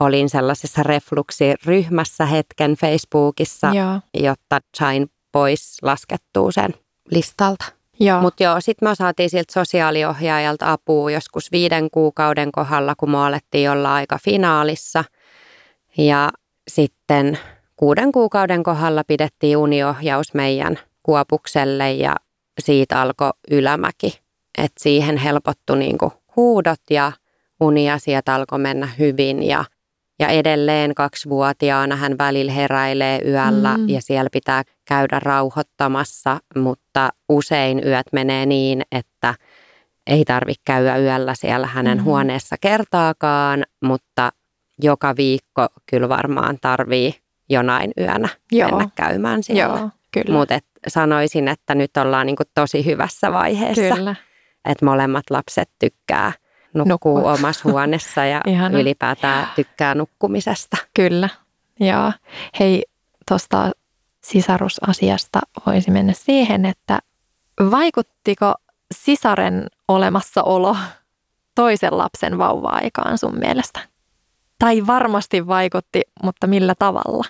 olin 0.00 0.28
sellaisessa 0.28 0.82
refluksiryhmässä 0.82 2.26
hetken 2.26 2.74
Facebookissa, 2.74 3.72
joo. 3.74 4.00
jotta 4.14 4.60
sain 4.76 5.10
pois 5.32 5.78
laskettua 5.82 6.52
sen 6.52 6.74
listalta. 7.10 7.64
Mutta 8.22 8.42
joo, 8.42 8.60
sitten 8.60 8.88
me 8.88 8.94
saatiin 8.94 9.30
siltä 9.30 9.52
sosiaaliohjaajalta 9.52 10.72
apua 10.72 11.10
joskus 11.10 11.52
viiden 11.52 11.90
kuukauden 11.90 12.52
kohdalla, 12.52 12.94
kun 12.96 13.10
me 13.10 13.18
alettiin 13.18 13.70
olla 13.70 13.94
aika 13.94 14.18
finaalissa. 14.24 15.04
Ja 15.98 16.30
sitten 16.68 17.38
kuuden 17.76 18.12
kuukauden 18.12 18.62
kohdalla 18.62 19.04
pidettiin 19.04 19.56
uniohjaus 19.56 20.34
meidän 20.34 20.78
kuopukselle 21.02 21.92
ja 21.92 22.16
siitä 22.60 23.00
alkoi 23.00 23.30
ylämäki. 23.50 24.20
Että 24.58 24.82
siihen 24.82 25.16
helpottui 25.16 25.78
niinku 25.78 26.12
huudot 26.36 26.80
ja 26.90 27.12
uniasiat 27.60 28.28
alkoi 28.28 28.58
mennä 28.58 28.88
hyvin 28.98 29.42
ja 29.42 29.64
ja 30.22 30.28
edelleen 30.28 30.94
kaksivuotiaana 30.94 31.96
hän 31.96 32.18
välillä 32.18 32.52
heräilee 32.52 33.20
yöllä 33.26 33.78
mm. 33.78 33.88
ja 33.88 34.02
siellä 34.02 34.28
pitää 34.32 34.62
käydä 34.84 35.20
rauhoittamassa, 35.20 36.40
mutta 36.56 37.10
usein 37.28 37.86
yöt 37.86 38.06
menee 38.12 38.46
niin, 38.46 38.82
että 38.92 39.34
ei 40.06 40.24
tarvitse 40.24 40.62
käydä 40.64 40.96
yöllä 40.96 41.34
siellä 41.34 41.66
hänen 41.66 41.98
mm. 41.98 42.04
huoneessa 42.04 42.56
kertaakaan, 42.60 43.64
mutta 43.84 44.32
joka 44.82 45.16
viikko 45.16 45.66
kyllä 45.90 46.08
varmaan 46.08 46.58
tarvii 46.60 47.14
jonain 47.48 47.90
yönä 48.00 48.28
Joo. 48.52 48.68
mennä 48.70 48.88
käymään 48.94 49.42
siellä. 49.42 49.78
Joo, 49.78 49.90
kyllä. 50.12 50.38
Mutta 50.38 50.58
sanoisin, 50.88 51.48
että 51.48 51.74
nyt 51.74 51.96
ollaan 51.96 52.26
niinku 52.26 52.42
tosi 52.54 52.84
hyvässä 52.86 53.32
vaiheessa. 53.32 53.94
Kyllä. 53.94 54.14
Että 54.64 54.84
molemmat 54.84 55.24
lapset 55.30 55.70
tykkää 55.78 56.32
nukkuu 56.74 57.14
Nukkua. 57.16 57.32
omassa 57.32 57.68
huoneessa 57.70 58.24
ja 58.24 58.40
Ihana. 58.46 58.78
ylipäätään 58.78 59.48
tykkää 59.56 59.94
nukkumisesta. 59.94 60.76
Kyllä. 60.94 61.28
Ja 61.80 62.12
hei, 62.60 62.82
tuosta 63.28 63.70
sisarusasiasta 64.24 65.40
voisi 65.66 65.90
mennä 65.90 66.12
siihen, 66.12 66.66
että 66.66 66.98
vaikuttiko 67.70 68.54
sisaren 68.94 69.66
olemassaolo 69.88 70.76
toisen 71.54 71.98
lapsen 71.98 72.38
vauva-aikaan 72.38 73.18
sun 73.18 73.38
mielestä? 73.38 73.80
Tai 74.58 74.86
varmasti 74.86 75.46
vaikutti, 75.46 76.02
mutta 76.22 76.46
millä 76.46 76.74
tavalla? 76.78 77.24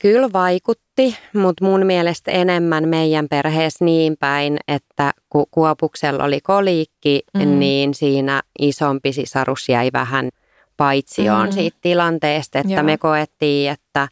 Kyllä 0.00 0.28
vaikutti, 0.32 1.16
mutta 1.34 1.64
mun 1.64 1.86
mielestä 1.86 2.30
enemmän 2.30 2.88
meidän 2.88 3.28
perheessä 3.28 3.84
niin 3.84 4.16
päin, 4.20 4.58
että 4.68 5.12
kun 5.28 5.46
Kuopuksella 5.50 6.24
oli 6.24 6.40
koliikki, 6.40 7.20
Mm. 7.34 7.40
mm. 7.48 7.58
niin 7.58 7.94
siinä 7.94 8.42
isompi 8.58 9.12
sisarus 9.12 9.68
jäi 9.68 9.90
vähän 9.92 10.28
paitsioon 10.76 11.40
Mm. 11.40 11.46
mm. 11.46 11.52
siitä 11.52 11.78
tilanteesta, 11.80 12.58
että 12.58 12.72
Joo. 12.72 12.82
me 12.82 12.98
koettiin, 12.98 13.70
että, 13.70 14.08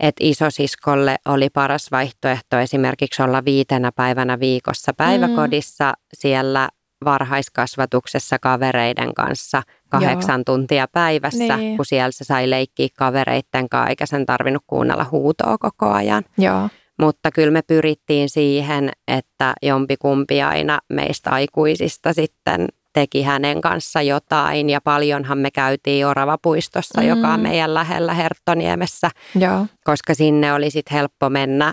että 0.00 0.24
isosiskolle 0.24 1.16
oli 1.28 1.50
paras 1.50 1.90
vaihtoehto 1.90 2.58
esimerkiksi 2.58 3.22
olla 3.22 3.44
viitenä 3.44 3.92
päivänä 3.92 4.40
viikossa 4.40 4.92
päiväkodissa 4.94 5.94
siellä 6.14 6.68
varhaiskasvatuksessa 7.04 8.38
kavereiden 8.38 9.14
kanssa 9.14 9.62
kahdeksan 9.88 10.44
tuntia 10.44 10.86
päivässä, 10.92 11.56
Niin. 11.56 11.76
kun 11.76 11.86
siellä 11.86 12.10
se 12.10 12.24
sai 12.24 12.50
leikkiä 12.50 12.88
kavereitten 12.98 13.68
kanssa, 13.68 13.88
eikä 13.90 14.06
sen 14.06 14.26
tarvinnut 14.26 14.62
kuunnella 14.66 15.06
huutoa 15.10 15.58
koko 15.58 15.88
ajan. 15.90 16.24
Joo. 16.38 16.68
Mutta 17.00 17.30
kyllä 17.30 17.50
me 17.50 17.62
pyrittiin 17.62 18.28
siihen, 18.28 18.90
että 19.08 19.54
jompikumpi 19.62 20.42
aina 20.42 20.78
meistä 20.88 21.30
aikuisista 21.30 22.12
sitten 22.12 22.66
teki 22.92 23.22
hänen 23.22 23.60
kanssa 23.60 24.02
jotain. 24.02 24.70
Ja 24.70 24.80
paljonhan 24.80 25.38
me 25.38 25.50
käytiin 25.50 26.06
Oravapuistossa, 26.06 27.00
mm. 27.00 27.08
joka 27.08 27.28
on 27.28 27.40
Mm. 27.40 27.48
meidän 27.48 27.74
lähellä 27.74 28.14
Herttoniemessä, 28.14 29.10
Joo. 29.34 29.66
koska 29.84 30.14
sinne 30.14 30.52
oli 30.52 30.70
sitten 30.70 30.96
helppo 30.96 31.30
mennä 31.30 31.72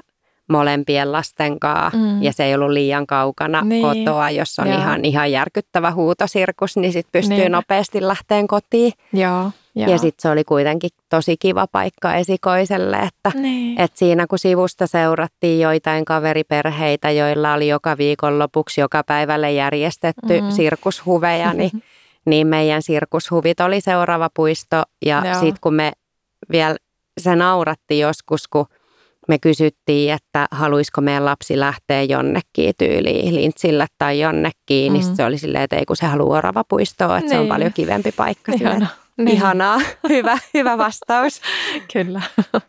molempien 0.57 1.11
lasten 1.11 1.59
kanssa 1.59 1.97
Mm. 1.97 2.23
ja 2.23 2.33
se 2.33 2.43
ei 2.45 2.55
ollut 2.55 2.69
liian 2.69 3.07
kaukana 3.07 3.61
Niin. 3.61 3.69
niin. 3.69 4.05
kotoa. 4.05 4.29
Jos 4.29 4.59
on 4.59 4.67
Joo. 4.67 4.77
ihan, 4.77 5.05
ihan 5.05 5.31
järkyttävä 5.31 5.91
huutosirkus, 5.91 6.77
niin 6.77 6.93
sitten 6.93 7.11
pystyy 7.21 7.37
Niinpä. 7.37 7.49
nopeasti 7.57 8.07
lähteen 8.07 8.47
kotiin. 8.47 8.91
Joo. 9.13 9.51
Joo. 9.75 9.91
Ja 9.91 9.97
sitten 9.97 10.21
se 10.21 10.29
oli 10.29 10.43
kuitenkin 10.43 10.89
tosi 11.09 11.37
kiva 11.37 11.67
paikka 11.71 12.15
esikoiselle, 12.15 12.97
että 12.97 13.39
niin. 13.39 13.81
et 13.81 13.91
siinä 13.97 14.27
kun 14.27 14.39
sivusta 14.39 14.87
seurattiin 14.87 15.59
joitain 15.59 16.05
kaveriperheitä, 16.05 17.11
joilla 17.11 17.53
oli 17.53 17.67
joka 17.67 17.97
viikon 17.97 18.39
lopuksi 18.39 18.81
joka 18.81 19.03
päivälle 19.03 19.51
järjestetty 19.51 20.41
mm. 20.41 20.49
sirkushuveja, 20.51 21.53
niin, 21.53 21.71
niin 22.29 22.47
meidän 22.47 22.81
sirkushuvit 22.81 23.59
oli 23.59 23.81
seuraava 23.81 24.29
puisto. 24.33 24.83
Ja 25.05 25.23
sitten 25.33 25.61
kun 25.61 25.73
me 25.73 25.91
vielä, 26.51 26.75
se 27.21 27.35
nauratti 27.35 27.99
joskus, 27.99 28.47
kun 28.47 28.65
me 29.27 29.39
kysyttiin, 29.39 30.13
että 30.13 30.47
haluaisiko 30.51 31.01
meidän 31.01 31.25
lapsi 31.25 31.59
lähteä 31.59 32.01
jonnekin 32.03 32.73
tyyliin 32.77 33.35
lintsille 33.35 33.85
tai 33.97 34.19
jonnekin, 34.19 34.91
mm. 34.91 34.93
niin 34.93 35.03
sit 35.03 35.15
se 35.15 35.25
oli 35.25 35.37
silleen, 35.37 35.63
että 35.63 35.75
ei 35.75 35.85
kun 35.85 35.95
se 35.95 36.05
haluaa 36.05 36.37
oravapuistoa, 36.37 37.17
että 37.17 37.29
se 37.29 37.35
on 37.35 37.41
Niin. 37.41 37.49
paljon 37.49 37.73
kivempi 37.73 38.11
paikka. 38.11 38.51
Ihana. 38.51 38.87
Niin. 39.17 39.27
Ihanaa, 39.29 39.79
hyvä, 40.09 40.37
hyvä 40.53 40.77
vastaus. 40.77 41.41
Kyllä. 41.93 42.21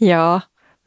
Joo. 0.00 0.40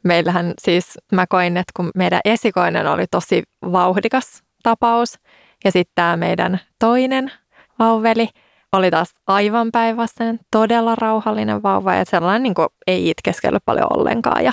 Meillähän 0.04 0.54
siis, 0.62 0.98
mä 1.12 1.26
koin, 1.26 1.56
että 1.56 1.72
kun 1.76 1.90
meidän 1.94 2.20
esikoinen 2.24 2.86
oli 2.86 3.06
tosi 3.10 3.42
vauhdikas 3.72 4.42
tapaus, 4.62 5.18
ja 5.64 5.72
sitten 5.72 5.92
tämä 5.94 6.16
meidän 6.16 6.60
toinen 6.78 7.32
vauveli 7.78 8.28
oli 8.72 8.90
taas 8.90 9.14
aivan 9.26 9.72
päinvastainen, 9.72 10.40
todella 10.50 10.94
rauhallinen 10.94 11.62
vauva, 11.62 11.94
ja 11.94 12.04
sellainen 12.04 12.42
niin 12.42 12.54
kuin, 12.54 12.68
ei 12.86 13.10
itkeskellyt 13.10 13.62
paljon 13.64 13.98
ollenkaan. 13.98 14.44
Ja, 14.44 14.52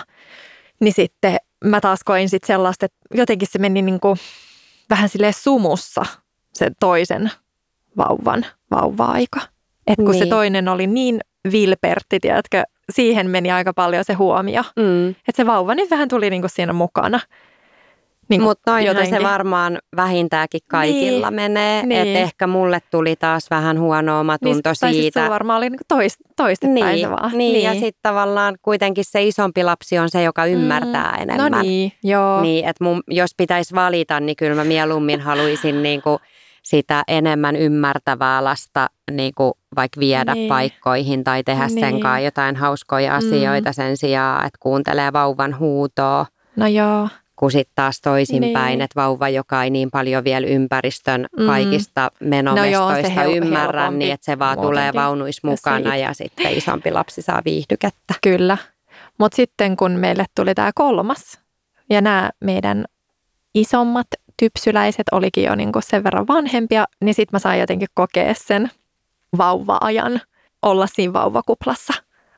niin 0.80 0.94
sitten 0.94 1.38
mä 1.66 1.82
taas 1.82 2.00
koin 2.04 2.30
sitten 2.30 2.48
sellaista, 2.48 2.86
että 2.86 2.98
jotenkin 3.14 3.48
se 3.52 3.60
meni 3.60 3.82
niin 3.82 4.00
kuin, 4.00 4.18
vähän 4.90 5.10
sille 5.10 5.32
sumussa 5.32 6.06
se 6.54 6.72
toisen 6.80 7.32
vauvan 7.98 8.46
vauva-aika. 8.72 9.40
Että 9.88 10.04
kun 10.04 10.12
niin. 10.12 10.20
se 10.20 10.26
Niin. 10.26 10.30
toinen 10.30 10.68
oli 10.68 10.88
niin 10.88 11.20
vilpertti, 11.52 12.20
tiedätkö, 12.20 12.64
siihen 12.92 13.30
meni 13.30 13.52
aika 13.52 13.74
paljon 13.74 14.06
se 14.06 14.14
huomio. 14.14 14.64
Mm. 14.76 15.10
Että 15.10 15.34
se 15.36 15.46
vauva 15.46 15.76
nyt 15.76 15.92
vähän 15.92 16.08
tuli 16.08 16.30
niinku 16.30 16.48
siinä 16.48 16.74
mukana. 16.74 17.20
Niinku 18.30 18.46
Mutta 18.46 18.80
jotenkin. 18.80 19.16
se 19.18 19.24
varmaan 19.24 19.80
vähintäänkin 19.96 20.62
kaikilla 20.70 21.28
Niin, 21.30 21.36
menee. 21.36 21.86
niin. 21.86 22.02
Et 22.02 22.16
ehkä 22.16 22.48
mulle 22.48 22.80
tuli 22.92 23.16
taas 23.16 23.50
vähän 23.52 23.80
huono 23.80 24.20
omatunto 24.20 24.70
niin, 24.70 24.76
siis 24.76 24.96
siitä. 25.04 25.20
sulla 25.20 25.34
varmaan 25.34 25.58
oli 25.58 25.70
niinku 25.70 25.84
toist, 25.88 26.16
toistepäin 26.36 26.96
niin, 26.96 27.10
vaan. 27.12 27.32
niin, 27.38 27.54
niin, 27.54 27.64
ja 27.64 27.72
sitten 27.74 28.00
tavallaan 28.04 28.56
kuitenkin 28.62 29.04
se 29.08 29.24
isompi 29.24 29.64
lapsi 29.64 29.98
on 30.00 30.10
se, 30.10 30.24
joka 30.24 30.46
ymmärtää 30.46 31.12
Mm, 31.18 31.22
enemmän. 31.22 31.52
No 31.52 31.62
niin, 31.62 31.92
joo. 32.04 32.42
Niin, 32.42 32.66
että 32.70 32.84
mun, 32.84 33.04
jos 33.08 33.32
pitäisi 33.38 33.76
valita, 33.76 34.20
niin 34.20 34.36
kyllä 34.36 34.56
mä 34.56 34.64
mieluummin 34.64 35.20
haluaisin 35.22 35.84
niinku 35.84 36.20
sitä 36.64 37.04
enemmän 37.08 37.56
ymmärtävää 37.56 38.44
lasta 38.44 38.88
niinku 39.12 39.58
vaikka 39.76 40.00
viedä 40.00 40.34
Niin. 40.34 40.40
niin. 40.42 40.50
paikkoihin 40.50 41.24
tai 41.24 41.44
tehdä 41.44 41.66
niin. 41.68 41.76
Niin. 41.76 41.86
sen 41.86 42.00
kanssa 42.00 42.20
jotain 42.20 42.56
hauskoja 42.56 43.12
Mm. 43.12 43.18
asioita 43.18 43.74
sen 43.74 43.98
sijaan, 43.98 44.46
että 44.46 44.58
kuuntelee 44.60 45.14
vauvan 45.14 45.60
huutoa. 45.60 46.26
No 46.56 46.68
joo, 46.68 47.08
kun 47.36 47.52
sitten 47.52 47.72
taas 47.76 48.02
toisinpäin, 48.02 48.68
Niin. 48.72 48.82
että 48.82 49.02
vauva, 49.02 49.30
joka 49.30 49.64
ei 49.64 49.70
niin 49.70 49.92
paljon 49.92 50.24
vielä 50.24 50.48
ympäristön 50.48 51.26
Mm. 51.40 51.46
kaikista 51.48 52.12
menomestoista 52.20 53.10
No 53.10 53.24
joo, 53.24 53.26
hel- 53.26 53.36
ymmärrä, 53.36 53.82
helpompi 53.82 53.98
niin 54.06 54.14
että 54.14 54.26
se 54.26 54.40
vaan 54.40 54.58
tulee 54.58 54.68
muutenkin. 54.84 55.02
vaunuissa 55.02 55.48
Ja 55.48 55.52
mukana 55.52 55.78
siitä. 55.78 55.96
ja 55.96 56.14
sitten 56.14 56.52
isompi 56.58 56.92
lapsi 56.92 57.22
saa 57.22 57.42
viihdykettä. 57.46 58.14
kyllä. 58.24 58.58
Mutta 59.18 59.36
sitten 59.36 59.76
kun 59.76 59.92
meille 59.92 60.26
tuli 60.36 60.56
tämä 60.56 60.72
kolmas 60.76 61.40
ja 61.90 62.02
nämä 62.02 62.30
meidän 62.40 62.86
isommat 63.56 64.08
typsyläiset 64.40 65.04
olikin 65.12 65.44
jo 65.44 65.56
niinku 65.56 65.80
sen 65.82 66.04
verran 66.04 66.28
vanhempia, 66.28 66.86
niin 67.02 67.16
sitten 67.16 67.36
mä 67.36 67.40
sain 67.40 67.60
jotenkin 67.60 67.88
kokea 67.94 68.34
sen 68.38 68.72
vauva-ajan 69.38 70.22
olla 70.62 70.88
siinä 70.88 71.14
vauvakuplassa 71.14 71.94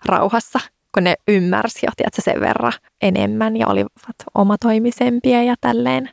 rauhassa, 0.06 0.60
kun 0.98 1.04
ne 1.04 1.16
ymmärsi 1.28 1.80
jo 1.86 1.90
tiedätkö, 1.98 2.22
sen 2.22 2.40
verran 2.42 2.74
enemmän 3.02 3.58
ja 3.58 3.68
olivat 3.68 3.92
omatoimisempia 4.36 5.44
ja 5.44 5.56
tälleen. 5.62 6.10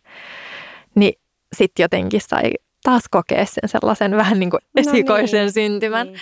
Niin 0.95 1.13
sitten 1.57 1.85
jotenkin 1.85 2.21
sai 2.21 2.51
taas 2.83 3.03
kokea 3.11 3.45
sen 3.47 3.69
sellaisen 3.69 4.17
vähän 4.17 4.41
niin 4.41 4.51
kuin 4.51 4.61
esikoisen 4.77 5.41
niin. 5.41 5.53
syntymän, 5.53 6.07
Niin. 6.07 6.19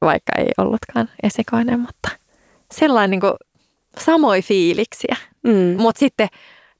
vaikka 0.00 0.32
ei 0.38 0.48
ollutkaan 0.58 1.08
esikoinen, 1.22 1.80
mutta 1.80 2.08
sellainen 2.72 3.10
niin 3.10 3.20
kuin 3.20 3.32
samoja 3.98 4.42
fiiliksiä. 4.42 5.16
Mm. 5.42 5.74
Mutta 5.82 5.98
sitten, 5.98 6.28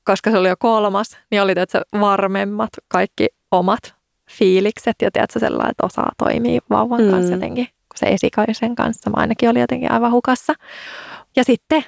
koska 0.05 0.31
se 0.31 0.39
oli 0.39 0.49
jo 0.49 0.57
kolmas, 0.59 1.19
niin 1.31 1.43
oli 1.43 1.55
tietysti 1.55 1.79
varmemmat 2.01 2.71
kaikki 2.89 3.27
omat 3.51 3.95
fiilikset 4.31 4.97
ja 5.03 5.11
tiedätkö, 5.11 5.39
sellainen, 5.39 5.71
että 5.71 5.87
osaa 5.87 6.13
toimia 6.19 6.61
vauvan 6.71 7.01
Mm. 7.05 7.11
kanssa 7.11 7.33
jotenkin, 7.35 7.69
kun 7.89 7.99
se 7.99 8.07
esikoisen 8.07 8.75
kanssa. 8.75 9.11
Mä 9.11 9.17
ainakin 9.17 9.49
oli 9.49 9.61
jotenkin 9.61 9.93
aivan 9.93 10.13
hukassa. 10.13 10.55
Ja 11.37 11.45
sitten 11.45 11.85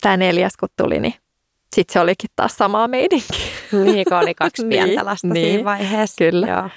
tämä 0.00 0.16
neljäs 0.16 0.56
kun 0.56 0.68
tuli, 0.76 1.00
niin 1.00 1.14
sitten 1.74 1.92
se 1.92 2.00
olikin 2.00 2.30
taas 2.36 2.56
samaa 2.56 2.88
meidinkin. 2.88 3.40
Niin, 3.84 4.04
kun 4.08 4.16
oli 4.16 4.34
kaksi 4.34 4.62
Niin, 4.66 4.68
pientä 4.68 5.04
lasta 5.04 5.26
niin. 5.26 5.46
siinä 5.46 5.64
vaiheessa. 5.64 6.16
Kyllä. 6.18 6.46
Joo. 6.46 6.68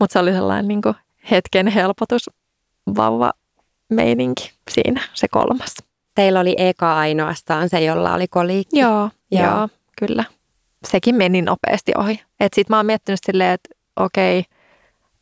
Mutta 0.00 0.12
se 0.12 0.18
oli 0.18 0.32
sellainen 0.32 0.68
niin 0.68 0.82
kuin 0.82 0.94
hetken 1.30 1.66
helpotus 1.66 2.30
vauva 2.96 3.32
meininki 3.88 4.52
siinä, 4.70 5.02
se 5.14 5.28
kolmas. 5.28 5.74
Teillä 6.14 6.40
oli 6.40 6.54
eka 6.58 6.98
ainoastaan 6.98 7.68
se, 7.68 7.80
jolla 7.80 8.14
oli 8.14 8.28
koliikki. 8.28 8.78
Joo, 8.78 9.10
joo. 9.30 9.44
Joo. 9.44 9.68
kyllä. 9.98 10.24
Sekin 10.88 11.14
meni 11.14 11.42
nopeasti 11.42 11.92
ohi. 11.98 12.20
Et 12.40 12.52
sit 12.54 12.68
mä 12.68 12.76
oon 12.76 12.86
miettinyt 12.86 13.20
silleen, 13.26 13.50
että 13.50 13.68
okei, 13.96 14.44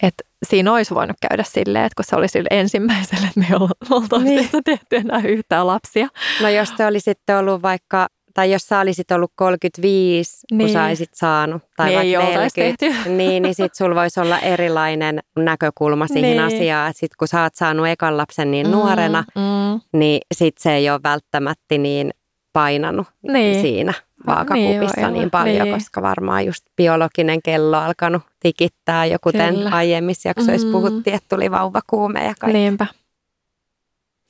että 0.02 0.24
siinä 0.46 0.72
olisi 0.72 0.94
voinut 0.94 1.16
käydä 1.30 1.42
silleen, 1.42 1.84
että 1.84 1.96
kun 1.96 2.04
se 2.04 2.16
oli 2.16 2.28
sille 2.28 2.48
ensimmäiselle, 2.50 3.26
että 3.26 3.40
me 3.40 3.46
ei 3.50 3.54
oltaisi 3.90 4.24
Niin. 4.24 4.48
niin. 4.52 4.64
tehty 4.64 4.96
enää 4.96 5.22
yhtään 5.24 5.66
lapsia. 5.66 6.08
No 6.42 6.48
jos 6.48 6.70
te 6.72 6.86
olisitte 6.86 7.36
ollut 7.36 7.62
vaikka, 7.62 8.06
tai 8.34 8.52
jos 8.52 8.62
sä 8.62 8.80
olisit 8.80 9.10
ollut 9.10 9.32
35, 9.34 10.32
niin. 10.50 10.58
kun 10.58 10.58
Niin. 10.58 10.72
sä 10.72 10.84
olisit 10.84 11.10
saanut, 11.14 11.62
tai 11.76 11.86
Niin 11.88 11.98
vaikka 12.18 12.18
oltaisi 12.30 12.60
40, 12.60 12.76
tehty. 12.96 13.10
niin, 13.10 13.42
niin 13.42 13.54
sit 13.54 13.74
sulla 13.74 13.94
voisi 13.94 14.20
olla 14.20 14.38
erilainen 14.38 15.20
näkökulma 15.36 16.06
siihen 16.06 16.22
Niin. 16.30 16.40
asiaan. 16.40 16.90
Että 16.90 17.00
sit 17.00 17.16
kun 17.18 17.28
sä 17.28 17.42
oot 17.42 17.54
saanut 17.54 17.86
ekan 17.86 18.16
lapsen 18.16 18.50
niin 18.50 18.70
nuorena, 18.70 19.24
Mm, 19.34 19.80
niin 19.92 20.20
sit 20.34 20.58
se 20.58 20.74
ei 20.74 20.90
ole 20.90 21.00
välttämättä 21.02 21.78
niin 21.78 22.10
painanut 22.52 23.06
Niin. 23.22 23.60
siinä 23.60 23.94
vaakakupissa 24.26 25.00
Niin, 25.00 25.12
niin, 25.12 25.30
paljon, 25.30 25.64
Niin. 25.68 25.74
koska 25.74 26.02
varmaan 26.02 26.46
just 26.46 26.64
biologinen 26.76 27.42
kello 27.42 27.76
alkanut 27.76 28.22
tikittää, 28.40 29.06
jo 29.06 29.18
kuten 29.22 29.54
Kyllä. 29.54 29.70
aiemmissa 29.70 30.28
jaksoissa 30.28 30.66
Mm. 30.66 30.72
puhuttiin, 30.72 31.16
että 31.16 31.36
tuli 31.36 31.50
vauvakuume 31.50 32.24
ja 32.24 32.34
kaikki. 32.40 32.58
niinpä. 32.58 32.86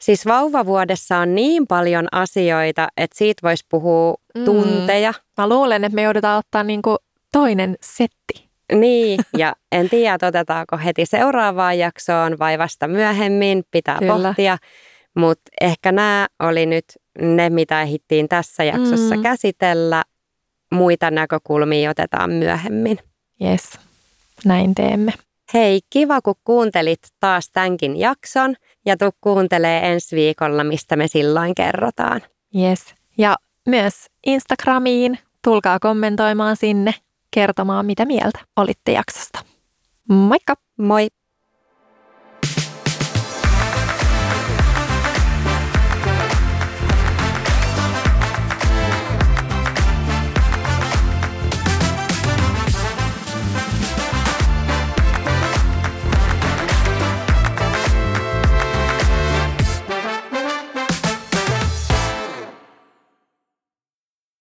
Siis 0.03 0.27
vauvavuodessa 0.27 1.19
on 1.19 1.35
niin 1.35 1.67
paljon 1.67 2.09
asioita, 2.13 2.89
että 2.97 3.19
siitä 3.19 3.41
voisi 3.49 3.65
puhua 3.69 4.15
Mm. 4.35 4.45
tunteja. 4.45 5.15
Mä 5.37 5.49
luulen, 5.49 5.85
että 5.85 5.95
me 5.95 6.03
joudutaan 6.03 6.39
ottaa 6.39 6.63
niinku 6.63 6.97
toinen 7.33 7.77
setti. 7.81 8.49
Niin, 8.73 9.21
ja 9.39 9.53
en 9.73 9.89
tiedä, 9.91 10.27
otetaanko 10.29 10.77
heti 10.85 11.07
seuraavaan 11.07 11.79
jaksoon 11.79 12.39
vai 12.39 12.59
vasta 12.59 12.89
myöhemmin, 12.89 13.65
pitää 13.71 13.99
Kyllä. 13.99 14.13
pohtia. 14.29 14.59
Mutta 15.17 15.43
ehkä 15.61 15.93
nämä 15.93 16.27
oli 16.43 16.67
nyt 16.67 16.85
ne, 17.21 17.51
mitä 17.51 17.83
ehdittiin 17.83 18.29
tässä 18.29 18.65
jaksossa 18.65 19.17
Mm. 19.17 19.23
käsitellä. 19.23 20.03
Muita 20.73 21.11
näkökulmia 21.11 21.91
otetaan 21.91 22.31
myöhemmin. 22.31 22.99
Yes, 23.45 23.71
näin 24.45 24.75
teemme. 24.75 25.13
Hei, 25.55 25.81
kiva 25.91 26.21
kun 26.21 26.35
kuuntelit 26.45 27.01
taas 27.21 27.51
tämänkin 27.51 27.97
jakson 27.97 28.55
ja 28.87 28.97
tuu 28.97 29.11
kuuntelee 29.21 29.93
ensi 29.93 30.17
viikolla, 30.17 30.65
mistä 30.65 30.97
me 30.97 31.09
silloin 31.09 31.55
kerrotaan. 31.55 32.21
Yes. 32.57 32.95
Ja 33.19 33.37
myös 33.67 33.95
Instagramiin 34.27 35.19
tulkaa 35.45 35.79
kommentoimaan 35.79 36.57
sinne, 36.57 36.95
kertomaan 37.31 37.87
mitä 37.87 38.05
mieltä 38.05 38.39
olitte 38.57 38.93
jaksosta. 38.93 39.39
Moikka! 40.09 40.55
Moi! 40.79 41.09